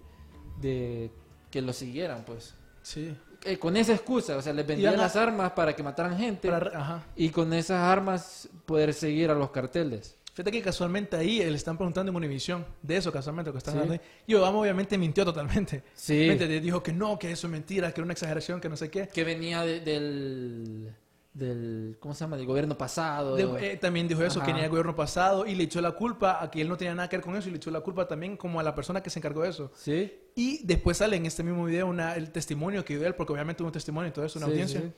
de 0.60 1.10
que 1.50 1.62
los 1.62 1.76
siguieran, 1.76 2.24
pues. 2.26 2.54
Sí. 2.82 3.16
Eh, 3.44 3.56
con 3.58 3.76
esa 3.76 3.92
excusa, 3.92 4.36
o 4.36 4.42
sea, 4.42 4.52
les 4.52 4.66
vendían 4.66 4.96
las 4.96 5.14
armas 5.14 5.52
para 5.52 5.76
que 5.76 5.82
mataran 5.84 6.18
gente 6.18 6.50
Para- 6.50 7.04
y 7.14 7.28
con 7.30 7.52
esas 7.52 7.80
armas 7.80 8.48
poder 8.66 8.92
seguir 8.92 9.30
a 9.30 9.34
los 9.34 9.50
carteles. 9.50 10.17
Fíjate 10.38 10.52
que 10.52 10.62
casualmente 10.62 11.16
ahí 11.16 11.40
eh, 11.40 11.50
le 11.50 11.56
están 11.56 11.76
preguntando 11.76 12.10
en 12.10 12.16
Univisión 12.16 12.64
de 12.80 12.96
eso, 12.96 13.10
casualmente, 13.10 13.48
lo 13.48 13.52
que 13.54 13.58
están 13.58 13.74
hablando 13.74 13.94
ahí. 13.94 14.00
Y 14.24 14.34
Obama 14.34 14.58
obviamente 14.58 14.96
mintió 14.96 15.24
totalmente. 15.24 15.82
Sí. 15.94 16.12
¿Me 16.14 16.32
entiendes? 16.34 16.62
Dijo 16.62 16.80
que 16.80 16.92
no, 16.92 17.18
que 17.18 17.32
eso 17.32 17.48
es 17.48 17.50
mentira, 17.50 17.90
que 17.92 18.00
era 18.00 18.04
una 18.04 18.12
exageración, 18.12 18.60
que 18.60 18.68
no 18.68 18.76
sé 18.76 18.88
qué. 18.88 19.08
que 19.08 19.24
venía 19.24 19.62
de- 19.62 19.80
del, 19.80 20.94
del 21.34 21.96
¿cómo 21.98 22.14
se 22.14 22.20
llama? 22.20 22.36
del 22.36 22.46
gobierno 22.46 22.78
pasado 22.78 23.34
De- 23.34 23.72
eh, 23.72 23.76
también 23.78 24.06
dijo 24.06 24.22
eso, 24.22 24.38
Ajá. 24.38 24.46
que 24.46 24.52
venía 24.52 24.62
del 24.62 24.70
gobierno 24.70 24.94
pasado 24.94 25.44
y 25.44 25.56
le 25.56 25.64
echó 25.64 25.80
la 25.80 25.90
culpa 25.90 26.40
a 26.40 26.50
que 26.52 26.60
él 26.60 26.68
no 26.68 26.76
tenía 26.76 26.94
nada 26.94 27.08
que 27.08 27.16
ver 27.16 27.24
con 27.24 27.34
eso 27.34 27.48
y 27.48 27.50
le 27.50 27.56
echó 27.56 27.72
la 27.72 27.80
culpa 27.80 28.06
también 28.06 28.36
como 28.36 28.60
a 28.60 28.62
la 28.62 28.76
persona 28.76 29.02
que 29.02 29.10
se 29.10 29.18
encargó 29.18 29.42
de 29.42 29.48
eso. 29.50 29.72
sí 29.74 30.12
Y 30.36 30.64
después 30.64 30.98
sale 30.98 31.16
en 31.16 31.26
este 31.26 31.42
mismo 31.42 31.64
video 31.64 31.88
una, 31.88 32.14
el 32.14 32.30
testimonio 32.30 32.84
que 32.84 32.96
dio 32.96 33.08
él, 33.08 33.16
porque 33.16 33.32
obviamente 33.32 33.60
hubo 33.64 33.68
un 33.70 33.72
testimonio 33.72 34.08
y 34.10 34.12
todo 34.12 34.24
eso, 34.24 34.38
una 34.38 34.46
Sí, 34.46 34.52
audiencia. 34.52 34.80
sí. 34.82 34.92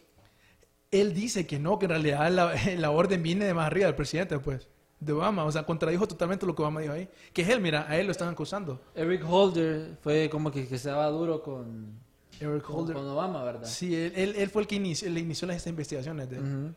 Él 0.91 1.15
dice 1.15 1.47
que 1.47 1.59
no, 1.59 1.79
que 1.79 1.87
en 1.87 1.91
realidad 1.93 2.31
la, 2.31 2.53
la 2.77 2.91
orden 2.91 3.23
viene 3.23 3.47
de 3.47 3.55
más 3.55 3.67
arriba 3.69 3.87
del 3.87 3.95
presidente, 3.95 4.39
pues, 4.39 4.69
de 5.01 5.13
Obama. 5.13 5.45
O 5.45 5.51
sea, 5.53 5.65
contradijo 5.65 6.07
totalmente 6.07 6.47
lo 6.47 6.55
que 6.55 6.63
Obama 6.63 6.81
dijo 6.81 6.93
ahí. 6.93 7.09
Que 7.33 7.43
es 7.43 7.49
él, 7.49 7.61
mira, 7.61 7.87
a 7.89 7.97
él 7.99 8.07
lo 8.07 8.13
están 8.13 8.29
acusando. 8.29 8.81
Eric 8.95 9.25
Holder 9.29 9.97
fue 10.03 10.29
como 10.31 10.51
que, 10.51 10.69
que 10.69 10.79
se 10.79 10.91
daba 10.91 11.07
duro 11.09 11.43
con, 11.43 11.95
Eric 12.39 12.63
con, 12.63 12.77
Holder. 12.77 12.97
con 12.97 13.07
Obama 13.09 13.43
verdad 13.43 13.67
Sí, 13.67 13.95
él, 13.95 14.13
él, 14.15 14.35
él 14.37 14.51
fue 14.51 14.63
el 14.63 14.69
que 14.69 14.77
inició, 14.77 15.09
le 15.11 15.21
inició 15.21 15.49
las 15.49 15.57
estas 15.57 15.71
investigaciones. 15.71 16.29
De, 16.31 16.39
Ujú. 16.39 16.75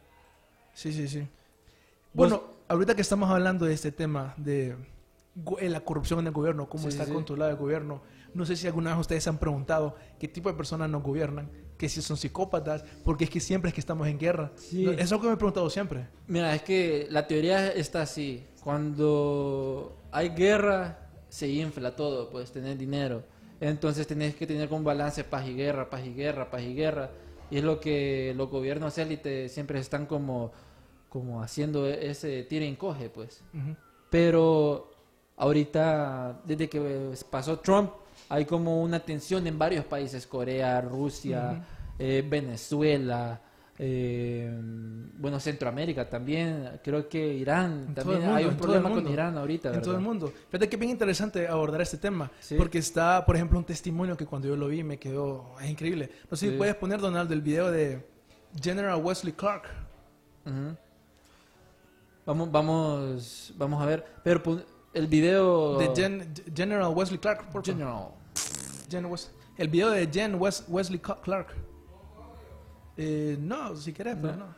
Sí, 0.73 0.91
sí, 0.93 1.07
sí. 1.07 1.27
Bueno, 2.13 2.43
ahorita 2.67 2.95
que 2.95 3.01
estamos 3.01 3.29
hablando 3.29 3.65
de 3.65 3.73
este 3.73 3.91
tema 3.91 4.33
de 4.37 4.75
eh, 5.59 5.69
la 5.69 5.81
corrupción 5.81 6.19
en 6.19 6.27
el 6.27 6.33
gobierno, 6.33 6.69
cómo 6.69 6.83
Sí, 6.83 6.89
está 6.89 7.05
sí. 7.05 7.11
controlado 7.11 7.51
el 7.51 7.57
gobierno, 7.57 8.01
no 8.33 8.45
sé 8.45 8.55
si 8.55 8.67
alguna 8.67 8.91
vez 8.91 8.99
ustedes 9.01 9.23
se 9.23 9.29
han 9.29 9.37
preguntado 9.39 9.95
qué 10.19 10.27
tipo 10.27 10.49
de 10.49 10.55
personas 10.55 10.89
nos 10.89 11.03
gobiernan, 11.03 11.49
que 11.83 11.89
si 11.89 12.01
son 12.01 12.15
psicópatas, 12.15 12.85
porque 13.03 13.25
es 13.25 13.29
que 13.29 13.41
siempre 13.41 13.67
es 13.67 13.73
que 13.73 13.81
estamos 13.81 14.07
en 14.07 14.17
guerra. 14.17 14.51
Sí. 14.55 14.85
Eso 14.85 14.93
es 15.01 15.11
lo 15.11 15.19
que 15.19 15.27
me 15.27 15.33
he 15.33 15.35
preguntado 15.35 15.69
siempre. 15.69 16.07
mira 16.27 16.55
es 16.55 16.61
que 16.61 17.07
la 17.09 17.27
teoría 17.27 17.67
está 17.73 18.03
así 18.03 18.41
cuando 18.63 19.97
hay 20.11 20.29
guerra 20.29 20.97
se 21.27 21.47
infla 21.49 21.93
todo 21.95 22.29
pues 22.29 22.51
tener 22.51 22.77
dinero 22.77 23.23
entonces 23.59 24.07
tenés 24.07 24.35
que 24.35 24.47
tener 24.47 24.71
un 24.71 24.83
balance 24.83 25.23
paz 25.25 25.45
y 25.47 25.53
guerra 25.55 25.89
paz 25.89 26.05
y 26.05 26.13
guerra 26.13 26.49
paz 26.49 26.61
y 26.61 26.73
guerra 26.73 27.09
y 27.51 27.57
es 27.57 27.63
lo 27.65 27.79
que 27.81 28.33
los 28.37 28.49
gobiernos 28.49 28.97
élites 28.97 29.51
siempre 29.51 29.79
están 29.79 30.05
como 30.05 30.51
como 31.09 31.41
haciendo 31.43 31.85
ese 31.87 32.43
tira 32.43 32.63
y 32.65 32.69
encoge 32.69 33.09
pues 33.09 33.41
Ujú. 33.53 33.75
Pero 34.09 34.91
ahorita, 35.37 36.41
desde 36.45 36.69
que 36.69 36.79
pasó 37.29 37.59
Trump, 37.59 37.89
hay 38.33 38.45
como 38.45 38.81
una 38.81 38.99
tensión 38.99 39.45
en 39.47 39.57
varios 39.59 39.85
países, 39.85 40.25
Corea, 40.25 40.81
Rusia, 40.81 41.63
eh, 41.99 42.25
Venezuela, 42.27 43.39
eh, 43.77 44.51
bueno, 45.17 45.39
Centroamérica 45.39 46.09
también, 46.09 46.79
creo 46.83 47.07
que 47.07 47.33
Irán, 47.33 47.85
En 47.89 47.93
también 47.95 48.19
mundo, 48.21 48.35
hay 48.35 48.45
un 48.45 48.57
problema 48.57 48.89
con. 48.91 49.07
Irán 49.07 49.37
ahorita, 49.37 49.73
En 49.73 49.81
todo 49.81 49.95
el 49.95 50.01
mundo. 50.01 50.31
Fíjate 50.49 50.67
que 50.69 50.75
es 50.75 50.79
bien 50.79 50.91
interesante 50.91 51.47
abordar 51.47 51.81
este 51.81 51.97
tema, 51.97 52.31
Sí. 52.39 52.55
porque 52.55 52.79
está, 52.79 53.23
por 53.25 53.35
ejemplo, 53.35 53.57
un 53.59 53.65
testimonio 53.65 54.17
que 54.17 54.25
cuando 54.25 54.47
yo 54.47 54.55
lo 54.55 54.67
vi 54.67 54.83
me 54.83 54.97
quedó 54.97 55.55
es 55.61 55.69
increíble. 55.69 56.09
No 56.29 56.35
sé 56.37 56.47
Sí. 56.47 56.51
si 56.51 56.57
puedes 56.57 56.75
poner, 56.75 56.99
Donald, 56.99 57.31
el 57.31 57.41
video 57.41 57.69
de 57.71 58.03
General 58.61 58.99
Wesley 59.03 59.33
Clark. 59.33 59.63
Vamos, 62.25 62.51
vamos, 62.51 63.53
vamos 63.57 63.81
a 63.81 63.85
ver, 63.85 64.05
pero 64.23 64.41
el 64.93 65.07
video... 65.07 65.77
De 65.77 65.91
Gen- 65.95 66.31
General 66.55 66.91
Wesley 66.95 67.17
Clark. 67.19 67.39
por 67.51 67.63
favor. 67.63 67.65
General. 67.65 68.07
Jen 68.93 69.05
Wes- 69.05 69.31
el 69.57 69.67
video 69.67 69.89
de 69.89 70.07
Jen 70.07 70.39
Wes- 70.39 70.63
Wesley 70.67 70.99
Clark. 70.99 71.47
Eh, 72.95 73.37
no, 73.39 73.75
si 73.75 73.91
querés, 73.91 74.15
pero 74.21 74.35
no. 74.35 74.55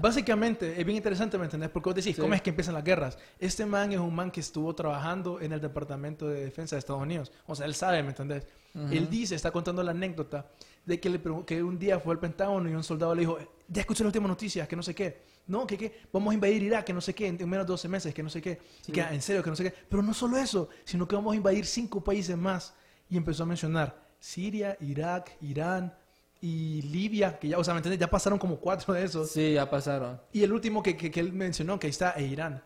Básicamente, 0.00 0.80
es 0.80 0.84
bien 0.84 0.96
interesante, 0.96 1.38
¿me 1.38 1.44
entendés? 1.44 1.70
Porque 1.70 1.90
vos 1.90 1.94
decís, 1.94 2.16
Sí. 2.16 2.20
¿cómo 2.20 2.34
es 2.34 2.42
que 2.42 2.50
empiezan 2.50 2.74
las 2.74 2.82
guerras? 2.82 3.16
Este 3.38 3.64
man 3.64 3.92
es 3.92 4.00
un 4.00 4.12
man 4.12 4.32
que 4.32 4.40
estuvo 4.40 4.74
trabajando 4.74 5.40
en 5.40 5.52
el 5.52 5.60
Departamento 5.60 6.26
de 6.28 6.44
Defensa 6.44 6.74
de 6.74 6.80
Estados 6.80 7.00
Unidos. 7.02 7.30
O 7.46 7.54
sea, 7.54 7.66
él 7.66 7.74
sabe, 7.74 8.02
¿me 8.02 8.08
entendés? 8.08 8.46
Él 8.90 9.08
dice, 9.10 9.34
está 9.36 9.50
contando 9.50 9.82
la 9.82 9.90
anécdota 9.92 10.46
de 10.86 10.98
que, 10.98 11.10
le 11.10 11.20
que 11.46 11.62
un 11.62 11.78
día 11.78 12.00
fue 12.00 12.14
al 12.14 12.18
Pentágono 12.18 12.68
y 12.70 12.74
un 12.74 12.82
soldado 12.82 13.14
le 13.14 13.20
dijo, 13.20 13.38
ya 13.68 13.82
escuché 13.82 14.02
las 14.02 14.08
últimas 14.08 14.30
noticias, 14.30 14.66
que 14.66 14.74
no 14.74 14.82
sé 14.82 14.94
qué. 14.94 15.22
No, 15.46 15.66
que 15.66 15.76
qué, 15.76 16.00
vamos 16.12 16.32
a 16.32 16.34
invadir 16.34 16.62
Irak, 16.62 16.84
que 16.86 16.92
no 16.94 17.00
sé 17.00 17.14
qué, 17.14 17.26
en 17.28 17.40
en 17.40 17.48
menos 17.48 17.66
de 17.66 17.70
12 17.70 17.86
meses, 17.88 18.12
que 18.14 18.22
no 18.22 18.30
sé 18.30 18.40
qué. 18.40 18.60
Y 18.88 18.92
que, 18.92 19.02
"Ah, 19.02 19.12
en 19.12 19.20
serio, 19.22 19.42
que 19.42 19.50
no 19.50 19.56
sé 19.56 19.64
qué. 19.64 19.74
Pero 19.88 20.02
no 20.02 20.14
solo 20.14 20.36
eso, 20.38 20.68
sino 20.84 21.06
que 21.06 21.14
vamos 21.14 21.32
a 21.34 21.36
invadir 21.36 21.66
cinco 21.66 22.02
países 22.02 22.36
más. 22.36 22.74
Y 23.08 23.16
empezó 23.16 23.42
a 23.42 23.46
mencionar 23.46 24.00
Siria, 24.18 24.76
Irak, 24.80 25.32
Irán 25.40 25.94
y 26.40 26.82
Libia, 26.82 27.38
que 27.38 27.48
ya, 27.48 27.58
o 27.58 27.64
sea, 27.64 27.74
¿me 27.74 27.78
entiendes? 27.78 28.00
Ya 28.00 28.10
pasaron 28.10 28.38
como 28.38 28.56
cuatro 28.56 28.94
de 28.94 29.04
esos. 29.04 29.30
Sí, 29.30 29.52
ya 29.54 29.68
pasaron. 29.68 30.20
Y 30.32 30.42
el 30.42 30.52
último 30.52 30.82
que, 30.82 30.96
que, 30.96 31.10
que 31.10 31.20
él 31.20 31.32
mencionó, 31.32 31.78
que 31.78 31.86
ahí 31.86 31.90
está, 31.90 32.10
es 32.12 32.30
Irán. 32.30 32.62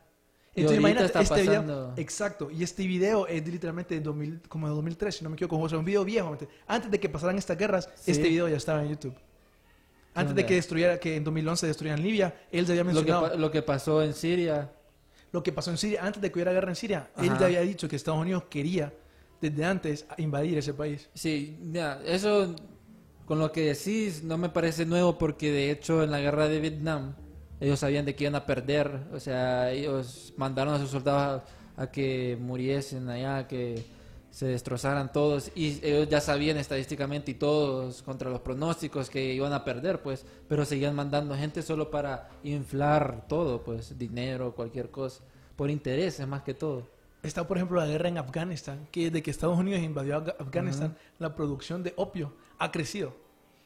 Entonces 0.54 0.78
imagínate, 0.78 1.06
está 1.06 1.20
este 1.20 1.42
video, 1.42 1.60
pasando- 1.60 1.94
exacto, 1.98 2.50
y 2.50 2.62
este 2.62 2.86
video 2.86 3.26
es 3.26 3.44
de 3.44 3.50
literalmente 3.52 3.94
de 3.94 4.00
2000, 4.00 4.40
como 4.48 4.66
de 4.68 4.74
2003, 4.74 5.14
si 5.16 5.22
no 5.24 5.28
me 5.28 5.34
equivoco, 5.36 5.58
o 5.58 5.68
sea, 5.68 5.78
un 5.78 5.84
video 5.84 6.02
viejo. 6.02 6.34
Antes 6.66 6.90
de 6.90 6.98
que 6.98 7.10
pasaran 7.10 7.36
estas 7.36 7.58
guerras, 7.58 7.90
Sí. 7.96 8.12
este 8.12 8.28
video 8.30 8.48
ya 8.48 8.56
estaba 8.56 8.82
en 8.82 8.88
YouTube. 8.88 9.14
Antes 10.14 10.34
de 10.34 10.46
que 10.46 10.54
destruyera, 10.54 10.98
que 10.98 11.16
en 11.16 11.24
2011 11.24 11.66
destruyeran 11.66 12.02
Libia, 12.02 12.34
él 12.50 12.64
ya 12.64 12.72
había 12.72 12.84
Lo 12.84 12.88
que, 12.90 12.94
mencionado 12.94 13.36
lo 13.36 13.50
que 13.50 13.60
pasó 13.60 14.02
en 14.02 14.14
Siria. 14.14 14.72
lo 15.30 15.42
que 15.42 15.52
pasó 15.52 15.70
en 15.70 15.76
Siria, 15.76 16.02
antes 16.02 16.22
de 16.22 16.30
que 16.30 16.38
hubiera 16.38 16.52
guerra 16.52 16.70
en 16.70 16.76
Siria, 16.76 17.10
él 17.18 17.36
ya 17.38 17.44
había 17.44 17.60
dicho 17.60 17.86
que 17.86 17.96
Estados 17.96 18.18
Unidos 18.22 18.44
quería, 18.48 18.94
desde 19.40 19.64
antes, 19.64 20.06
invadir 20.18 20.58
ese 20.58 20.74
país. 20.74 21.08
Sí, 21.14 21.58
ya, 21.72 22.00
eso 22.04 22.54
con 23.24 23.38
lo 23.38 23.50
que 23.50 23.74
decís 23.74 24.22
no 24.22 24.38
me 24.38 24.48
parece 24.48 24.86
nuevo 24.86 25.18
porque 25.18 25.50
de 25.50 25.70
hecho 25.70 26.02
en 26.04 26.12
la 26.12 26.20
guerra 26.20 26.48
de 26.48 26.60
Vietnam 26.60 27.16
ellos 27.60 27.80
sabían 27.80 28.04
de 28.04 28.14
que 28.14 28.24
iban 28.24 28.34
a 28.36 28.46
perder, 28.46 29.08
o 29.12 29.18
sea, 29.18 29.72
ellos 29.72 30.34
mandaron 30.36 30.74
a 30.74 30.78
sus 30.78 30.90
soldados 30.90 31.42
a, 31.76 31.82
a 31.82 31.90
que 31.90 32.36
muriesen 32.40 33.08
allá, 33.08 33.48
que 33.48 33.82
se 34.36 34.44
destrozaran 34.44 35.12
todos 35.12 35.50
y 35.54 35.80
ellos 35.82 36.10
ya 36.10 36.20
sabían 36.20 36.58
estadísticamente 36.58 37.30
y 37.30 37.34
todos 37.34 38.02
contra 38.02 38.28
los 38.28 38.42
pronósticos 38.42 39.08
que 39.08 39.32
iban 39.32 39.54
a 39.54 39.64
perder, 39.64 40.02
pues, 40.02 40.26
pero 40.46 40.66
seguían 40.66 40.94
mandando 40.94 41.34
gente 41.34 41.62
solo 41.62 41.90
para 41.90 42.28
inflar 42.44 43.26
todo, 43.28 43.64
pues, 43.64 43.98
dinero, 43.98 44.54
cualquier 44.54 44.90
cosa, 44.90 45.24
por 45.56 45.70
intereses 45.70 46.28
más 46.28 46.42
que 46.42 46.52
todo. 46.52 46.86
Está, 47.26 47.46
por 47.46 47.56
ejemplo, 47.56 47.78
la 47.80 47.86
guerra 47.86 48.08
en 48.08 48.18
Afganistán, 48.18 48.86
que 48.90 49.04
desde 49.06 49.22
que 49.22 49.30
Estados 49.30 49.58
Unidos 49.58 49.80
invadió 49.82 50.16
Afga- 50.22 50.36
Afganistán, 50.38 50.96
la 51.18 51.34
producción 51.34 51.82
de 51.82 51.92
opio 51.96 52.32
ha 52.58 52.70
crecido. 52.70 53.14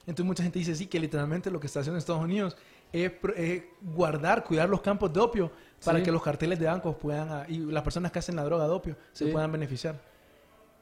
Entonces 0.07 0.25
mucha 0.25 0.43
gente 0.43 0.59
dice, 0.59 0.75
sí, 0.75 0.87
que 0.87 0.99
literalmente 0.99 1.51
lo 1.51 1.61
que 1.61 1.67
está 1.67 1.81
haciendo 1.81 1.99
Estados 1.99 2.23
Unidos 2.23 2.57
es, 2.93 3.13
es 3.37 3.63
guardar, 3.83 4.43
cuidar 4.45 4.69
los 4.69 4.81
campos 4.81 5.13
de 5.13 5.21
opio 5.21 5.51
para 5.85 5.99
Sí. 5.99 6.05
que 6.05 6.11
los 6.13 6.23
carteles 6.23 6.59
de 6.59 6.67
bancos 6.67 6.97
puedan, 6.97 7.29
ah, 7.31 7.45
y 7.49 7.59
las 7.59 7.83
personas 7.83 8.11
que 8.11 8.19
hacen 8.19 8.35
la 8.37 8.45
droga 8.45 8.65
de 8.65 8.71
opio, 8.73 8.97
se 9.13 9.27
Sí. 9.27 9.31
puedan 9.31 9.53
beneficiar. 9.53 10.01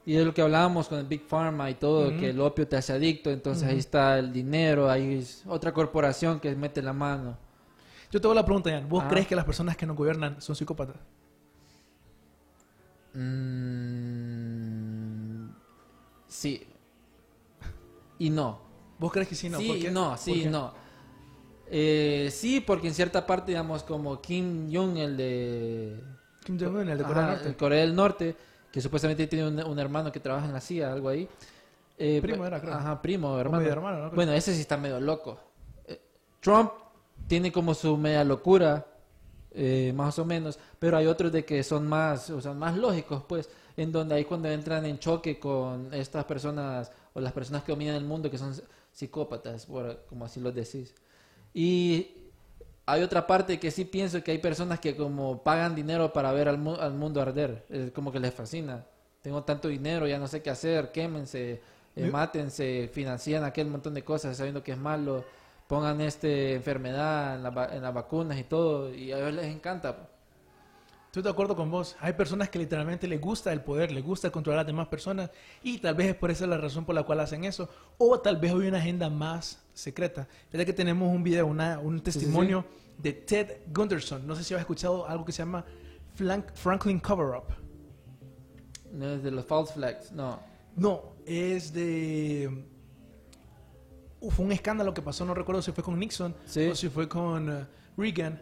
Y 0.05 0.15
es 0.15 0.25
lo 0.25 0.33
que 0.33 0.41
hablábamos 0.41 0.87
con 0.87 0.97
el 0.97 1.05
Big 1.05 1.23
Pharma 1.27 1.69
y 1.69 1.75
todo, 1.75 2.07
Ujú. 2.09 2.17
que 2.19 2.29
el 2.29 2.39
opio 2.39 2.67
te 2.67 2.77
hace 2.77 2.93
adicto, 2.93 3.29
entonces 3.29 3.67
ahí 3.67 3.77
está 3.77 4.17
el 4.17 4.31
dinero, 4.31 4.89
ahí 4.89 5.15
es 5.15 5.43
otra 5.45 5.73
corporación 5.73 6.39
que 6.39 6.55
mete 6.55 6.81
la 6.81 6.93
mano. 6.93 7.37
Yo 8.11 8.19
te 8.19 8.25
hago 8.25 8.33
la 8.33 8.45
pregunta, 8.45 8.71
Jan, 8.71 8.89
¿vos 8.89 9.03
Ah. 9.05 9.09
crees 9.09 9.27
que 9.27 9.35
las 9.35 9.45
personas 9.45 9.77
que 9.77 9.85
nos 9.85 9.95
gobiernan 9.95 10.41
son 10.41 10.55
psicópatas? 10.55 10.95
Mm, 14.19 15.49
sí. 16.27 16.65
Y 18.19 18.29
no. 18.29 18.59
¿Vos 18.99 19.11
crees 19.13 19.29
que 19.29 19.35
sí? 19.35 19.49
No, 19.49 19.59
sí, 19.59 19.67
¿Por 19.67 19.79
qué? 19.79 19.91
no, 19.91 20.09
¿Por 20.09 20.17
sí, 20.17 20.43
qué? 20.43 20.49
no. 20.49 20.73
Eh, 21.71 22.29
sí, 22.33 22.59
porque 22.59 22.87
en 22.89 22.93
cierta 22.93 23.25
parte, 23.25 23.51
digamos, 23.51 23.83
como 23.83 24.19
Kim 24.21 24.69
Jong, 24.73 24.97
el 24.97 25.15
de 25.15 26.03
Kim 26.43 26.59
Jong-un, 26.59 26.89
el 26.89 26.97
de 26.97 27.03
Corea 27.05 27.23
Ajá, 27.23 27.31
del 27.31 27.37
Norte. 27.37 27.49
el 27.49 27.55
Corea 27.55 27.79
del 27.81 27.95
Norte, 27.95 28.35
que 28.71 28.81
supuestamente 28.81 29.27
tiene 29.27 29.47
un, 29.47 29.59
un 29.63 29.79
hermano 29.79 30.11
que 30.11 30.19
trabaja 30.19 30.45
en 30.47 30.53
la 30.53 30.59
CIA, 30.59 30.91
algo 30.91 31.07
ahí. 31.09 31.29
Eh, 31.97 32.19
Primo 32.21 32.45
era, 32.45 32.59
creo. 32.59 32.73
Ajá, 32.73 33.01
primo, 33.01 33.37
hermano. 33.39 33.59
medio 33.59 33.71
hermano, 33.73 34.05
¿no? 34.05 34.11
Bueno, 34.11 34.33
ese 34.33 34.53
sí 34.55 34.61
está 34.61 34.75
medio 34.77 34.99
loco. 34.99 35.39
Eh, 35.85 36.01
Trump 36.41 36.71
tiene 37.27 37.51
como 37.51 37.73
su 37.73 37.95
media 37.97 38.23
locura, 38.23 38.85
eh, 39.51 39.91
más 39.95 40.19
o 40.19 40.25
menos, 40.25 40.59
pero 40.79 40.97
hay 40.97 41.07
otros 41.07 41.31
de 41.31 41.43
que 41.45 41.63
son 41.63 41.87
más, 41.87 42.29
o 42.29 42.41
sea, 42.41 42.53
más 42.53 42.77
lógicos, 42.77 43.23
pues, 43.27 43.49
en 43.77 43.91
donde 43.91 44.15
ahí 44.15 44.25
cuando 44.25 44.49
entran 44.49 44.85
en 44.85 44.99
choque 44.99 45.39
con 45.39 45.93
estas 45.93 46.25
personas 46.25 46.91
o 47.13 47.19
las 47.19 47.33
personas 47.33 47.63
que 47.63 47.71
dominan 47.71 47.95
el 47.95 48.03
mundo 48.05 48.29
que 48.29 48.37
son 48.37 48.53
psicópatas, 48.91 49.65
por, 49.65 50.03
como 50.07 50.25
así 50.25 50.39
los 50.39 50.53
decís. 50.53 50.93
Y 51.53 52.07
hay 52.85 53.01
otra 53.03 53.25
parte 53.25 53.59
que 53.59 53.71
sí 53.71 53.85
pienso 53.85 54.23
que 54.23 54.31
hay 54.31 54.37
personas 54.39 54.79
que 54.79 54.95
como 54.95 55.41
pagan 55.43 55.75
dinero 55.75 56.11
para 56.11 56.31
ver 56.31 56.49
al, 56.49 56.57
mu- 56.57 56.75
al 56.75 56.93
mundo 56.93 57.21
arder, 57.21 57.91
como 57.93 58.11
que 58.11 58.19
les 58.19 58.33
fascina. 58.33 58.85
Tengo 59.21 59.43
tanto 59.43 59.67
dinero, 59.67 60.07
ya 60.07 60.17
no 60.17 60.27
sé 60.27 60.41
qué 60.41 60.49
hacer, 60.49 60.91
quémense, 60.91 61.61
eh, 61.95 62.09
mátense, 62.11 62.89
financian 62.91 63.43
aquel 63.43 63.67
montón 63.67 63.93
de 63.93 64.03
cosas 64.03 64.37
sabiendo 64.37 64.63
que 64.63 64.71
es 64.71 64.77
malo, 64.77 65.23
pongan 65.69 66.01
este 66.01 66.55
enfermedad 66.55 67.35
en, 67.35 67.43
la 67.43 67.51
va- 67.51 67.67
en 67.75 67.83
las 67.83 67.93
vacunas 67.93 68.39
y 68.39 68.43
todo, 68.43 68.91
y 68.91 69.11
a 69.11 69.19
ellos 69.19 69.33
les 69.35 69.45
encanta. 69.45 70.09
Estoy 71.05 71.21
de 71.21 71.29
acuerdo 71.29 71.55
con 71.55 71.69
vos. 71.69 71.95
Hay 71.99 72.13
personas 72.13 72.49
que 72.49 72.57
literalmente 72.57 73.07
les 73.07 73.21
gusta 73.21 73.53
el 73.53 73.61
poder, 73.61 73.91
les 73.91 74.03
gusta 74.03 74.31
controlar 74.31 74.59
a 74.59 74.63
las 74.63 74.67
demás 74.67 74.87
personas 74.87 75.29
y 75.61 75.77
tal 75.77 75.93
vez 75.93 76.07
es 76.07 76.15
por 76.15 76.31
esa 76.31 76.47
la 76.47 76.57
razón 76.57 76.85
por 76.85 76.95
la 76.95 77.03
cual 77.03 77.19
hacen 77.19 77.45
eso. 77.45 77.69
O 77.99 78.19
tal 78.19 78.37
vez 78.37 78.51
hay 78.51 78.67
una 78.67 78.79
agenda 78.79 79.11
más 79.11 79.61
secreta. 79.73 80.27
Fíjate 80.49 80.65
que 80.65 80.73
tenemos 80.73 81.07
un 81.13 81.23
video, 81.23 81.45
una- 81.45 81.77
un 81.79 82.01
testimonio 82.01 82.65
de 82.97 83.13
Ted 83.13 83.57
Gunderson. 83.71 84.25
No 84.25 84.35
sé 84.35 84.43
si 84.43 84.55
has 84.55 84.59
escuchado 84.61 85.07
algo 85.07 85.23
que 85.23 85.31
se 85.31 85.39
llama 85.43 85.63
Flank- 86.17 86.51
Franklin 86.55 86.99
Cover 86.99 87.37
Up. 87.37 87.53
No 88.91 89.13
es 89.13 89.21
de 89.23 89.29
los 89.29 89.45
false 89.45 89.73
flags, 89.73 90.11
no. 90.11 90.39
No, 90.75 91.13
es 91.27 91.71
de... 91.73 92.65
Uh, 94.21 94.31
fue 94.31 94.45
un 94.45 94.51
escándalo 94.51 94.93
que 94.93 95.01
pasó, 95.01 95.23
no 95.25 95.33
recuerdo 95.33 95.61
si 95.61 95.71
fue 95.71 95.83
con 95.83 95.97
Nixon 95.97 96.35
Sí. 96.45 96.67
o 96.67 96.75
si 96.75 96.89
fue 96.89 97.07
con 97.07 97.49
eh, 97.49 97.65
Reagan, 97.97 98.41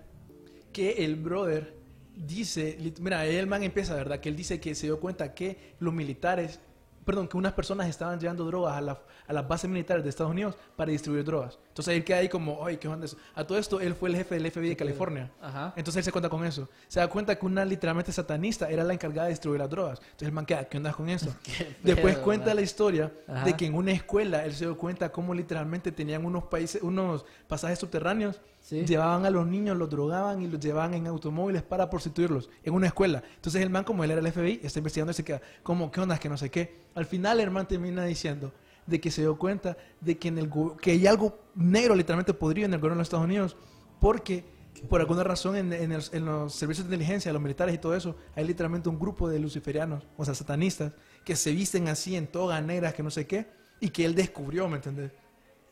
que 0.74 1.06
el 1.06 1.16
brother 1.16 1.76
dice, 2.16 2.78
mira, 3.00 3.26
el 3.26 3.46
man 3.48 3.62
empieza, 3.64 3.94
¿verdad? 3.94 4.20
Que 4.20 4.30
él 4.30 4.36
dice 4.36 4.60
que 4.60 4.74
se 4.74 4.88
dio 4.88 5.00
cuenta 5.00 5.34
que 5.36 5.76
los 5.80 5.94
militares, 5.94 6.60
perdón, 7.08 7.28
que 7.28 7.38
unas 7.38 7.54
personas 7.54 7.88
estaban 7.88 8.20
llevando 8.20 8.46
drogas 8.46 8.76
a, 8.76 8.82
la- 8.82 9.00
a 9.28 9.34
las 9.34 9.48
bases 9.48 9.70
militares 9.70 10.04
de 10.04 10.10
Estados 10.10 10.32
Unidos 10.32 10.56
para 10.76 10.92
distribuir 10.92 11.24
drogas. 11.24 11.58
Entonces 11.70 11.96
él 11.96 12.04
queda 12.04 12.18
ahí 12.18 12.30
como, 12.30 12.64
ay, 12.66 12.78
¿qué 12.78 12.88
onda 12.88 13.06
eso? 13.06 13.18
A 13.34 13.44
todo 13.46 13.58
esto, 13.58 13.80
él 13.80 13.96
fue 13.96 14.10
el 14.10 14.16
jefe 14.18 14.36
del 14.36 14.52
FBI 14.52 14.70
de 14.70 14.76
California. 14.76 15.32
Ajá. 15.42 15.74
Entonces 15.76 15.98
él 15.98 16.04
se 16.04 16.12
cuenta 16.12 16.30
con 16.30 16.46
eso. 16.46 16.70
Se 16.88 17.00
da 17.00 17.08
cuenta 17.10 17.36
que 17.40 17.46
una 17.46 17.66
literalmente 17.66 18.12
satanista 18.12 18.70
era 18.70 18.84
la 18.84 18.94
encargada 18.94 19.24
de 19.24 19.32
distribuir 19.32 19.60
las 19.62 19.70
drogas. 19.70 20.00
Entonces 20.00 20.28
el 20.28 20.34
man 20.34 20.46
queda, 20.46 20.66
¿qué 20.66 20.78
onda 20.78 20.92
con 20.94 21.10
eso? 21.10 21.34
Después 21.84 22.16
pedo, 22.16 22.24
cuenta 22.24 22.48
man. 22.48 22.56
la 22.58 22.62
historia 22.62 23.12
Ajá. 23.28 23.46
de 23.46 23.54
que 23.56 23.66
en 23.66 23.74
una 23.74 23.92
escuela 23.94 24.46
él 24.46 24.54
se 24.54 24.66
dio 24.66 24.78
cuenta 24.78 25.10
cómo 25.12 25.34
literalmente 25.34 25.92
tenían 25.92 26.26
unos 26.26 26.44
países, 26.46 26.82
unos 26.82 27.26
pasajes 27.48 27.80
subterráneos, 27.80 28.40
Sí. 28.68 28.84
llevaban 28.86 29.26
a 29.26 29.30
los 29.30 29.48
niños, 29.48 29.78
los 29.78 29.90
drogaban 29.90 30.42
y 30.42 30.48
los 30.48 30.60
llevaban 30.60 30.94
en 30.94 31.08
automóviles 31.08 31.64
para 31.64 31.90
prostituirlos 31.90 32.50
en 32.64 32.74
una 32.74 32.88
escuela. 32.88 33.24
Entonces 33.36 33.62
el 33.62 33.70
man, 33.70 33.86
como 33.86 34.04
él 34.04 34.12
era 34.12 34.20
el 34.20 34.28
FBI, 34.30 34.60
está 34.62 34.80
investigando 34.80 35.12
y 35.12 35.14
se 35.14 35.24
queda, 35.24 35.42
como, 35.64 35.90
¿qué 35.90 36.02
onda? 36.02 36.18
Que 36.18 36.28
no 36.28 36.36
sé 36.38 36.52
qué. 36.52 36.82
Al 36.94 37.06
final 37.06 37.40
el 37.40 37.50
man 37.50 37.66
termina 37.66 38.04
diciendo 38.04 38.52
de 38.86 39.00
que 39.00 39.10
se 39.10 39.22
dio 39.22 39.38
cuenta 39.38 39.78
de 40.02 40.18
que, 40.18 40.28
en 40.28 40.38
el, 40.38 40.50
que 40.82 40.92
hay 40.92 41.08
algo 41.08 41.40
negro 41.56 41.96
literalmente 41.96 42.34
podrido 42.34 42.66
en 42.66 42.74
el 42.74 42.80
gobierno 42.82 42.96
de 42.96 43.00
los 43.00 43.08
Estados 43.08 43.24
Unidos 43.26 43.56
porque 44.02 44.44
por 44.90 45.00
alguna 45.00 45.24
razón 45.24 45.56
en, 45.56 45.72
en 45.72 45.94
el- 45.94 46.04
en 46.12 46.26
los 46.26 46.54
servicios 46.54 46.88
de 46.90 46.94
inteligencia, 46.96 47.32
los 47.32 47.42
militares 47.42 47.74
y 47.74 47.78
todo 47.78 47.96
eso, 47.96 48.18
hay 48.36 48.46
literalmente 48.46 48.90
un 48.90 49.00
grupo 49.00 49.30
de 49.30 49.40
luciferianos, 49.40 50.04
o 50.18 50.26
sea, 50.26 50.36
satanistas, 50.36 50.92
que 51.24 51.38
se 51.38 51.52
visten 51.54 51.88
así 51.88 52.18
en 52.18 52.28
togas 52.28 52.62
negras, 52.64 52.94
que 52.94 53.02
no 53.02 53.10
sé 53.12 53.26
qué, 53.26 53.48
y 53.80 53.90
que 53.90 54.04
él 54.04 54.14
descubrió, 54.14 54.68
¿me 54.68 54.76
entendés? 54.76 55.12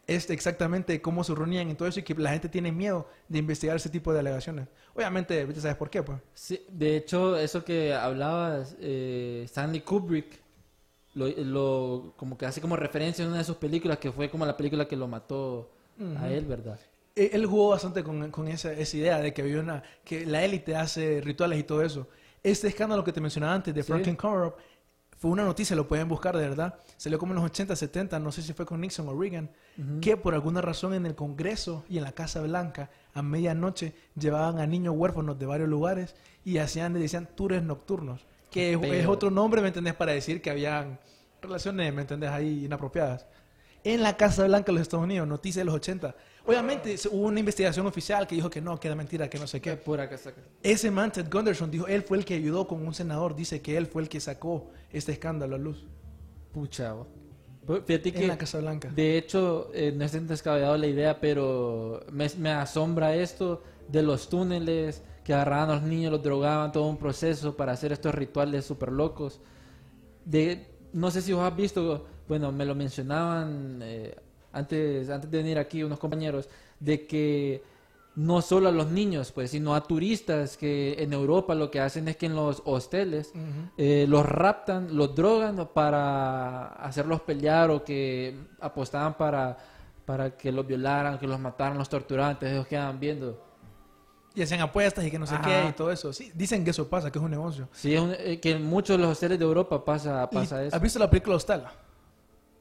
Es 0.08 0.30
exactamente 0.30 1.02
cómo 1.02 1.24
se 1.24 1.34
reunían 1.34 1.70
y 1.70 1.74
todo 1.74 1.88
eso, 1.88 2.00
y 2.00 2.04
que 2.04 2.14
la 2.14 2.32
gente 2.32 2.48
tiene 2.48 2.72
miedo 2.72 3.08
de 3.28 3.40
investigar 3.40 3.76
ese 3.76 3.90
tipo 3.90 4.14
de 4.14 4.20
alegaciones. 4.20 4.68
Obviamente, 4.94 5.46
sabes 5.60 5.76
por 5.78 5.90
qué, 5.90 6.04
pues. 6.04 6.20
Sí, 6.34 6.64
de 6.70 6.98
hecho, 6.98 7.38
eso 7.38 7.64
que 7.66 7.94
hablabas, 7.94 8.76
eh, 8.80 9.42
Stanley 9.46 9.82
Kubrick, 9.82 10.40
lo, 11.16 11.28
lo- 11.28 12.14
como 12.18 12.38
que 12.38 12.46
hace 12.46 12.62
como 12.62 12.76
referencia 12.76 13.24
en 13.24 13.30
una 13.30 13.40
de 13.40 13.44
sus 13.46 13.56
películas, 13.58 13.98
que 13.98 14.12
fue 14.12 14.30
como 14.30 14.46
la 14.46 14.56
película 14.56 14.88
que 14.88 14.96
lo 14.96 15.08
mató 15.08 15.72
a 16.20 16.30
él, 16.30 16.46
¿verdad? 16.46 16.80
Eh, 17.16 17.30
Él 17.34 17.46
jugó 17.46 17.70
bastante 17.70 18.04
con, 18.04 18.30
con 18.30 18.48
esa, 18.50 18.74
esa 18.74 18.98
idea 18.98 19.20
de 19.20 19.34
que 19.34 19.42
había 19.42 19.60
una, 19.62 19.82
que 20.04 20.26
la 20.26 20.44
élite 20.44 20.76
hace 20.76 21.22
rituales 21.22 21.58
y 21.60 21.64
todo 21.64 21.82
eso. 21.82 22.08
Este 22.44 22.68
escándalo 22.68 23.04
que 23.04 23.14
te 23.14 23.22
mencionaba 23.22 23.54
antes 23.56 23.74
de 23.74 23.82
Sí. 23.82 23.88
Franklin 23.88 24.16
Cover 24.18 24.48
Up 24.50 24.56
fue 25.26 25.32
una 25.32 25.44
noticia, 25.44 25.76
lo 25.76 25.88
pueden 25.88 26.08
buscar 26.08 26.38
de 26.38 26.48
verdad. 26.48 26.76
Salió 26.98 27.18
como 27.18 27.32
en 27.32 27.38
los 27.38 27.46
80, 27.46 27.76
70, 27.76 28.20
no 28.20 28.32
sé 28.32 28.44
si 28.44 28.54
fue 28.54 28.64
con 28.64 28.80
Nixon 28.80 29.10
o 29.10 29.20
Reagan, 29.20 29.50
que 30.00 30.18
por 30.18 30.36
alguna 30.36 30.62
razón 30.62 30.94
en 30.94 31.08
el 31.08 31.16
Congreso 31.16 31.84
y 31.90 31.98
en 31.98 32.04
la 32.04 32.12
Casa 32.12 32.44
Blanca 32.44 32.92
a 33.12 33.24
medianoche 33.24 33.96
llevaban 34.16 34.60
a 34.60 34.68
niños 34.68 34.94
huérfanos 34.96 35.40
de 35.40 35.48
varios 35.48 35.68
lugares 35.68 36.16
y 36.44 36.60
hacían, 36.60 36.94
le 36.94 37.00
decían 37.00 37.28
tours 37.36 37.64
nocturnos, 37.64 38.24
que 38.52 38.74
es, 38.74 38.84
es 38.84 39.08
otro 39.08 39.32
nombre, 39.32 39.64
¿me 39.64 39.70
entendés? 39.70 39.96
Para 39.96 40.12
decir 40.12 40.44
que 40.44 40.52
habían 40.52 41.00
relaciones, 41.42 41.92
¿me 41.92 42.02
entendés? 42.02 42.30
Ahí 42.30 42.66
inapropiadas 42.66 43.26
en 43.86 44.02
la 44.02 44.18
Casa 44.18 44.46
Blanca 44.46 44.66
de 44.68 44.74
los 44.74 44.82
Estados 44.82 45.04
Unidos, 45.06 45.28
noticia 45.28 45.62
de 45.62 45.66
los 45.66 45.76
80. 45.76 46.16
Obviamente 46.48 46.96
hubo 47.12 47.28
una 47.28 47.40
investigación 47.40 47.86
oficial 47.86 48.26
que 48.28 48.36
dijo 48.36 48.50
que 48.50 48.60
no, 48.60 48.80
que 48.80 48.88
era 48.88 48.96
mentira, 48.96 49.30
que 49.30 49.38
no 49.40 49.46
sé 49.48 49.62
Qué 49.62 49.72
qué. 49.72 49.78
pura 49.78 50.10
casaca. 50.10 50.42
Ese 50.64 50.90
man, 50.92 51.12
Ted 51.12 51.28
Gunderson, 51.32 51.70
dijo, 51.70 51.88
él 51.88 52.02
fue 52.02 52.18
el 52.18 52.26
que 52.26 52.34
ayudó 52.34 52.68
con 52.68 52.86
un 52.86 52.94
senador, 52.96 53.36
dice 53.36 53.62
que 53.62 53.78
él 53.78 53.86
fue 53.86 54.02
el 54.02 54.10
que 54.10 54.20
sacó 54.20 54.72
este 54.92 55.12
escándalo 55.12 55.56
a 55.56 55.60
luz. 55.60 55.86
Pucha. 56.52 56.96
Pues, 57.66 57.84
Fíjate 57.86 58.12
que, 58.12 58.22
en 58.24 58.28
la 58.28 58.38
Casa 58.38 58.60
Blanca. 58.60 58.90
de 58.90 59.18
hecho, 59.18 59.70
eh, 59.74 59.94
no 59.96 60.04
es 60.04 60.28
descabellado 60.28 60.78
la 60.78 60.88
idea, 60.88 61.20
pero 61.20 62.04
me, 62.12 62.28
me 62.40 62.52
asombra 62.52 63.16
esto 63.16 63.62
de 63.88 64.02
los 64.02 64.30
túneles 64.30 65.04
que 65.24 65.34
agarraban 65.34 65.70
a 65.70 65.74
los 65.76 65.84
niños, 65.84 66.12
los 66.12 66.24
drogaban, 66.24 66.72
todo 66.72 66.88
un 66.88 66.98
proceso 66.98 67.56
para 67.56 67.72
hacer 67.74 67.92
estos 67.92 68.14
rituales 68.16 68.66
súper 68.66 68.92
locos. 68.92 69.42
De, 70.24 70.68
no 70.94 71.12
sé 71.12 71.22
si 71.22 71.34
vos 71.34 71.44
has 71.44 71.56
visto, 71.56 72.06
bueno, 72.28 72.52
me 72.52 72.66
lo 72.66 72.76
mencionaban 72.76 73.80
eh, 73.84 74.16
antes, 74.54 75.10
antes 75.10 75.30
de 75.30 75.38
venir 75.38 75.58
aquí 75.58 75.84
unos 75.84 76.00
compañeros, 76.00 76.50
de 76.80 77.06
que 77.06 77.64
no 78.16 78.42
solo 78.42 78.70
a 78.70 78.72
los 78.72 78.88
niños, 78.90 79.32
pues, 79.34 79.52
sino 79.52 79.76
a 79.76 79.84
turistas 79.84 80.56
que 80.56 80.96
en 81.04 81.12
Europa 81.12 81.54
lo 81.54 81.70
que 81.70 81.82
hacen 81.82 82.08
es 82.08 82.16
que 82.16 82.28
en 82.28 82.36
los 82.36 82.62
hosteles 82.66 83.34
eh, 83.78 84.06
los 84.08 84.26
raptan, 84.26 84.96
los 84.96 85.14
drogan 85.14 85.68
para 85.74 86.68
hacerlos 86.76 87.20
pelear 87.22 87.70
o 87.72 87.84
que 87.84 88.38
apostaban 88.62 89.16
para, 89.18 89.58
para 90.06 90.38
que 90.38 90.52
los 90.54 90.66
violaran, 90.66 91.20
que 91.20 91.28
los 91.28 91.40
mataran, 91.40 91.78
los 91.78 91.90
torturaran, 91.90 92.32
entonces 92.32 92.54
ellos 92.56 92.68
quedan 92.68 92.98
viendo. 93.02 93.44
Y 94.34 94.42
hacen 94.42 94.62
apuestas 94.62 95.06
y 95.06 95.12
que 95.12 95.20
no 95.20 95.28
sé 95.28 95.36
Ajá. 95.36 95.44
qué 95.46 95.70
y 95.70 95.72
todo 95.74 95.92
eso. 95.92 96.12
Sí, 96.14 96.32
dicen 96.36 96.64
que 96.64 96.72
eso 96.72 96.88
pasa, 96.90 97.12
que 97.12 97.20
es 97.20 97.24
un 97.24 97.32
negocio. 97.32 97.68
Sí, 97.74 97.94
es 97.96 98.02
un- 98.02 98.14
eh, 98.18 98.40
que 98.42 98.52
en 98.52 98.64
muchos 98.64 98.96
de 98.98 99.02
los 99.04 99.12
hosteles 99.12 99.40
de 99.40 99.46
Europa 99.46 99.84
pasa, 99.84 100.28
Y- 100.32 100.36
pasa 100.36 100.64
eso. 100.64 100.76
¿Has 100.76 100.82
visto 100.82 101.00
la 101.00 101.10
película 101.10 101.36
Hostal? 101.36 101.66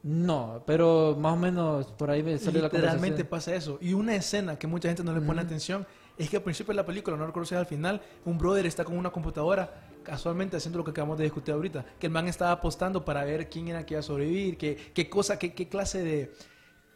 No, 0.04 0.62
pero 0.66 1.16
más 1.18 1.32
o 1.32 1.36
menos 1.36 1.86
por 1.92 2.10
ahí 2.10 2.22
me 2.22 2.36
sale 2.38 2.58
la 2.60 2.66
Literalmente 2.66 3.24
conversación. 3.24 3.26
pasa 3.28 3.54
eso. 3.54 3.78
Y 3.80 3.94
una 3.94 4.14
escena 4.14 4.58
que 4.58 4.66
mucha 4.66 4.88
gente 4.88 5.02
no 5.02 5.14
le 5.14 5.22
pone 5.22 5.40
atención 5.40 5.86
es 6.18 6.28
que 6.28 6.36
al 6.36 6.42
principio 6.42 6.72
de 6.72 6.76
la 6.76 6.84
película, 6.84 7.16
no 7.16 7.26
recuerdo 7.26 7.46
si 7.46 7.54
es 7.54 7.58
al 7.58 7.66
final, 7.66 8.02
un 8.26 8.36
brother 8.36 8.66
está 8.66 8.84
con 8.84 8.98
una 8.98 9.10
computadora 9.10 9.72
casualmente 10.02 10.58
haciendo 10.58 10.76
lo 10.78 10.84
que 10.84 10.90
acabamos 10.90 11.16
de 11.16 11.24
discutir 11.24 11.54
ahorita. 11.54 11.86
Que 11.98 12.08
el 12.08 12.12
man 12.12 12.28
estaba 12.28 12.52
apostando 12.52 13.02
para 13.02 13.24
ver 13.24 13.48
quién 13.48 13.68
era 13.68 13.86
que 13.86 13.94
iba 13.94 14.00
a 14.00 14.02
sobrevivir, 14.02 14.58
qué, 14.58 14.76
qué 14.92 15.08
cosa, 15.08 15.38
qué, 15.38 15.54
qué 15.54 15.68
clase 15.70 16.04
de, 16.04 16.32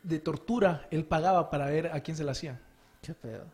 de 0.03 0.19
tortura 0.19 0.87
él 0.91 1.07
pagaba 1.07 1.49
para 1.49 1.65
ver 1.67 1.87
a 1.87 2.01
quién 2.01 2.15
se 2.15 2.25
la 2.25 2.33
hacía. 2.33 2.61
Qué 3.01 3.15
pedo. 3.15 3.47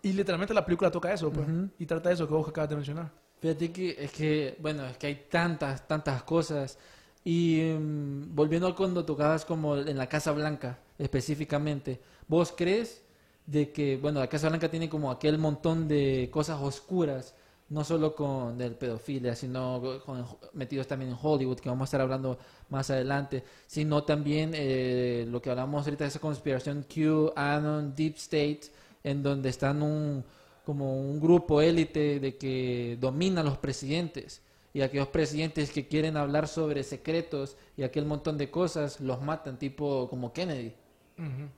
Y 0.00 0.14
literalmente 0.14 0.54
la 0.54 0.64
película 0.64 0.90
toca 0.90 1.12
eso, 1.12 1.30
pues. 1.30 1.46
Y 1.78 1.84
trata 1.84 2.10
eso 2.10 2.26
que 2.26 2.32
vos 2.32 2.48
acabas 2.48 2.70
de 2.70 2.76
mencionar. 2.76 3.10
Fíjate 3.38 3.70
que 3.70 3.96
es 3.98 4.10
que, 4.12 4.56
bueno, 4.60 4.86
es 4.86 4.96
que 4.96 5.08
hay 5.08 5.26
tantas, 5.30 5.86
tantas 5.86 6.22
cosas. 6.22 6.78
Y 7.24 7.60
mm, 7.78 8.34
volviendo 8.34 8.66
a 8.66 8.76
cuando 8.76 9.04
tocabas 9.04 9.44
como 9.44 9.76
en 9.76 9.96
la 9.96 10.08
Casa 10.08 10.32
Blanca 10.32 10.78
específicamente, 10.98 12.00
¿vos 12.28 12.52
crees 12.56 13.02
de 13.46 13.72
que, 13.72 13.96
bueno, 13.96 14.20
la 14.20 14.28
Casa 14.28 14.48
Blanca 14.48 14.70
tiene 14.70 14.88
como 14.88 15.10
aquel 15.10 15.38
montón 15.38 15.88
de 15.88 16.28
cosas 16.32 16.60
oscuras, 16.60 17.34
no 17.68 17.84
solo 17.84 18.14
con 18.14 18.60
el 18.60 18.74
pedofilia, 18.74 19.34
sino 19.34 20.00
con, 20.04 20.26
metidos 20.52 20.86
también 20.86 21.12
en 21.12 21.18
Hollywood, 21.20 21.58
que 21.58 21.68
vamos 21.68 21.82
a 21.82 21.88
estar 21.88 22.00
hablando 22.00 22.38
más 22.68 22.90
adelante, 22.90 23.44
sino 23.66 24.04
también 24.04 24.52
eh, 24.54 25.24
lo 25.28 25.40
que 25.40 25.50
hablamos 25.50 25.84
ahorita 25.84 26.04
de 26.04 26.08
esa 26.08 26.18
conspiración 26.18 26.84
Q, 26.92 27.32
Anon, 27.34 27.94
Deep 27.94 28.16
State, 28.16 28.62
en 29.02 29.22
donde 29.22 29.48
están 29.48 29.82
un 29.82 30.24
como 30.64 31.00
un 31.00 31.20
grupo 31.20 31.60
élite 31.60 32.20
de 32.20 32.36
que 32.36 32.96
domina 33.00 33.40
a 33.40 33.44
los 33.44 33.58
presidentes 33.58 34.42
y 34.74 34.80
aquellos 34.80 35.08
presidentes 35.08 35.70
que 35.70 35.86
quieren 35.86 36.16
hablar 36.16 36.48
sobre 36.48 36.82
secretos 36.82 37.56
y 37.76 37.82
aquel 37.82 38.06
montón 38.06 38.38
de 38.38 38.50
cosas 38.50 39.00
los 39.00 39.20
matan 39.20 39.58
tipo 39.58 40.08
como 40.08 40.32
Kennedy 40.32 40.74
Ujú. 41.18 41.48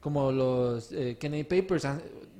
como 0.00 0.32
los 0.32 0.90
eh, 0.92 1.16
Kennedy 1.18 1.44
Papers 1.44 1.86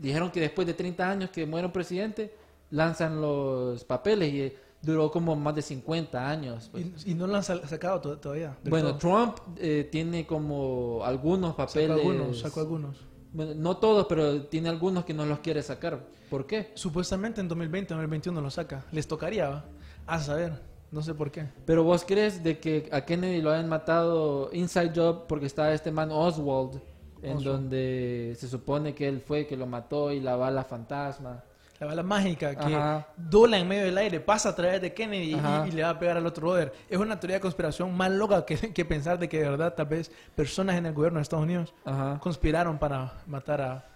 dijeron 0.00 0.30
que 0.30 0.40
después 0.40 0.66
de 0.66 0.74
30 0.74 1.08
años 1.10 1.30
que 1.30 1.46
muere 1.46 1.66
un 1.66 1.72
presidente 1.72 2.34
lanzan 2.70 3.20
los 3.20 3.84
papeles 3.84 4.32
y 4.32 4.40
eh, 4.42 4.56
duró 4.82 5.10
como 5.10 5.34
más 5.36 5.54
de 5.54 5.62
50 5.62 6.28
años 6.28 6.68
pues. 6.72 7.06
Y, 7.06 7.12
y 7.12 7.14
no 7.14 7.26
lo 7.28 7.36
han 7.36 7.42
sacado 7.44 8.00
to- 8.00 8.18
todavía. 8.18 8.56
bueno 8.64 8.96
todo. 8.96 8.98
Trump 8.98 9.38
eh, 9.58 9.88
tiene 9.90 10.26
como 10.26 11.02
algunos 11.04 11.50
Sacó 11.52 11.66
papeles 11.66 11.90
algunos, 11.90 12.40
sacó 12.40 12.60
algunos. 12.60 12.96
Bueno, 13.32 13.54
no 13.54 13.76
todos 13.76 14.06
pero 14.08 14.42
tiene 14.46 14.68
algunos 14.68 15.04
que 15.04 15.12
no 15.14 15.24
los 15.26 15.38
quiere 15.40 15.62
sacar 15.62 16.04
¿por 16.30 16.46
qué? 16.46 16.70
Supuestamente 16.74 17.40
en 17.40 17.48
2020, 17.48 17.94
2021 17.94 18.40
lo 18.40 18.50
saca. 18.50 18.84
Les 18.92 19.06
tocaría. 19.06 19.64
A 20.06 20.18
saber. 20.20 20.52
No 20.90 21.02
sé 21.02 21.14
por 21.14 21.30
qué. 21.30 21.46
Pero 21.64 21.82
vos 21.82 22.04
crees 22.06 22.42
de 22.44 22.58
que 22.58 22.88
a 22.92 23.00
Kennedy 23.02 23.40
lo 23.42 23.50
hayan 23.50 23.68
matado 23.68 24.50
inside 24.52 24.92
job 24.94 25.26
porque 25.26 25.46
estaba 25.46 25.72
este 25.72 25.90
man 25.90 26.10
Oswald 26.12 26.80
en 27.22 27.38
Oswald. 27.38 27.44
donde 27.44 28.36
se 28.38 28.48
supone 28.48 28.94
que 28.94 29.08
él 29.08 29.20
fue 29.20 29.46
que 29.46 29.56
lo 29.56 29.66
mató 29.66 30.12
y 30.12 30.20
la 30.20 30.36
bala 30.36 30.62
fantasma. 30.64 31.42
La 31.80 31.88
bala 31.88 32.02
mágica 32.02 32.54
que 32.54 32.74
Ajá. 32.74 33.06
dobla 33.18 33.58
en 33.58 33.68
medio 33.68 33.84
del 33.84 33.98
aire, 33.98 34.18
pasa 34.20 34.50
a 34.50 34.54
través 34.56 34.80
de 34.80 34.94
Kennedy 34.94 35.34
y- 35.34 35.68
y, 35.68 35.72
le 35.72 35.82
va 35.82 35.90
a 35.90 35.98
pegar 35.98 36.16
al 36.16 36.24
otro 36.26 36.46
brother. 36.46 36.72
Es 36.88 36.96
una 36.98 37.20
teoría 37.20 37.36
de 37.36 37.40
conspiración 37.42 37.94
más 37.94 38.10
loca 38.12 38.46
que, 38.46 38.56
que 38.72 38.84
pensar 38.86 39.18
de 39.18 39.28
que 39.28 39.40
de 39.42 39.50
verdad 39.50 39.74
tal 39.74 39.86
vez 39.86 40.10
personas 40.34 40.76
en 40.76 40.86
el 40.86 40.94
gobierno 40.94 41.18
de 41.18 41.22
Estados 41.24 41.44
Unidos 41.44 41.74
Ajá. 41.84 42.18
conspiraron 42.20 42.78
para 42.78 43.12
matar 43.26 43.60
a, 43.60 43.86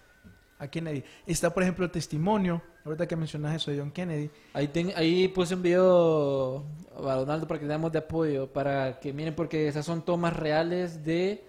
a 0.58 0.68
Kennedy. 0.68 1.02
Está, 1.26 1.48
por 1.54 1.62
ejemplo, 1.62 1.86
el 1.86 1.90
testimonio, 1.90 2.60
ahorita 2.84 3.06
que 3.06 3.16
mencionas 3.16 3.54
eso 3.56 3.70
de 3.70 3.78
John 3.78 3.90
Kennedy. 3.90 4.30
Ahí, 4.52 4.68
ten- 4.68 4.92
ahí 4.96 5.28
puse 5.28 5.54
un 5.54 5.62
video 5.62 6.64
a 6.96 7.14
Donaldo 7.14 7.46
para 7.46 7.58
que 7.60 7.66
le 7.66 7.72
damos 7.72 7.92
de 7.92 7.98
apoyo, 7.98 8.46
para 8.52 8.98
que 9.00 9.12
miren 9.12 9.34
porque 9.34 9.68
esas 9.68 9.84
son 9.86 10.02
tomas 10.04 10.34
reales 10.36 11.04
de 11.04 11.44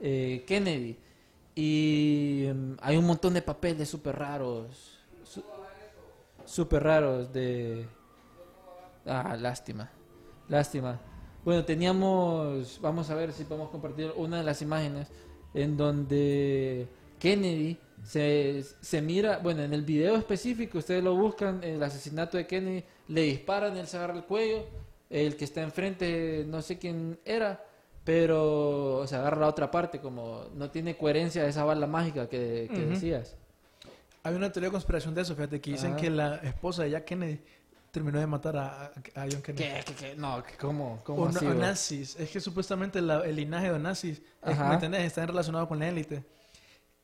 eh, 0.00 0.44
Kennedy. 0.46 0.96
Y 1.54 2.48
mm, 2.54 2.72
hay 2.80 2.96
un 2.96 3.06
montón 3.06 3.34
de 3.34 3.42
papeles 3.42 3.88
súper 3.88 4.16
raros. 4.18 4.92
Súper 6.44 6.82
raros 6.84 7.32
de... 7.32 7.86
Ah, 9.04 9.36
lástima. 9.38 9.90
Lástima. 10.48 11.00
Bueno, 11.44 11.64
teníamos... 11.64 12.78
Vamos 12.80 13.10
a 13.10 13.14
ver 13.14 13.32
si 13.32 13.44
podemos 13.44 13.70
compartir 13.70 14.12
una 14.16 14.38
de 14.38 14.44
las 14.44 14.62
imágenes 14.62 15.08
en 15.54 15.76
donde 15.76 16.86
Kennedy 17.18 17.78
se, 18.04 18.62
se 18.80 19.02
mira, 19.02 19.38
bueno, 19.38 19.62
en 19.62 19.72
el 19.72 19.82
video 19.82 20.16
específico, 20.16 20.78
ustedes 20.78 21.02
lo 21.02 21.14
buscan, 21.16 21.62
el 21.64 21.82
asesinato 21.82 22.36
de 22.36 22.46
Kennedy, 22.46 22.84
le 23.08 23.22
disparan, 23.22 23.76
él 23.76 23.86
se 23.86 23.96
agarra 23.96 24.14
el 24.14 24.24
cuello, 24.24 24.64
el 25.10 25.36
que 25.36 25.44
está 25.44 25.62
enfrente, 25.62 26.44
no 26.46 26.62
sé 26.62 26.78
quién 26.78 27.18
era, 27.24 27.64
pero 28.04 29.04
se 29.06 29.16
agarra 29.16 29.40
la 29.40 29.48
otra 29.48 29.70
parte, 29.70 30.00
como 30.00 30.44
no 30.54 30.70
tiene 30.70 30.96
coherencia 30.96 31.46
esa 31.46 31.64
bala 31.64 31.86
mágica 31.86 32.28
que, 32.28 32.68
decías. 32.88 33.36
Hay 34.22 34.34
una 34.34 34.50
teoría 34.50 34.68
de 34.68 34.72
conspiración 34.72 35.14
de 35.14 35.22
eso, 35.22 35.34
fíjate, 35.34 35.60
que 35.60 35.72
dicen 35.72 35.92
Ajá. 35.92 36.00
que 36.00 36.10
la 36.10 36.36
esposa 36.36 36.82
de 36.84 36.90
Jack 36.90 37.04
Kennedy 37.04 37.40
terminó 37.92 38.18
de 38.18 38.26
matar 38.26 38.56
a, 38.56 38.84
a- 38.86 38.90
a 39.22 39.26
John 39.30 39.40
Kennedy. 39.42 39.64
¿Qué, 39.64 39.82
qué, 39.86 39.94
qué? 39.94 40.14
No, 40.16 40.42
¿qué- 40.42 40.56
¿cómo? 40.56 41.00
¿Cómo 41.04 41.22
O, 41.22 41.28
así, 41.28 41.44
na- 41.44 41.50
o 41.50 41.54
vos? 41.54 41.60
nazis. 41.62 42.16
Es 42.18 42.30
que 42.30 42.40
supuestamente 42.40 43.00
la- 43.00 43.24
el 43.24 43.36
linaje 43.36 43.72
de 43.72 43.78
nazis, 43.78 44.18
es- 44.18 44.24
Ajá. 44.52 44.68
¿me 44.68 44.74
entendés? 44.74 45.02
Están 45.04 45.28
relacionados 45.28 45.68
con 45.68 45.78
la 45.78 45.88
élite. 45.88 46.22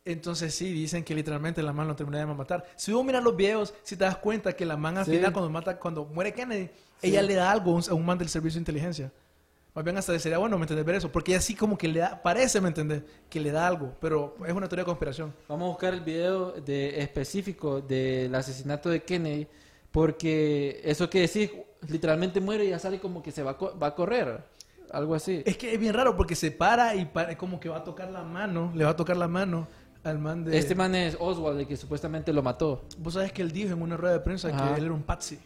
Entonces 0.05 0.53
sí, 0.55 0.73
dicen 0.73 1.05
que 1.05 1.15
literalmente 1.15 1.63
la 1.63 1.73
man 1.73 1.87
lo 1.87 1.95
terminó 1.95 2.19
de 2.19 2.27
matar. 2.27 2.65
Si 2.77 2.93
vos 2.93 3.05
miras 3.05 3.23
los 3.23 3.37
videos, 3.37 3.73
si 3.85 3.97
te 3.97 4.05
das 4.05 4.17
cuenta 4.17 4.53
que 4.55 4.67
la 4.67 4.77
man 4.77 4.99
al 4.99 5.05
Sí. 5.05 5.13
final 5.13 5.33
cuando 5.33 5.49
mata, 5.51 5.79
cuando 5.79 6.05
muere 6.05 6.33
Kennedy, 6.35 6.67
Sí. 7.01 7.09
ella 7.09 7.23
le 7.23 7.35
da 7.35 7.51
algo 7.53 7.79
a 7.89 7.95
un- 7.95 8.05
man 8.05 8.19
del 8.19 8.29
servicio 8.29 8.59
de 8.59 8.63
inteligencia. 8.63 9.13
Más 9.75 9.85
bien 9.85 9.97
hasta 9.97 10.19
sería 10.19 10.39
bueno, 10.39 10.59
¿me 10.59 10.65
entendés? 10.65 10.85
Ver 10.85 10.97
eso. 10.97 11.11
Porque 11.11 11.33
ella 11.33 11.41
sí 11.41 11.55
como 11.55 11.79
que 11.79 11.89
le 11.89 12.01
da, 12.01 12.21
parece, 12.21 12.61
¿me 12.61 12.69
entendés? 12.69 13.03
Que 13.31 13.41
le 13.41 13.53
da 13.53 13.67
algo. 13.67 13.95
Pero 14.01 14.37
es 14.47 14.53
una 14.53 14.69
teoría 14.69 14.83
de 14.83 14.87
conspiración. 14.87 15.33
Vamos 15.49 15.67
a 15.67 15.69
buscar 15.69 15.95
el 15.95 16.01
video 16.01 16.51
de, 16.53 17.01
específico 17.01 17.81
del 17.81 18.35
asesinato 18.35 18.91
de 18.91 19.03
Kennedy, 19.05 19.47
porque 19.93 20.81
eso 20.85 21.09
que 21.09 21.21
decís, 21.21 21.51
literalmente 21.89 22.41
muere 22.41 22.65
y 22.65 22.71
ya 22.71 22.79
sale 22.79 22.99
como 22.99 23.23
que 23.23 23.31
se 23.31 23.43
va, 23.43 23.53
a 23.53 23.57
co- 23.57 23.79
va 23.81 23.89
a 23.89 23.95
correr, 23.95 24.43
algo 24.91 25.15
así. 25.15 25.43
Es 25.47 25.57
que 25.57 25.73
es 25.73 25.81
bien 25.81 25.95
raro 25.95 26.17
porque 26.17 26.35
se 26.35 26.51
para 26.51 26.95
y 26.95 27.05
para, 27.07 27.37
como 27.39 27.59
que 27.61 27.69
va 27.69 27.79
a 27.79 27.85
tocar 27.85 28.11
la 28.11 28.23
mano, 28.25 28.73
le 28.75 28.85
va 28.85 28.91
a 28.91 28.97
tocar 28.97 29.17
la 29.17 29.29
mano 29.29 29.69
al 30.05 30.19
man 30.19 30.45
de... 30.45 30.57
Este 30.59 30.75
man 30.75 30.95
es 30.95 31.17
Oswald, 31.21 31.61
el 31.61 31.67
que 31.67 31.77
supuestamente 31.77 32.33
lo 32.33 32.43
mató. 32.43 32.85
Vos 32.99 33.15
sabés 33.15 33.33
que 33.33 33.43
él 33.43 33.53
dijo 33.53 33.73
en 33.73 33.83
una 33.83 33.97
rueda 33.97 34.15
de 34.15 34.21
prensa 34.21 34.49
Ajá. 34.49 34.73
que 34.75 34.79
él 34.81 34.85
era 34.87 34.95
un 34.95 35.03
patsy. 35.03 35.39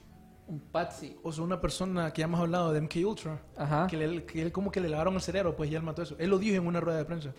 Un 0.48 0.60
patsy. 0.60 1.16
O 1.22 1.32
sea, 1.32 1.42
una 1.44 1.60
persona 1.60 2.12
que 2.12 2.20
ya 2.20 2.24
hemos 2.26 2.40
hablado 2.40 2.72
de 2.72 2.80
MK 2.80 2.94
Ultra. 3.04 3.42
Ajá. 3.56 3.86
Que, 3.88 3.96
le- 3.96 4.24
que 4.24 4.40
él 4.42 4.52
como 4.52 4.70
que 4.70 4.80
le 4.80 4.88
lavaron 4.88 5.14
el 5.14 5.20
cerebro, 5.20 5.56
pues 5.56 5.70
y 5.70 5.74
él 5.74 5.82
mató 5.82 6.02
eso. 6.02 6.14
Él 6.18 6.30
lo 6.30 6.38
dijo 6.38 6.56
en 6.56 6.66
una 6.66 6.80
rueda 6.80 6.98
de 6.98 7.04
prensa. 7.04 7.32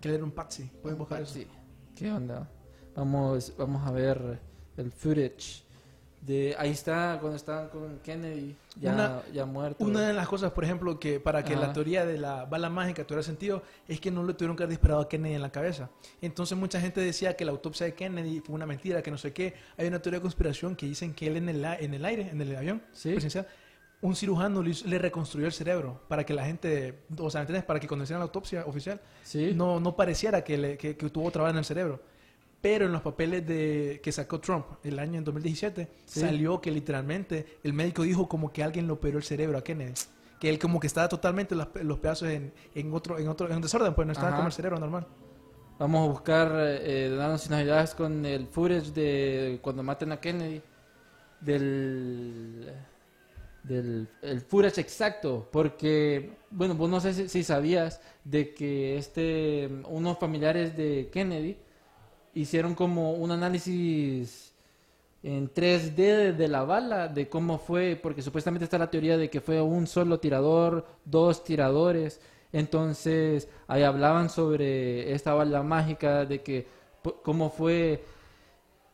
Que 0.00 0.08
él 0.08 0.14
era 0.14 0.24
un 0.24 0.30
patsy. 0.30 0.70
Pueden 0.82 0.98
buscar 0.98 1.20
eso. 1.22 1.34
Patsy. 1.34 1.48
¿Qué 1.96 2.10
onda? 2.12 2.48
Vamos, 2.94 3.52
vamos 3.58 3.86
a 3.86 3.90
ver 3.90 4.40
el 4.76 4.90
footage. 4.92 5.64
De, 6.26 6.56
ahí 6.58 6.70
está 6.70 7.18
cuando 7.20 7.36
estaban 7.36 7.68
con 7.68 8.00
Kennedy, 8.00 8.56
ya, 8.80 8.92
Una- 8.94 9.22
ya 9.32 9.44
muerto. 9.46 9.84
Una 9.84 10.08
de 10.08 10.12
las 10.12 10.26
cosas, 10.26 10.50
por 10.50 10.64
ejemplo, 10.64 10.98
que 10.98 11.20
para 11.20 11.44
que 11.44 11.54
Ajá. 11.54 11.68
la 11.68 11.72
teoría 11.72 12.04
de 12.04 12.18
la 12.18 12.46
bala 12.46 12.68
mágica 12.68 13.04
tuviera 13.06 13.22
sentido, 13.22 13.62
es 13.86 14.00
que 14.00 14.10
no 14.10 14.24
le 14.24 14.34
tuvieron 14.34 14.56
que 14.56 14.64
haber 14.64 14.70
disparado 14.70 15.02
a 15.02 15.08
Kennedy 15.08 15.34
en 15.34 15.42
la 15.42 15.52
cabeza. 15.52 15.88
Entonces 16.20 16.58
mucha 16.58 16.80
gente 16.80 17.00
decía 17.00 17.36
que 17.36 17.44
la 17.44 17.52
autopsia 17.52 17.86
de 17.86 17.94
Kennedy 17.94 18.40
fue 18.40 18.54
una 18.56 18.66
mentira, 18.66 19.02
que 19.02 19.10
no 19.12 19.18
sé 19.18 19.32
qué. 19.32 19.54
Hay 19.78 19.86
una 19.86 20.00
teoría 20.02 20.18
de 20.18 20.22
conspiración 20.22 20.74
que 20.74 20.86
dicen 20.86 21.14
que 21.14 21.28
él 21.28 21.36
en 21.36 21.48
el, 21.48 21.64
en 21.64 21.94
el 21.94 22.04
aire, 22.04 22.28
en 22.30 22.40
el 22.40 22.56
avión 22.56 22.82
Sí. 22.92 23.10
presidencial, 23.10 23.46
un 24.00 24.16
cirujano 24.16 24.62
le, 24.62 24.98
reconstruyó 24.98 25.46
el 25.46 25.52
cerebro 25.52 26.02
para 26.08 26.24
que 26.26 26.34
la 26.34 26.44
gente, 26.44 27.02
o 27.18 27.30
sea, 27.30 27.40
¿me 27.40 27.42
entiendes? 27.42 27.64
Para 27.64 27.78
que 27.78 27.86
cuando 27.86 28.02
hicieran 28.04 28.20
la 28.20 28.24
autopsia 28.26 28.64
oficial, 28.66 29.00
Sí. 29.22 29.52
no, 29.54 29.78
no 29.80 29.94
pareciera 29.94 30.42
que, 30.42 30.58
le- 30.58 30.76
que, 30.76 30.96
que 30.96 31.08
tuvo 31.08 31.30
trabajo 31.30 31.52
en 31.52 31.58
el 31.58 31.64
cerebro. 31.64 32.02
Pero 32.60 32.86
en 32.86 32.92
los 32.92 33.02
papeles 33.02 33.46
de, 33.46 34.00
que 34.02 34.10
sacó 34.12 34.40
Trump 34.40 34.66
el 34.82 34.98
año 34.98 35.18
en 35.18 35.24
2017, 35.24 35.88
Sí. 36.04 36.20
salió 36.20 36.60
que 36.60 36.70
literalmente 36.70 37.58
el 37.62 37.72
médico 37.72 38.02
dijo 38.02 38.28
como 38.28 38.52
que 38.52 38.62
alguien 38.62 38.86
le 38.86 38.92
operó 38.92 39.18
el 39.18 39.24
cerebro 39.24 39.58
a 39.58 39.62
Kennedy. 39.64 39.92
que 40.40 40.48
él 40.50 40.58
como 40.58 40.78
que 40.80 40.86
estaba 40.86 41.08
totalmente 41.08 41.54
los, 41.54 41.68
los 41.82 41.98
pedazos 41.98 42.28
en, 42.28 42.52
en 42.74 42.92
otro 42.92 43.18
en 43.18 43.26
otro 43.28 43.50
en 43.50 43.60
desorden, 43.60 43.94
pues 43.94 44.06
no 44.06 44.12
estaba 44.12 44.28
Ajá. 44.28 44.36
como 44.38 44.48
el 44.48 44.52
cerebro 44.52 44.78
normal. 44.78 45.06
Vamos 45.78 46.06
a 46.08 46.10
buscar, 46.10 46.50
eh, 46.56 47.10
darnos 47.10 47.42
sinodalidades 47.42 47.94
con 47.94 48.24
el 48.26 48.46
footage 48.46 48.92
de 48.92 49.58
cuando 49.62 49.82
maten 49.82 50.12
a 50.12 50.20
Kennedy. 50.20 50.62
Del. 51.40 52.72
Del 53.62 54.08
el 54.22 54.40
footage 54.40 54.80
exacto. 54.80 55.48
Porque, 55.50 56.32
bueno, 56.50 56.74
vos 56.74 56.88
no 56.88 57.00
sé 57.00 57.12
si, 57.12 57.28
si 57.28 57.42
sabías 57.44 58.00
de 58.24 58.54
que 58.54 58.96
este. 58.96 59.68
Unos 59.88 60.18
familiares 60.18 60.76
de 60.76 61.08
Kennedy 61.12 61.56
hicieron 62.36 62.74
como 62.74 63.12
un 63.14 63.30
análisis 63.32 64.52
en 65.22 65.48
3D 65.52 66.32
de, 66.32 66.48
la 66.48 66.62
bala, 66.64 67.08
de 67.08 67.28
cómo 67.28 67.58
fue, 67.58 67.98
porque 68.00 68.22
supuestamente 68.22 68.64
está 68.64 68.78
la 68.78 68.90
teoría 68.90 69.16
de 69.16 69.28
que 69.30 69.40
fue 69.40 69.60
un 69.60 69.86
solo 69.86 70.20
tirador, 70.20 70.86
dos 71.04 71.42
tiradores. 71.44 72.20
Entonces, 72.52 73.48
ahí 73.66 73.82
hablaban 73.82 74.30
sobre 74.30 75.12
esta 75.12 75.34
bala 75.34 75.62
mágica, 75.62 76.24
de 76.26 76.42
que 76.42 76.66
cómo 77.22 77.50
fue, 77.50 78.04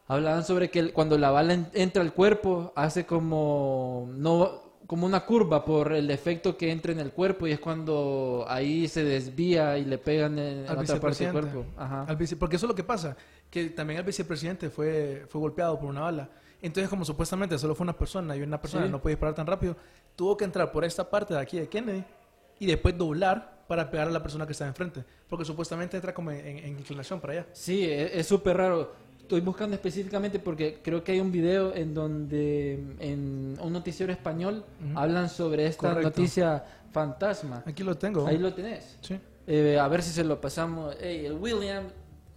hablaban 0.08 0.44
sobre 0.44 0.70
que 0.70 0.92
cuando 0.92 1.18
la 1.18 1.30
bala 1.30 1.54
en- 1.54 1.68
entra 1.74 2.02
al 2.02 2.12
cuerpo, 2.14 2.72
hace 2.76 3.04
como, 3.06 4.08
no, 4.14 4.71
como 4.86 5.06
una 5.06 5.24
curva 5.24 5.64
por 5.64 5.92
el 5.92 6.10
efecto 6.10 6.56
que 6.56 6.70
entra 6.70 6.92
en 6.92 6.98
el 7.00 7.12
cuerpo 7.12 7.46
y 7.46 7.52
es 7.52 7.60
cuando 7.60 8.44
ahí 8.48 8.88
se 8.88 9.04
desvía 9.04 9.78
y 9.78 9.84
le 9.84 9.98
pegan 9.98 10.38
en, 10.38 10.68
Al 10.68 10.78
otra 10.78 11.00
parte 11.00 11.24
del 11.24 11.32
cuerpo. 11.32 11.64
Ajá. 11.76 12.04
Al 12.04 12.16
vice- 12.16 12.36
porque 12.36 12.56
eso 12.56 12.66
es 12.66 12.68
lo 12.68 12.74
que 12.74 12.84
pasa, 12.84 13.16
que 13.50 13.70
también 13.70 13.98
el 14.00 14.04
vicepresidente 14.04 14.70
fue, 14.70 15.24
fue 15.28 15.40
golpeado 15.40 15.78
por 15.78 15.88
una 15.88 16.00
bala. 16.02 16.28
Entonces, 16.60 16.88
como 16.88 17.04
supuestamente 17.04 17.58
solo 17.58 17.74
fue 17.74 17.84
una 17.84 17.96
persona 17.96 18.36
y 18.36 18.42
una 18.42 18.60
persona 18.60 18.86
Sí. 18.86 18.92
no 18.92 19.00
puede 19.02 19.14
disparar 19.16 19.34
tan 19.34 19.46
rápido, 19.46 19.76
tuvo 20.14 20.36
que 20.36 20.44
entrar 20.44 20.70
por 20.70 20.84
esta 20.84 21.08
parte 21.08 21.34
de 21.34 21.40
aquí 21.40 21.58
de 21.58 21.68
Kennedy 21.68 22.04
y 22.60 22.66
después 22.66 22.96
doblar 22.96 23.62
para 23.66 23.90
pegar 23.90 24.08
a 24.08 24.10
la 24.10 24.22
persona 24.22 24.46
que 24.46 24.52
está 24.52 24.66
enfrente. 24.66 25.02
Porque 25.28 25.44
supuestamente 25.44 25.96
entra 25.96 26.12
como 26.12 26.30
en, 26.30 26.46
en 26.58 26.78
inclinación 26.78 27.20
para 27.20 27.32
allá. 27.32 27.46
Sí, 27.52 27.82
e- 27.84 28.18
es 28.20 28.26
súper 28.26 28.56
raro. 28.58 28.92
Estoy 29.32 29.46
buscando 29.46 29.74
específicamente 29.74 30.38
porque 30.38 30.80
creo 30.82 31.02
que 31.02 31.12
hay 31.12 31.20
un 31.20 31.32
video 31.32 31.74
en 31.74 31.94
donde 31.94 32.74
en 32.98 33.56
un 33.62 33.72
noticiero 33.72 34.12
español 34.12 34.62
hablan 34.94 35.30
sobre 35.30 35.64
esta 35.64 35.88
Correcto. 35.88 36.10
noticia 36.10 36.62
fantasma. 36.92 37.62
Aquí 37.64 37.82
lo 37.82 37.96
tengo. 37.96 38.26
Ahí 38.26 38.36
lo 38.36 38.52
tenés. 38.52 38.98
Sí. 39.00 39.18
Eh, 39.46 39.78
a 39.78 39.88
ver 39.88 40.02
si 40.02 40.10
se 40.10 40.22
lo 40.22 40.38
pasamos. 40.38 40.94
Hey, 41.00 41.24
el 41.24 41.32
William, 41.32 41.84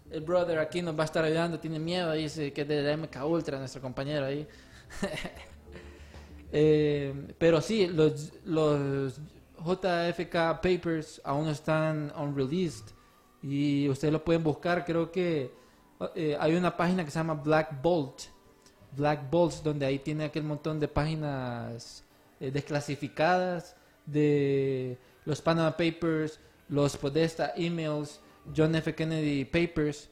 el 0.09 0.21
brother 0.21 0.57
aquí 0.57 0.81
nos 0.81 0.97
va 0.97 1.01
a 1.01 1.05
estar 1.07 1.25
ayudando, 1.25 1.59
tiene 1.59 1.79
miedo, 1.79 2.13
dice 2.13 2.53
que 2.53 2.61
es 2.61 2.67
de 2.69 2.81
la 2.81 2.95
MK 2.95 3.25
Ultra, 3.25 3.59
nuestro 3.59 3.81
compañero 3.81 4.25
ahí. 4.25 4.47
Eh, 6.57 7.13
pero 7.37 7.59
sí, 7.59 7.87
los, 7.87 8.31
los 8.45 9.19
JFK 9.57 10.61
papers 10.61 11.19
aún 11.25 11.49
están 11.49 12.13
unreleased 12.17 12.85
y 13.43 13.89
ustedes 13.89 14.13
lo 14.13 14.23
pueden 14.23 14.41
buscar. 14.41 14.85
Creo 14.85 15.11
que 15.11 15.64
eh, 16.15 16.37
hay 16.39 16.55
una 16.55 16.75
página 16.75 17.03
que 17.05 17.11
se 17.11 17.19
llama 17.19 17.33
Black 17.35 17.81
Bolt, 17.81 18.21
Black 18.95 19.29
Bolts, 19.29 19.63
donde 19.63 19.85
ahí 19.85 19.99
tiene 19.99 20.25
aquel 20.25 20.43
montón 20.43 20.79
de 20.79 20.87
páginas 20.87 22.03
eh, 22.39 22.51
desclasificadas 22.51 23.75
de 24.05 24.97
los 25.25 25.41
Panama 25.41 25.71
Papers, 25.75 26.39
los 26.69 26.95
Podesta 26.97 27.53
emails, 27.55 28.19
John 28.55 28.75
F. 28.75 28.93
Kennedy 28.93 29.45
Papers. 29.45 30.09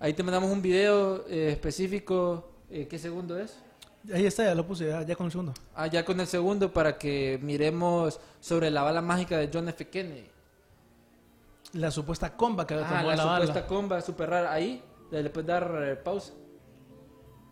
Ahí 0.00 0.12
te 0.14 0.22
mandamos 0.22 0.50
un 0.50 0.62
video 0.62 1.26
eh, 1.28 1.50
específico. 1.52 2.50
¿Qué 2.70 2.98
segundo 2.98 3.38
es? 3.38 3.58
Ahí 4.12 4.26
está, 4.26 4.44
ya 4.44 4.54
lo 4.54 4.66
puse, 4.66 4.86
ya, 4.88 5.02
ya 5.02 5.16
con 5.16 5.26
el 5.26 5.32
segundo. 5.32 5.54
Ah, 5.74 5.86
ya 5.86 6.04
con 6.04 6.20
el 6.20 6.26
segundo 6.26 6.72
para 6.72 6.98
que 6.98 7.38
miremos 7.42 8.20
sobre 8.40 8.70
la 8.70 8.82
bala 8.82 9.00
mágica 9.02 9.38
de 9.38 9.50
John 9.52 9.68
F. 9.68 9.88
Kennedy. 9.88 10.26
La 11.72 11.90
supuesta 11.90 12.34
comba 12.36 12.66
que 12.66 12.74
Ah, 12.74 12.86
tomó 12.88 13.08
la, 13.10 13.16
la, 13.16 13.24
bala. 13.24 13.46
supuesta 13.46 13.66
comba 13.66 14.00
súper 14.00 14.30
rara. 14.30 14.52
Ahí, 14.52 14.82
le 15.10 15.30
puedes 15.30 15.46
dar 15.46 15.82
eh, 15.84 15.96
pausa. 15.96 16.34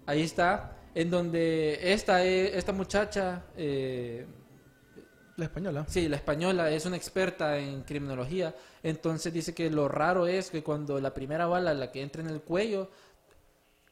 Ahí 0.06 0.22
está. 0.22 0.72
En 0.94 1.10
donde 1.10 1.92
esta, 1.92 2.24
eh, 2.24 2.56
esta 2.56 2.72
muchacha, 2.72 3.44
eh, 3.56 4.26
La 5.36 5.44
española. 5.44 5.84
sí, 5.88 6.08
la 6.08 6.16
española, 6.16 6.70
es 6.70 6.86
una 6.86 6.96
experta 6.96 7.58
en 7.58 7.82
criminología. 7.82 8.54
Entonces 8.82 9.32
dice 9.32 9.54
que 9.54 9.68
lo 9.68 9.88
raro 9.88 10.26
es 10.26 10.50
que 10.50 10.62
cuando 10.62 10.98
la 11.00 11.12
primera 11.12 11.46
bala, 11.46 11.74
la 11.74 11.92
que 11.92 12.00
entra 12.00 12.22
en 12.22 12.30
el 12.30 12.40
cuello, 12.40 12.90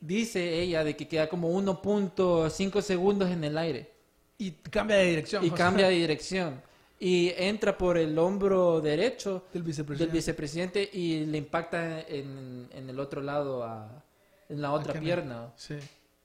dice 0.01 0.61
ella 0.61 0.83
de 0.83 0.97
que 0.97 1.07
queda 1.09 1.29
como 1.29 1.51
1.5 1.51 2.81
segundos 2.81 3.31
en 3.31 3.45
el 3.45 3.59
aire. 3.59 3.93
Y 4.39 4.53
cambia 4.53 4.97
de 4.97 5.05
dirección. 5.05 5.45
y 5.45 5.51
cambia 5.51 5.89
de 5.89 5.95
dirección. 5.95 6.63
Y 7.01 7.33
entra 7.37 7.77
por 7.77 7.99
el 7.99 8.17
hombro 8.19 8.81
derecho 8.81 9.45
Del 9.53 9.63
del 9.63 9.63
vicepresidente. 9.65 10.13
vicepresidente 10.13 10.91
y 10.93 11.27
le 11.27 11.39
impacta 11.39 12.01
en, 12.03 12.69
en 12.73 12.89
el 12.89 12.99
otro 13.01 13.21
lado, 13.21 13.65
a- 13.65 14.03
en 14.49 14.61
la 14.63 14.73
otra 14.73 14.99
pierna, 15.01 15.53
Sí. 15.57 15.75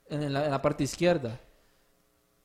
en 0.09 0.31
la, 0.31 0.45
en 0.45 0.51
la 0.51 0.61
parte 0.61 0.83
izquierda. 0.83 1.39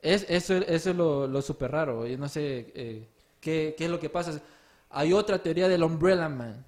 Es, 0.00 0.26
eso, 0.28 0.54
eso 0.56 0.90
es 0.90 0.96
lo, 0.96 1.26
lo 1.26 1.42
súper 1.42 1.70
raro. 1.70 2.06
Yo 2.06 2.16
no 2.18 2.28
sé 2.28 2.72
eh, 2.74 3.08
qué, 3.40 3.74
qué 3.76 3.84
es 3.84 3.90
lo 3.90 3.98
que 4.00 4.10
pasa. 4.10 4.40
Hay 4.90 5.12
otra 5.12 5.42
teoría 5.42 5.68
del 5.68 5.82
Umbrella 5.82 6.28
Man. 6.28 6.64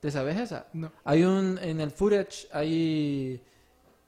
¿Te 0.00 0.10
sabes 0.10 0.36
esa? 0.38 0.66
No. 0.72 0.90
Hay 1.04 1.22
un, 1.22 1.58
en 1.62 1.80
el 1.80 1.90
footage, 1.90 2.48
hay, 2.50 3.40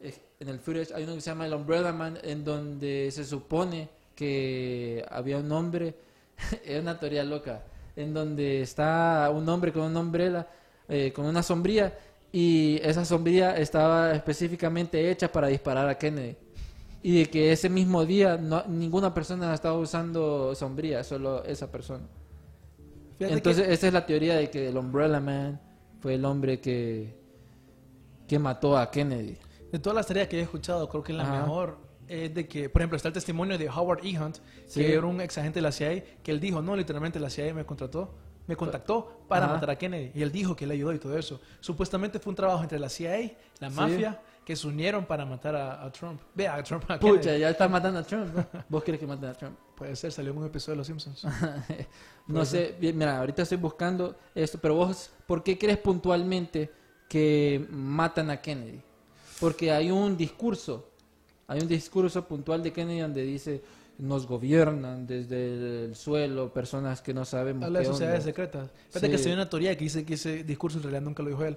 eh, 0.01 0.15
en 0.41 0.49
el 0.49 0.59
footage 0.59 0.93
hay 0.95 1.05
uno 1.05 1.15
que 1.15 1.21
se 1.21 1.31
llama 1.31 1.47
el 1.47 1.55
Umbrella 1.55 1.93
Man, 1.93 2.19
en 2.23 2.45
donde 2.45 3.11
se 3.13 3.25
supone 3.25 3.89
que 4.17 5.05
había 5.11 5.39
un 5.39 5.53
hombre, 5.53 5.95
es 6.65 6.81
una 6.81 6.99
teoría 6.99 7.25
loca, 7.25 7.63
en 7.97 8.15
donde 8.15 8.63
está 8.63 9.31
un 9.35 9.49
hombre 9.49 9.73
con 9.73 9.83
una 9.83 10.01
umbrella, 10.01 10.47
eh, 10.89 11.13
con 11.13 11.27
una 11.27 11.43
sombría, 11.43 11.97
y 12.33 12.81
esa 12.83 13.05
sombría 13.05 13.57
estaba 13.57 14.13
específicamente 14.13 15.11
hecha 15.11 15.31
para 15.31 15.49
disparar 15.49 15.89
a 15.89 15.97
Kennedy. 15.97 16.37
Y 17.03 17.19
de 17.19 17.27
que 17.27 17.53
ese 17.53 17.69
mismo 17.69 18.05
día 18.05 18.37
no, 18.37 18.65
ninguna 18.67 19.13
persona 19.13 19.53
estaba 19.53 19.79
usando 19.79 20.55
sombría, 20.55 21.05
solo 21.05 21.45
esa 21.45 21.71
persona. 21.71 22.05
Fíjate 23.19 23.35
Entonces, 23.35 23.69
esa 23.69 23.87
es 23.87 23.93
la 23.93 24.07
teoría 24.07 24.37
de 24.37 24.51
que 24.51 24.69
el 24.69 24.77
Umbrella 24.77 25.21
Man 25.21 25.61
fue 26.01 26.15
el 26.15 26.25
hombre 26.25 26.61
que, 26.61 27.15
que 28.27 28.39
mató 28.39 28.77
a 28.77 28.91
Kennedy. 28.91 29.35
que 29.35 29.73
de 29.73 29.79
todas 29.79 29.95
las 29.95 30.07
tareas 30.07 30.29
que 30.29 30.39
he 30.39 30.43
escuchado, 30.43 30.89
creo 30.89 31.03
que 31.03 31.13
la 31.13 31.25
Ajá. 31.25 31.41
mejor 31.43 31.84
es 32.09 32.35
de 32.35 32.47
que, 32.49 32.69
por 32.69 32.83
ejemplo, 32.83 32.97
está 32.97 33.09
el 33.09 33.15
testimonio 33.15 33.57
de 33.59 33.69
Howard 33.69 34.01
E. 34.05 34.19
Hunt, 34.19 34.39
Sí. 34.67 34.81
que 34.81 34.95
era 34.95 35.07
un 35.07 35.21
ex 35.21 35.37
agente 35.39 35.59
de 35.59 35.63
la 35.63 35.73
CIA, 35.73 36.03
que 36.23 36.31
él 36.31 36.41
dijo, 36.41 36.61
no, 36.63 36.75
literalmente 36.77 37.19
la 37.21 37.31
CIA 37.31 37.55
me 37.55 37.65
contrató, 37.65 38.15
me 38.47 38.57
contactó 38.57 39.25
para 39.29 39.47
Ajá. 39.47 39.55
matar 39.55 39.71
a 39.71 39.77
Kennedy. 39.77 40.11
Y 40.15 40.23
él 40.23 40.31
dijo 40.31 40.55
que 40.55 40.67
le 40.67 40.75
ayudó 40.75 40.93
y 40.93 40.99
todo 40.99 41.17
eso. 41.17 41.41
Supuestamente 41.61 42.19
fue 42.19 42.31
un 42.31 42.37
trabajo 42.37 42.63
entre 42.63 42.79
la 42.79 42.89
CIA, 42.91 43.33
la 43.61 43.71
Sí. 43.71 43.77
mafia, 43.77 44.21
que 44.45 44.55
se 44.55 44.67
unieron 44.67 45.07
para 45.07 45.25
matar 45.25 45.57
a, 45.57 45.83
a 45.83 45.91
Trump. 45.91 46.21
Vea, 46.35 46.55
a 46.57 46.63
Trump. 46.63 46.85
A 46.91 46.99
Pucha, 47.01 47.21
Kennedy. 47.23 47.41
ya 47.41 47.49
está 47.51 47.67
matando 47.67 48.01
a 48.01 48.03
Trump. 48.03 48.37
¿Vos 48.69 48.85
querés 48.85 49.01
que 49.01 49.07
maten 49.07 49.31
a 49.31 49.33
Trump? 49.33 49.57
Puede 49.75 49.97
ser, 49.97 50.13
salió 50.13 50.33
en 50.33 50.39
un 50.39 50.45
episodio 50.47 50.75
de 50.75 50.77
Los 50.79 50.87
Simpsons. 50.87 51.25
no 52.27 52.45
sé, 52.45 52.77
bien, 52.79 52.97
mira, 52.99 53.19
ahorita 53.19 53.43
estoy 53.43 53.57
buscando 53.59 54.17
esto, 54.35 54.59
pero 54.61 54.75
vos, 54.75 55.11
¿por 55.27 55.43
qué 55.43 55.57
crees 55.59 55.79
puntualmente 55.79 56.71
que 57.09 57.67
matan 57.71 58.29
a 58.31 58.41
Kennedy? 58.43 58.83
Porque 59.41 59.73
hay 59.73 59.91
un 59.91 60.17
discurso, 60.17 60.91
hay 61.47 61.61
un 61.61 61.69
discurso 61.69 62.27
puntual 62.27 62.63
de 62.63 62.73
Kennedy 62.73 63.01
donde 63.01 63.23
dice, 63.23 63.63
nos 63.99 64.27
gobiernan 64.27 65.07
desde 65.07 65.85
el 65.85 65.95
suelo 65.95 66.53
personas 66.53 67.01
que 67.01 67.15
no 67.15 67.25
sabemos 67.25 67.65
Habla 67.65 67.81
de 67.81 67.85
sociedades 67.87 68.21
onda". 68.21 68.25
secretas. 68.31 68.71
Fíjate 68.89 69.07
Sí. 69.07 69.13
que 69.13 69.19
se 69.19 69.29
hay 69.29 69.35
una 69.35 69.49
teoría 69.49 69.77
que 69.77 69.85
dice 69.85 70.05
que 70.05 70.15
ese 70.15 70.43
discurso 70.45 70.79
en 70.79 70.83
realidad 70.85 71.03
nunca 71.03 71.23
lo 71.23 71.29
dijo 71.31 71.45
él. 71.45 71.57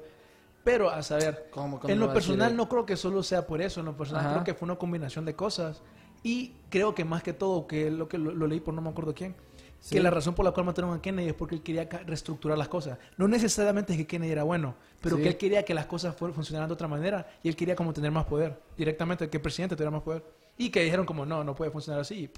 Pero 0.64 0.90
a 0.90 1.02
saber, 1.02 1.48
¿Cómo- 1.52 1.80
cómo 1.80 1.92
en 1.92 2.00
lo 2.00 2.08
decir 2.08 2.16
personal 2.22 2.56
no 2.56 2.68
creo 2.68 2.86
que 2.86 2.98
solo 2.98 3.24
sea 3.24 3.48
por 3.48 3.62
eso. 3.62 3.80
En 3.80 3.86
lo 3.86 3.96
personal 3.96 4.26
Ajá. 4.26 4.34
creo 4.34 4.44
que 4.44 4.54
fue 4.54 4.66
una 4.66 4.76
combinación 4.76 5.24
de 5.26 5.34
cosas. 5.34 5.82
Y 6.24 6.54
creo 6.70 6.94
que 6.94 7.06
más 7.06 7.24
que 7.24 7.32
todo, 7.34 7.68
que 7.68 7.90
lo 7.90 8.10
que 8.10 8.18
lo, 8.18 8.32
lo 8.34 8.48
leí 8.48 8.60
por 8.60 8.74
no 8.74 8.82
me 8.82 8.90
acuerdo 8.90 9.14
quién, 9.14 9.34
Sí. 9.80 9.96
que 9.96 10.02
la 10.02 10.10
razón 10.10 10.34
por 10.34 10.44
la 10.44 10.52
cual 10.52 10.66
mataron 10.66 10.94
a 10.94 11.02
Kennedy 11.02 11.30
es 11.30 11.34
porque 11.34 11.56
él 11.56 11.62
quería 11.62 11.84
reestructurar 12.06 12.58
las 12.58 12.68
cosas. 12.68 12.98
No 13.16 13.28
necesariamente 13.28 13.94
es 13.94 13.98
que 14.00 14.08
Kennedy 14.08 14.32
era 14.32 14.44
bueno, 14.44 14.76
pero 15.02 15.16
Sí. 15.18 15.24
que 15.24 15.30
él 15.30 15.38
quería 15.38 15.64
que 15.64 15.74
las 15.74 15.86
cosas 15.86 16.16
funcionaran 16.16 16.68
de 16.68 16.74
otra 16.74 16.88
manera 16.88 17.28
y 17.44 17.48
él 17.50 17.56
quería 17.56 17.76
como 17.76 17.94
tener 17.94 18.12
más 18.12 18.26
poder, 18.26 18.60
directamente 18.76 19.30
que 19.30 19.38
el 19.38 19.42
presidente 19.44 19.76
tuviera 19.76 19.92
más 19.92 20.02
poder. 20.04 20.24
Y 20.58 20.70
que 20.72 20.82
dijeron 20.84 21.06
como 21.06 21.26
no, 21.26 21.44
no 21.44 21.54
puede 21.56 21.70
funcionar 21.72 22.02
así. 22.02 22.30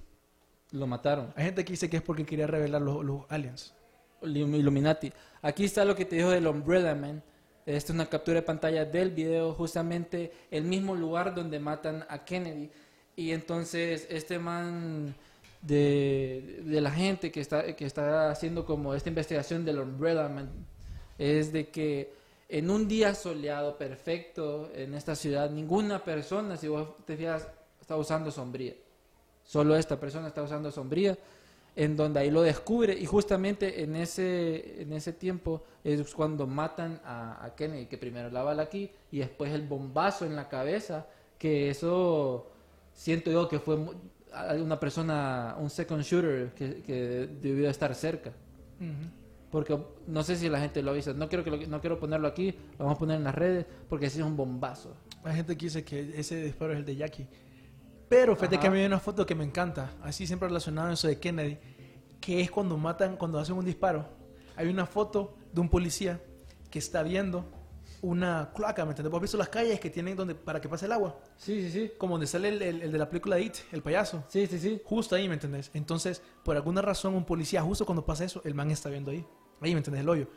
Lo 0.71 0.85
mataron. 0.85 1.33
Hay 1.35 1.45
gente 1.45 1.63
que 1.65 1.71
dice 1.73 1.89
que 1.89 1.97
es 1.97 2.03
porque 2.03 2.21
él 2.23 2.27
quería 2.27 2.45
revelar 2.45 2.81
los, 2.81 3.03
los 3.03 3.21
aliens. 3.29 3.73
Illum- 4.21 4.53
Illuminati. 4.55 5.11
Aquí 5.41 5.63
está 5.63 5.85
lo 5.85 5.95
que 5.95 6.05
te 6.05 6.17
dijo 6.17 6.29
del 6.29 6.45
Umbrella 6.45 6.93
Man. 6.93 7.23
Esta 7.65 7.91
es 7.91 7.95
una 7.95 8.07
captura 8.07 8.35
de 8.35 8.41
pantalla 8.41 8.83
del 8.85 9.11
video, 9.11 9.53
justamente 9.53 10.31
el 10.51 10.65
mismo 10.65 10.95
lugar 10.95 11.33
donde 11.33 11.59
matan 11.59 12.05
a 12.09 12.25
Kennedy. 12.25 12.69
Y 13.15 13.31
entonces 13.31 14.05
este 14.09 14.37
man 14.39 15.15
de, 15.61 16.61
la 16.65 16.91
gente 16.91 17.31
que 17.31 17.41
está, 17.41 17.75
que 17.75 17.85
está 17.85 18.31
haciendo 18.31 18.65
como 18.65 18.93
esta 18.93 19.09
investigación 19.09 19.65
del 19.65 19.79
Umbrella 19.79 20.29
es 21.17 21.51
de 21.51 21.69
que 21.69 22.13
en 22.47 22.69
un 22.69 22.87
día 22.87 23.13
soleado 23.13 23.77
perfecto 23.77 24.71
en 24.73 24.93
esta 24.95 25.15
ciudad, 25.15 25.49
ninguna 25.51 26.03
persona, 26.03 26.57
si 26.57 26.67
vos 26.67 26.89
te 27.05 27.15
fijas, 27.15 27.47
está 27.79 27.95
usando 27.95 28.31
sombría. 28.31 28.73
Solo 29.43 29.75
esta 29.75 29.99
persona 29.99 30.27
está 30.27 30.43
usando 30.43 30.71
sombría. 30.71 31.17
en 31.75 31.95
donde 31.95 32.19
ahí 32.19 32.31
lo 32.31 32.41
descubre 32.41 32.93
y 32.93 33.05
justamente 33.05 33.83
en 33.83 33.95
ese, 33.95 34.81
en 34.81 34.91
ese 34.91 35.13
tiempo 35.13 35.63
es 35.83 36.13
cuando 36.13 36.45
matan 36.47 36.99
a, 37.05 37.45
a 37.45 37.55
Kennedy, 37.55 37.85
que 37.85 37.97
primero 37.97 38.29
la 38.31 38.43
bala 38.43 38.63
aquí 38.63 38.91
y 39.11 39.19
después 39.19 39.53
el 39.53 39.61
bombazo 39.61 40.25
en 40.25 40.35
la 40.35 40.49
cabeza, 40.49 41.05
que 41.37 41.69
eso 41.69 42.47
siento 42.93 43.31
yo 43.31 43.47
que 43.47 43.59
fue 43.59 43.77
una 44.61 44.79
persona, 44.79 45.55
un 45.59 45.69
second 45.69 46.03
shooter 46.03 46.53
que, 46.53 46.81
que 46.81 47.27
debió 47.41 47.63
de 47.65 47.69
estar 47.71 47.93
cerca. 47.95 48.31
Porque 49.51 49.77
no 50.05 50.23
sé 50.23 50.35
si 50.35 50.47
la 50.47 50.59
gente 50.59 50.81
lo 50.83 50.91
avisa. 50.91 51.11
No 51.13 51.27
quiero, 51.27 51.43
que 51.43 51.49
lo- 51.51 51.67
no 51.67 51.79
quiero 51.81 51.99
ponerlo 51.99 52.27
aquí, 52.27 52.51
lo 52.77 52.85
vamos 52.85 52.95
a 52.95 52.99
poner 52.99 53.17
en 53.17 53.23
las 53.23 53.33
redes, 53.33 53.65
porque 53.89 54.09
sí 54.09 54.19
es 54.19 54.25
un 54.25 54.37
bombazo. 54.37 54.95
Hay 55.23 55.35
gente 55.35 55.57
que 55.57 55.65
dice 55.65 55.83
que 55.83 56.13
ese 56.19 56.43
disparo 56.43 56.73
es 56.73 56.79
el 56.79 56.85
de 56.85 56.95
Jackie. 56.95 57.27
Pero 58.07 58.35
fíjate 58.35 58.55
Ajá. 58.55 58.61
que 58.61 58.67
a 58.67 58.71
mí 58.71 58.79
hay 58.79 58.85
una 58.85 58.99
foto 58.99 59.25
que 59.25 59.35
me 59.35 59.43
encanta, 59.43 59.91
así 60.03 60.25
siempre 60.27 60.47
relacionado 60.47 60.89
a 60.89 60.93
eso 60.93 61.07
de 61.07 61.19
Kennedy, 61.19 61.57
que 62.21 62.41
es 62.41 62.51
cuando 62.51 62.77
matan, 62.77 63.17
cuando 63.17 63.39
hacen 63.39 63.55
un 63.55 63.65
disparo. 63.65 64.07
Hay 64.55 64.67
una 64.67 64.85
foto 64.85 65.35
de 65.51 65.61
un 65.61 65.69
policía 65.69 66.21
que 66.69 66.79
está 66.79 67.01
viendo 67.03 67.45
una 68.01 68.51
cloaca, 68.55 68.85
¿me 68.85 68.91
entiendes? 68.91 69.11
¿Vos 69.11 69.17
has 69.19 69.21
visto 69.23 69.37
las 69.37 69.49
calles 69.49 69.79
que 69.79 69.89
tienen 69.89 70.15
donde 70.15 70.35
para 70.35 70.59
que 70.61 70.69
pase 70.69 70.85
el 70.85 70.91
agua? 70.91 71.19
Sí, 71.37 71.61
sí, 71.63 71.71
sí. 71.71 71.91
Como 71.97 72.13
donde 72.13 72.27
sale 72.27 72.49
el, 72.49 72.61
el- 72.61 72.81
el 72.83 72.91
de 72.91 72.97
la 72.97 73.09
película 73.09 73.35
de 73.35 73.43
It, 73.43 73.55
el 73.71 73.81
payaso. 73.81 74.23
Sí, 74.27 74.47
sí, 74.47 74.59
sí. 74.59 74.81
Justo 74.85 75.15
ahí, 75.15 75.27
¿me 75.27 75.33
entendés? 75.35 75.69
Entonces, 75.73 76.21
por 76.43 76.55
alguna 76.55 76.81
razón, 76.81 77.15
un 77.15 77.25
policía, 77.25 77.61
justo 77.61 77.85
cuando 77.85 78.05
pasa 78.05 78.23
eso, 78.25 78.41
el 78.45 78.53
man 78.55 78.71
está 78.71 78.89
viendo 78.89 79.11
ahí. 79.11 79.25
Ahí, 79.61 79.71
¿me 79.73 79.79
entendés? 79.79 80.01
El 80.01 80.09
hoyo. 80.09 80.27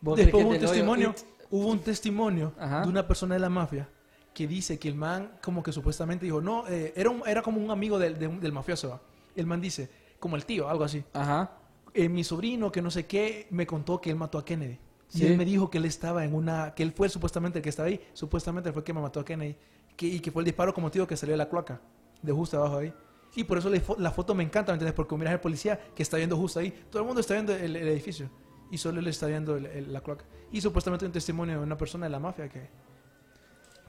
¿Vos 0.00 0.16
Después 0.16 0.42
hubo 0.44 0.50
un 0.52 0.58
del 0.58 0.66
testimonio, 0.68 1.14
hubo 1.50 1.66
un 1.68 1.78
testimonio 1.80 2.52
Ajá. 2.58 2.82
de 2.82 2.88
una 2.88 3.06
persona 3.06 3.34
de 3.34 3.40
la 3.40 3.50
mafia 3.50 3.88
que 4.32 4.46
dice 4.46 4.78
que 4.78 4.88
el 4.88 4.94
man 4.94 5.32
como 5.42 5.62
que 5.62 5.72
supuestamente 5.72 6.24
dijo, 6.24 6.40
no, 6.40 6.66
eh, 6.68 6.92
era, 6.96 7.10
un- 7.10 7.22
era 7.26 7.42
como 7.42 7.60
un 7.60 7.70
amigo 7.70 7.98
del, 7.98 8.18
de 8.18 8.26
un- 8.28 8.40
del 8.40 8.52
mafioso. 8.52 8.90
¿va? 8.90 9.00
El 9.34 9.46
man 9.46 9.60
dice, 9.60 9.90
como 10.18 10.36
el 10.36 10.44
tío, 10.46 10.68
algo 10.70 10.84
así. 10.84 11.04
Ajá. 11.12 11.52
"Eh, 11.92 12.08
mi 12.08 12.22
sobrino, 12.22 12.70
que 12.70 12.80
no 12.80 12.90
sé 12.90 13.06
qué, 13.06 13.48
me 13.50 13.66
contó 13.66 14.00
que 14.00 14.10
él 14.10 14.16
mató 14.16 14.38
a 14.38 14.44
Kennedy. 14.44 14.78
Sí. 15.10 15.24
Y 15.24 15.26
él 15.26 15.36
me 15.36 15.44
dijo 15.44 15.68
que 15.70 15.76
él 15.78 15.84
estaba 15.84 16.24
en 16.24 16.34
una, 16.34 16.72
que 16.74 16.82
él 16.82 16.92
fue 16.92 17.08
supuestamente 17.10 17.58
el 17.58 17.62
que 17.62 17.68
estaba 17.68 17.88
ahí, 17.88 18.00
supuestamente 18.14 18.72
fue 18.72 18.80
el 18.80 18.84
que 18.84 18.92
me 18.94 19.00
mató 19.02 19.20
a 19.20 19.24
Kennedy. 19.24 19.56
Que, 19.96 20.06
y 20.06 20.20
que 20.20 20.30
fue 20.30 20.40
el 20.40 20.46
disparo 20.46 20.72
como 20.72 20.90
tío 20.90 21.06
que 21.06 21.16
salió 21.16 21.34
de 21.34 21.36
la 21.38 21.48
cloaca, 21.48 21.78
de 22.22 22.32
justo 22.32 22.56
abajo 22.56 22.78
ahí. 22.78 22.94
Y 23.34 23.44
por 23.44 23.58
eso 23.58 23.68
la, 23.68 23.76
fo- 23.78 23.98
la 23.98 24.10
foto 24.10 24.34
me 24.34 24.42
encanta, 24.42 24.72
¿me 24.72 24.76
entiendes? 24.76 24.94
Porque 24.94 25.14
miras 25.16 25.34
al 25.34 25.40
policía 25.40 25.78
que 25.94 26.02
está 26.02 26.16
viendo 26.16 26.36
justo 26.36 26.58
ahí. 26.60 26.70
Todo 26.90 27.02
el 27.02 27.06
mundo 27.06 27.20
está 27.20 27.34
viendo 27.34 27.54
el, 27.54 27.76
el 27.76 27.88
edificio. 27.88 28.30
Y 28.70 28.78
solo 28.78 29.00
él 29.00 29.08
está 29.08 29.26
viendo 29.26 29.56
el- 29.56 29.66
el- 29.66 29.92
la 29.92 30.00
cloaca. 30.00 30.24
Y 30.52 30.60
supuestamente 30.60 31.04
un 31.06 31.12
testimonio 31.12 31.58
de 31.58 31.62
una 31.64 31.76
persona 31.76 32.06
de 32.06 32.10
la 32.10 32.18
mafia 32.20 32.48
que, 32.48 32.68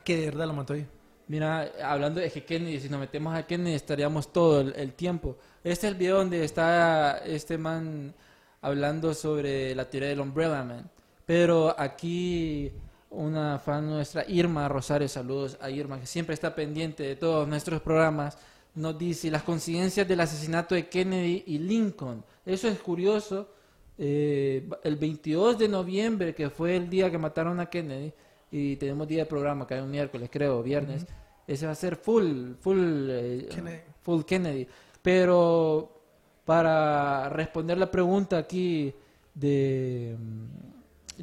que 0.04 0.18
de 0.18 0.26
verdad 0.26 0.48
lo 0.48 0.54
mató 0.54 0.74
ahí. 0.74 0.88
Mira, 1.28 1.72
hablando 1.84 2.20
de 2.20 2.30
que 2.32 2.44
Kennedy, 2.44 2.80
si 2.80 2.90
nos 2.90 3.00
metemos 3.00 3.34
a 3.36 3.46
Kennedy 3.48 3.76
estaríamos 3.76 4.34
todo 4.34 4.62
el, 4.62 4.74
el 4.76 4.94
tiempo. 4.94 5.38
Este 5.64 5.88
es 5.88 5.94
el 5.94 5.98
video 5.98 6.18
donde 6.18 6.44
está 6.44 7.20
este 7.20 7.58
man 7.58 8.14
hablando 8.62 9.14
sobre 9.14 9.74
la 9.76 9.90
teoría 9.90 10.10
del 10.10 10.20
Umbrella 10.20 10.64
Man. 10.64 10.90
Pero 11.26 11.76
aquí 11.78 12.72
una 13.12 13.60
fan 13.60 13.90
nuestra, 13.90 14.26
Irma 14.28 14.68
Rosario, 14.68 15.08
saludos 15.08 15.58
a 15.62 15.70
Irma, 15.70 16.00
que 16.00 16.06
siempre 16.06 16.34
está 16.34 16.56
pendiente 16.56 17.04
de 17.04 17.16
todos 17.16 17.48
nuestros 17.48 17.82
programas, 17.82 18.38
nos 18.74 18.98
dice 18.98 19.30
las 19.30 19.44
coincidencias 19.44 20.08
del 20.08 20.22
asesinato 20.22 20.76
de 20.76 20.88
Kennedy 20.88 21.44
y 21.46 21.60
Lincoln. 21.60 22.24
Eso 22.46 22.70
es 22.70 22.80
curioso. 22.80 23.50
Eh, 23.98 24.68
el 24.84 24.96
22 24.96 25.60
de 25.60 25.68
noviembre, 25.68 26.34
que 26.34 26.50
fue 26.50 26.78
el 26.78 26.90
día 26.90 27.12
que 27.12 27.18
mataron 27.18 27.60
a 27.60 27.70
Kennedy, 27.70 28.14
y 28.50 28.78
tenemos 28.78 29.08
día 29.08 29.24
de 29.24 29.26
programa, 29.26 29.68
que 29.68 29.74
hay 29.76 29.82
un 29.82 29.92
miércoles, 29.92 30.30
creo, 30.32 30.64
viernes, 30.64 31.06
ese 31.46 31.66
va 31.66 31.74
a 31.74 31.76
ser 31.76 31.98
full, 31.98 32.54
full, 32.60 33.10
eh, 33.10 33.48
Kennedy. 33.50 33.82
full 34.02 34.22
Kennedy. 34.24 34.68
Pero 35.02 36.02
para 36.46 37.30
responder 37.30 37.78
la 37.78 37.92
pregunta 37.92 38.38
aquí 38.38 38.94
de, 39.34 40.16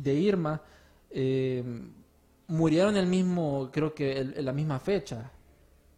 de 0.00 0.14
Irma, 0.14 0.60
eh, 1.10 1.62
murieron 2.48 2.96
el 2.96 3.06
mismo, 3.06 3.70
creo 3.72 3.94
que 3.94 4.18
el- 4.18 4.34
en 4.38 4.44
la 4.44 4.52
misma 4.52 4.78
fecha, 4.80 5.30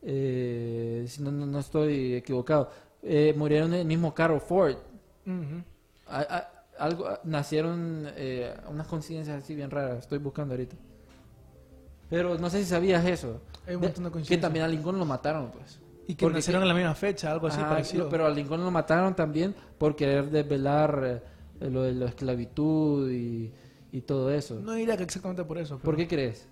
eh, 0.03 1.05
si 1.09 1.23
no, 1.23 1.31
no, 1.31 1.47
no 1.47 1.59
estoy 1.59 2.15
equivocado, 2.15 2.71
eh, 3.03 3.35
murieron 3.37 3.73
en 3.75 3.81
el 3.81 3.87
mismo 3.87 4.15
Carol 4.15 4.41
Ford. 4.41 4.77
A- 6.07 6.21
a- 6.21 6.51
algo, 6.79 7.09
nacieron 7.25 8.07
eh, 8.17 8.53
unas 8.69 8.87
coincidencias 8.89 9.43
así 9.43 9.55
bien 9.55 9.71
raras, 9.71 9.99
estoy 10.01 10.19
buscando 10.19 10.55
ahorita. 10.55 10.77
Pero 12.09 12.37
no 12.39 12.51
sé 12.51 12.59
si 12.61 12.65
sabías 12.71 13.05
eso. 13.07 13.41
Hay 13.67 13.77
un 13.77 13.83
montón 13.83 14.05
de 14.05 14.09
que 14.11 14.13
coincidencias. 14.15 14.41
también 14.41 14.65
a 14.65 14.69
Lincoln 14.69 14.99
lo 14.99 15.05
mataron, 15.05 15.51
pues. 15.53 15.79
Y 16.09 16.15
que 16.15 16.25
Porque 16.25 16.39
nacieron 16.39 16.63
que- 16.63 16.65
en 16.65 16.69
la 16.69 16.75
misma 16.75 16.95
fecha, 16.95 17.31
algo 17.31 17.47
así 17.47 17.61
Ajá, 17.61 17.69
parecido. 17.69 18.09
Pero 18.09 18.27
a 18.27 18.31
Lincoln 18.31 18.65
lo 18.65 18.71
mataron 18.73 19.15
también 19.15 19.55
por 19.79 19.95
querer 19.95 20.29
desvelar 20.31 21.23
eh, 21.61 21.71
lo 21.71 21.83
de 21.83 21.93
la 21.93 22.07
esclavitud 22.07 23.09
y, 23.13 23.53
y 23.93 24.01
todo 24.03 24.31
eso. 24.33 24.57
No 24.61 24.73
diría 24.73 24.97
que 24.97 25.03
exactamente 25.05 25.45
por 25.45 25.59
eso. 25.59 25.79
¿Por 25.79 25.97
qué 25.97 26.07
crees? 26.09 26.47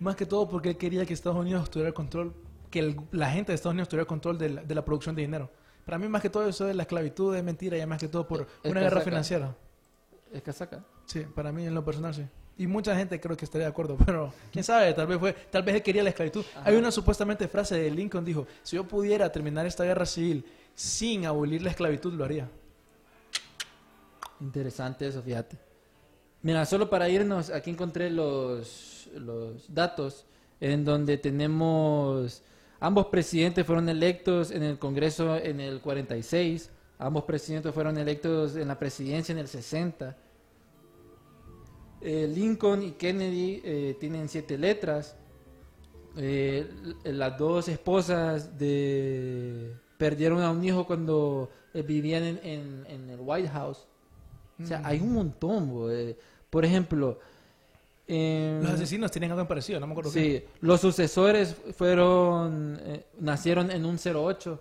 Más 0.00 0.16
que 0.16 0.26
todo 0.26 0.48
porque 0.48 0.70
él 0.70 0.76
quería 0.76 1.04
que 1.06 1.14
Estados 1.14 1.38
Unidos 1.38 1.70
tuviera 1.70 1.88
el 1.88 1.94
control, 1.94 2.34
que 2.70 2.80
el- 2.80 2.96
la 3.12 3.30
gente 3.30 3.52
de 3.52 3.56
Estados 3.56 3.74
Unidos 3.74 3.88
tuviera 3.88 4.02
el 4.02 4.06
control 4.08 4.38
de 4.38 4.48
la, 4.50 4.62
de 4.62 4.74
la 4.74 4.84
producción 4.84 5.14
de 5.14 5.22
dinero. 5.22 5.50
Para 5.84 5.98
mí 5.98 6.08
más 6.08 6.22
que 6.22 6.30
todo 6.30 6.48
eso 6.48 6.64
de 6.64 6.74
la 6.74 6.82
esclavitud 6.82 7.34
es 7.36 7.44
mentira, 7.44 7.76
ya 7.76 7.86
más 7.86 7.98
que 8.00 8.08
todo 8.08 8.26
por 8.26 8.46
Es 8.62 8.70
una 8.70 8.80
guerra 8.80 8.94
casaca. 8.94 9.04
financiera. 9.10 9.56
Es 10.32 10.42
casaca. 10.42 10.84
Sí, 11.06 11.20
para 11.34 11.52
mí 11.52 11.66
en 11.66 11.74
lo 11.74 11.84
personal 11.84 12.14
sí. 12.14 12.24
Y 12.56 12.66
mucha 12.68 12.96
gente 12.96 13.20
creo 13.20 13.36
que 13.36 13.44
estaría 13.44 13.66
de 13.66 13.70
acuerdo, 13.70 13.96
pero 14.06 14.32
quién 14.52 14.64
sabe, 14.64 14.92
tal 14.94 15.06
vez 15.06 15.18
fue, 15.18 15.32
tal 15.32 15.62
vez 15.62 15.74
él 15.76 15.82
quería 15.82 16.02
la 16.02 16.10
esclavitud. 16.10 16.44
Hay 16.64 16.74
una 16.76 16.90
supuestamente 16.90 17.46
frase 17.48 17.76
de 17.78 17.90
Lincoln 17.90 18.24
dijo, 18.24 18.46
si 18.62 18.76
yo 18.76 18.84
pudiera 18.84 19.30
terminar 19.30 19.66
esta 19.66 19.84
guerra 19.84 20.06
civil 20.06 20.44
sin 20.74 21.26
abolir 21.26 21.62
la 21.62 21.70
esclavitud 21.70 22.12
lo 22.14 22.24
haría. 22.24 22.48
Interesante 24.40 25.06
eso, 25.06 25.22
fíjate. 25.22 25.56
Mira, 26.44 26.64
solo 26.66 26.90
para 26.90 27.08
irnos, 27.08 27.48
aquí 27.50 27.70
encontré 27.70 28.10
los, 28.10 29.08
los 29.16 29.72
datos 29.74 30.26
en 30.60 30.84
donde 30.84 31.16
tenemos 31.16 32.42
ambos 32.80 33.06
presidentes 33.06 33.64
fueron 33.66 33.88
electos 33.88 34.50
en 34.50 34.62
el 34.62 34.78
Congreso 34.78 35.36
en 35.36 35.58
el 35.58 35.80
46, 35.80 36.70
ambos 36.98 37.24
presidentes 37.24 37.72
fueron 37.72 37.96
electos 37.96 38.56
en 38.56 38.68
la 38.68 38.78
presidencia 38.78 39.32
en 39.32 39.38
el 39.38 39.48
60. 39.48 40.16
Eh, 42.02 42.30
Lincoln 42.34 42.82
y 42.82 42.90
Kennedy 42.92 43.62
eh, 43.64 43.96
tienen 43.98 44.28
siete 44.28 44.58
letras. 44.58 45.16
Eh, 46.16 46.70
las 47.04 47.38
dos 47.38 47.68
esposas 47.68 48.58
de 48.58 49.72
perdieron 49.96 50.42
a 50.42 50.50
un 50.50 50.62
hijo 50.62 50.86
cuando 50.86 51.50
eh, 51.72 51.80
vivían 51.82 52.22
en, 52.24 52.40
en- 52.44 52.86
en 52.88 53.10
el 53.10 53.18
White 53.20 53.48
House. 53.48 53.86
O 54.62 54.66
sea, 54.66 54.82
hay 54.84 55.00
un 55.00 55.14
montón. 55.14 55.70
bo. 55.70 55.88
Por 56.54 56.64
ejemplo, 56.64 57.18
em, 58.06 58.62
Los 58.62 58.70
asesinos 58.72 59.10
tienen 59.10 59.32
algo 59.32 59.46
parecido, 59.48 59.80
no 59.80 59.86
me 59.88 59.92
acuerdo 59.92 60.12
qué. 60.12 60.20
Sí, 60.40 60.56
los 60.60 60.80
sucesores 60.80 61.56
fueron, 61.76 62.78
eh, 62.82 63.04
nacieron 63.18 63.70
en 63.72 63.84
un 63.84 63.98
08, 63.98 64.60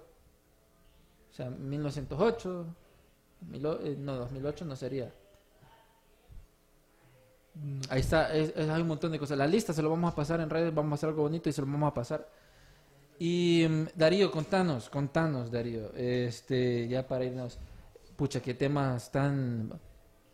o 1.31 1.35
sea, 1.35 1.49
1908, 1.51 2.65
mil 3.51 3.63
eh, 3.83 3.95
no, 3.99 4.15
2008 4.15 4.65
no 4.65 4.75
sería. 4.75 5.11
Ahí 7.89 7.99
está, 7.99 8.33
es- 8.33 8.53
es- 8.55 8.69
hay 8.69 8.81
un 8.81 8.87
montón 8.87 9.11
de 9.11 9.19
cosas. 9.19 9.37
La 9.37 9.45
lista 9.45 9.73
se 9.73 9.81
lo 9.83 9.89
vamos 9.91 10.11
a 10.11 10.15
pasar 10.15 10.39
en 10.41 10.49
redes, 10.49 10.73
vamos 10.73 10.93
a 10.93 10.95
hacer 10.95 11.09
algo 11.09 11.21
bonito 11.23 11.49
y 11.49 11.53
se 11.53 11.61
lo 11.61 11.67
vamos 11.67 11.91
a 11.91 11.93
pasar. 11.93 12.27
Y 13.19 13.65
mm, 13.69 13.85
Darío, 13.95 14.31
contanos, 14.31 14.89
contanos, 14.89 15.51
Darío, 15.51 15.93
este, 15.95 16.87
ya 16.87 17.07
para 17.07 17.25
irnos, 17.25 17.59
pucha, 18.15 18.41
qué 18.41 18.55
temas 18.55 19.11
tan, 19.11 19.71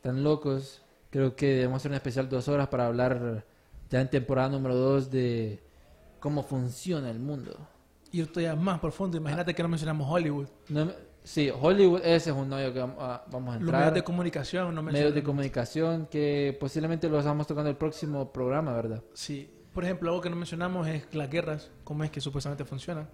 tan 0.01 0.23
locos. 0.23 0.81
Creo 1.09 1.35
que 1.35 1.47
debemos 1.47 1.77
hacer 1.77 1.91
un 1.91 1.95
especial 1.95 2.29
dos 2.29 2.47
horas 2.47 2.67
para 2.67 2.85
hablar 2.87 3.45
ya 3.89 4.01
en 4.01 4.09
temporada 4.09 4.49
número 4.49 4.75
dos 4.75 5.09
de 5.09 5.59
cómo 6.19 6.43
funciona 6.43 7.09
el 7.09 7.19
mundo. 7.19 7.55
Ir 8.11 8.27
todavía 8.31 8.55
más 8.55 8.79
profundo, 8.79 9.17
imagínate 9.17 9.53
que 9.55 9.63
no 9.63 9.69
mencionamos 9.69 10.07
Hollywood. 10.09 10.47
No- 10.69 10.91
sí, 11.23 11.49
Hollywood, 11.53 12.01
ese 12.03 12.29
es 12.31 12.35
un 12.35 12.51
hoyo 12.53 12.73
que 12.73 12.81
vam- 12.81 12.95
a- 12.99 13.23
vamos 13.31 13.49
a 13.49 13.53
Los 13.55 13.61
entrar. 13.61 13.79
medios 13.81 13.93
de 13.95 14.03
comunicación 14.03 14.75
no 14.75 14.83
medios 14.83 15.13
de 15.13 15.23
comunicación 15.23 16.05
que 16.07 16.55
posiblemente 16.59 17.09
los 17.09 17.25
vamos 17.25 17.47
tocando 17.47 17.69
el 17.69 17.75
próximo 17.75 18.31
programa, 18.31 18.73
¿verdad? 18.73 19.03
Sí, 19.13 19.49
por 19.73 19.83
ejemplo, 19.83 20.09
algo 20.09 20.21
que 20.21 20.29
no 20.29 20.35
mencionamos 20.35 20.87
es 20.87 21.13
las 21.13 21.29
guerras, 21.29 21.71
cómo 21.83 22.03
es 22.03 22.11
que 22.11 22.21
supuestamente 22.21 22.65
funcionan. 22.65 23.07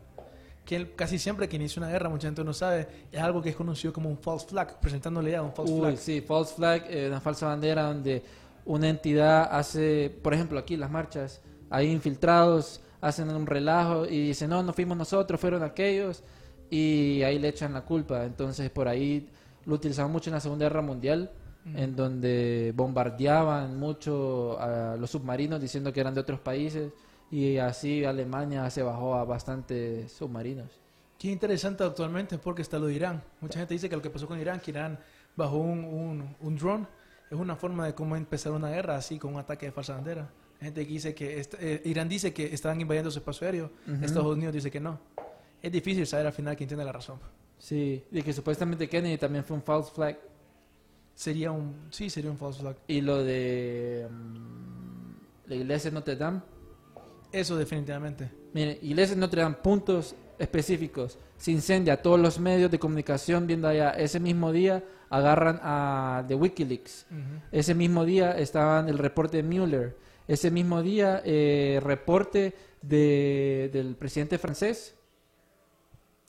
Que 0.65 0.95
casi 0.95 1.19
siempre 1.19 1.47
que 1.47 1.57
inicia 1.57 1.79
una 1.79 1.91
guerra, 1.91 2.09
mucha 2.09 2.27
gente 2.27 2.43
no 2.43 2.53
sabe, 2.53 2.87
es 3.11 3.21
algo 3.21 3.41
que 3.41 3.49
es 3.49 3.55
conocido 3.55 3.93
como 3.93 4.09
un 4.09 4.17
false 4.17 4.47
flag, 4.47 4.79
presentándole 4.79 5.31
ya 5.31 5.41
un 5.43 5.53
false 5.53 5.71
Uy, 5.71 5.79
flag. 5.81 5.97
sí, 5.97 6.21
false 6.21 6.55
flag, 6.55 6.85
eh, 6.89 7.07
una 7.07 7.21
falsa 7.21 7.45
bandera 7.47 7.83
donde 7.83 8.23
una 8.65 8.89
entidad 8.89 9.47
hace, 9.51 10.09
por 10.23 10.33
ejemplo, 10.33 10.57
aquí 10.57 10.75
las 10.75 10.89
marchas, 10.89 11.41
hay 11.69 11.91
infiltrados, 11.91 12.81
hacen 12.99 13.29
un 13.29 13.45
relajo 13.45 14.05
y 14.07 14.27
dicen, 14.27 14.49
no, 14.49 14.63
no 14.63 14.73
fuimos 14.73 14.97
nosotros, 14.97 15.39
fueron 15.39 15.61
aquellos, 15.61 16.23
y 16.69 17.21
ahí 17.21 17.37
le 17.37 17.49
echan 17.49 17.73
la 17.73 17.81
culpa. 17.81 18.25
Entonces, 18.25 18.71
por 18.71 18.87
ahí 18.87 19.29
lo 19.65 19.75
utilizaban 19.75 20.11
mucho 20.11 20.31
en 20.31 20.33
la 20.33 20.39
Segunda 20.39 20.65
Guerra 20.65 20.81
Mundial, 20.81 21.31
en 21.75 21.95
donde 21.95 22.73
bombardeaban 22.75 23.79
mucho 23.79 24.59
a 24.59 24.95
los 24.99 25.09
submarinos 25.09 25.59
diciendo 25.59 25.91
que 25.91 25.99
eran 25.99 26.13
de 26.13 26.21
otros 26.21 26.39
países, 26.39 26.91
y 27.31 27.57
así 27.57 28.03
Alemania 28.05 28.69
se 28.69 28.83
bajó 28.83 29.15
a 29.15 29.23
bastantes 29.25 30.11
submarinos. 30.11 30.69
Es 31.17 31.25
interesante 31.25 31.83
actualmente 31.83 32.37
porque 32.37 32.61
está 32.61 32.77
lo 32.77 32.85
de 32.87 32.93
Irán. 32.93 33.23
Mucha 33.41 33.57
gente 33.59 33.73
dice 33.73 33.89
que 33.89 33.95
lo 33.95 34.01
que 34.01 34.09
pasó 34.11 34.27
con 34.27 34.39
Irán, 34.39 34.59
que 34.59 34.71
Irán 34.71 34.99
bajó 35.35 35.57
un, 35.57 35.83
un, 35.83 36.35
un 36.39 36.55
drone, 36.55 36.85
es 37.31 37.37
una 37.37 37.55
forma 37.55 37.85
de 37.87 37.95
cómo 37.95 38.15
empezar 38.15 38.51
una 38.51 38.69
guerra 38.69 38.97
así, 38.97 39.17
con 39.17 39.33
un 39.33 39.39
ataque 39.39 39.65
de 39.65 39.71
falsa 39.71 39.95
bandera. 39.95 40.29
Gente 40.61 40.85
que 40.85 40.91
dice 40.93 41.15
que 41.15 41.39
est- 41.39 41.55
eh, 41.59 41.81
Irán 41.85 42.07
dice 42.07 42.31
que 42.33 42.53
estaban 42.53 42.79
invadiendo 42.79 43.09
su 43.09 43.19
espacio 43.19 43.45
aéreo, 43.47 43.71
Estados 44.03 44.33
Unidos 44.35 44.53
dice 44.53 44.69
que 44.69 44.79
no. 44.79 44.99
Es 45.61 45.71
difícil 45.71 46.05
saber 46.05 46.27
al 46.27 46.33
final 46.33 46.55
quién 46.55 46.67
tiene 46.67 46.85
la 46.85 46.91
razón. 46.91 47.19
Sí, 47.57 48.03
y 48.11 48.21
que 48.21 48.31
supuestamente 48.33 48.87
Kennedy 48.87 49.17
también 49.17 49.43
fue 49.43 49.57
un 49.57 49.63
false 49.63 49.91
flag. 49.95 50.19
Sería 51.15 51.51
un, 51.51 51.87
sí, 51.89 52.09
sería 52.09 52.29
un 52.29 52.37
false 52.37 52.59
flag. 52.61 52.75
Y 52.87 53.01
lo 53.01 53.23
de 53.23 54.07
mm, 54.09 55.47
la 55.47 55.55
iglesia 55.55 55.89
de 55.89 55.95
Notre 55.95 56.15
Dame. 56.17 56.41
Eso 57.35 57.57
definitivamente. 57.57 58.31
Mire, 58.53 58.79
iglesia 58.81 59.13
de 59.13 59.19
Notre 59.19 59.41
Dame, 59.41 59.55
puntos 59.55 60.15
específicos. 60.39 61.17
Se 61.35 61.51
incendia 61.51 62.01
todos 62.01 62.17
los 62.17 62.39
medios 62.39 62.71
de 62.71 62.79
comunicación 62.79 63.45
viendo 63.45 63.67
allá. 63.67 63.89
Ese 63.89 64.21
mismo 64.21 64.53
día 64.53 64.85
agarran 65.09 65.59
a 65.61 66.23
de 66.25 66.33
Wikileaks. 66.33 67.07
Ese 67.51 67.75
mismo 67.75 68.05
día 68.05 68.37
estaban 68.37 68.87
el 68.87 68.97
reporte 68.97 69.35
de 69.35 69.43
Mueller. 69.43 69.97
Ese 70.29 70.49
mismo 70.49 70.81
día, 70.81 71.21
eh, 71.25 71.81
reporte 71.83 72.53
de, 72.81 73.69
del 73.73 73.97
presidente 73.97 74.37
francés. 74.37 74.95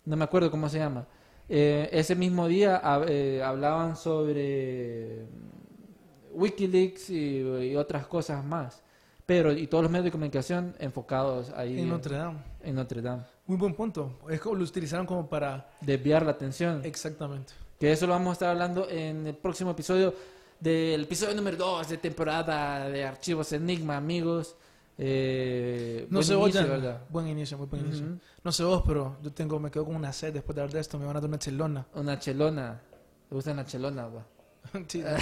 No 0.06 0.16
me 0.16 0.24
acuerdo 0.24 0.50
cómo 0.50 0.68
se 0.68 0.78
llama. 0.78 1.06
Eh, 1.48 1.88
ese 1.92 2.16
mismo 2.16 2.48
día 2.48 2.82
eh, 3.06 3.40
hablaban 3.44 3.94
sobre 3.94 5.22
mm, 5.22 6.40
Wikileaks 6.40 7.10
y, 7.10 7.38
y 7.70 7.76
otras 7.76 8.08
cosas 8.08 8.44
más. 8.44 8.82
Pero, 9.26 9.52
y 9.52 9.66
todos 9.66 9.82
los 9.82 9.90
medios 9.90 10.04
de 10.04 10.10
comunicación 10.12 10.74
enfocados 10.78 11.50
ahí 11.56 11.80
En 11.80 11.88
Notre 11.88 12.16
Dame. 12.16 12.38
en 12.62 12.74
Notre 12.76 13.02
Dame. 13.02 13.22
Muy 13.46 13.56
buen 13.56 13.74
punto. 13.74 14.20
Es 14.30 14.40
como 14.40 14.54
lo 14.54 14.64
utilizaron 14.64 15.04
como 15.04 15.28
para... 15.28 15.68
Desviar 15.80 16.24
la 16.24 16.30
atención. 16.32 16.80
Exactamente. 16.84 17.52
Que 17.78 17.90
eso 17.92 18.06
lo 18.06 18.12
vamos 18.12 18.30
a 18.30 18.32
estar 18.34 18.48
hablando 18.50 18.88
en 18.88 19.26
el 19.26 19.36
próximo 19.36 19.72
episodio 19.72 20.14
del 20.60 21.02
episodio 21.02 21.34
número 21.34 21.56
2 21.56 21.88
de 21.88 21.98
temporada 21.98 22.88
de 22.88 23.04
Archivos 23.04 23.52
Enigma, 23.52 23.96
amigos. 23.96 24.54
Eh, 24.96 26.06
No 26.08 26.22
sé 26.22 26.34
vos, 26.36 26.50
inicio. 26.54 26.68
¿verdad? 26.68 27.02
Buen 27.10 27.26
inicio, 27.26 27.58
muy 27.58 27.66
buen 27.66 27.84
inicio. 27.84 28.06
Ujú. 28.06 28.18
No 28.44 28.52
sé 28.52 28.62
vos, 28.64 28.82
pero 28.86 29.16
yo 29.22 29.32
tengo, 29.32 29.58
me 29.58 29.70
quedo 29.70 29.84
con 29.86 29.96
una 29.96 30.12
sed 30.12 30.32
después 30.32 30.54
de 30.54 30.62
hablar 30.62 30.74
de 30.74 30.80
esto. 30.80 30.98
Me 30.98 31.04
van 31.04 31.16
a 31.16 31.20
dar 31.20 31.28
una 31.28 31.38
chelona. 31.38 31.86
Una 31.94 32.18
chelona. 32.18 32.80
¿Te 33.28 33.34
gusta 33.34 33.50
una 33.50 33.66
chelona? 33.66 34.06
va? 34.06 34.24
Sí. 34.88 35.02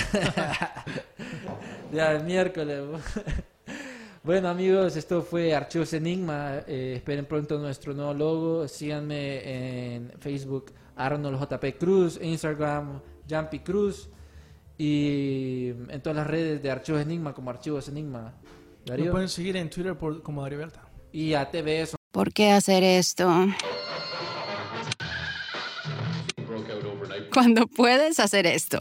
Ya, 1.92 2.12
el 2.12 2.24
miércoles. 2.24 2.80
Bueno, 4.24 4.48
amigos, 4.48 4.96
esto 4.96 5.20
fue 5.22 5.54
Archivos 5.54 5.92
Enigma. 5.92 6.62
Eh, 6.66 6.94
esperen 6.96 7.26
pronto 7.26 7.58
nuestro 7.58 7.92
nuevo 7.92 8.14
logo. 8.14 8.68
Síganme 8.68 9.94
en 9.94 10.12
Facebook, 10.18 10.72
Arnold 10.96 11.38
JP 11.38 11.78
Cruz, 11.78 12.18
Instagram, 12.22 13.00
Jumpy 13.28 13.58
Cruz. 13.58 14.08
Y 14.78 15.68
en 15.88 16.00
todas 16.02 16.16
las 16.16 16.26
redes 16.26 16.62
de 16.62 16.70
Archivos 16.70 17.02
Enigma, 17.02 17.34
como 17.34 17.50
Archivos 17.50 17.86
Enigma. 17.88 18.32
Me 18.86 18.90
Darío. 18.90 19.12
pueden 19.12 19.28
seguir 19.28 19.56
en 19.56 19.68
Twitter 19.68 19.94
por, 19.96 20.22
como 20.22 20.42
Darío 20.42 20.58
Berta. 20.58 20.82
Y 21.12 21.34
a 21.34 21.50
TVS. 21.50 21.94
¿Por 22.10 22.32
qué 22.32 22.50
hacer 22.50 22.82
esto? 22.82 23.30
Cuando 27.32 27.66
puedes 27.66 28.18
hacer 28.20 28.46
esto. 28.46 28.80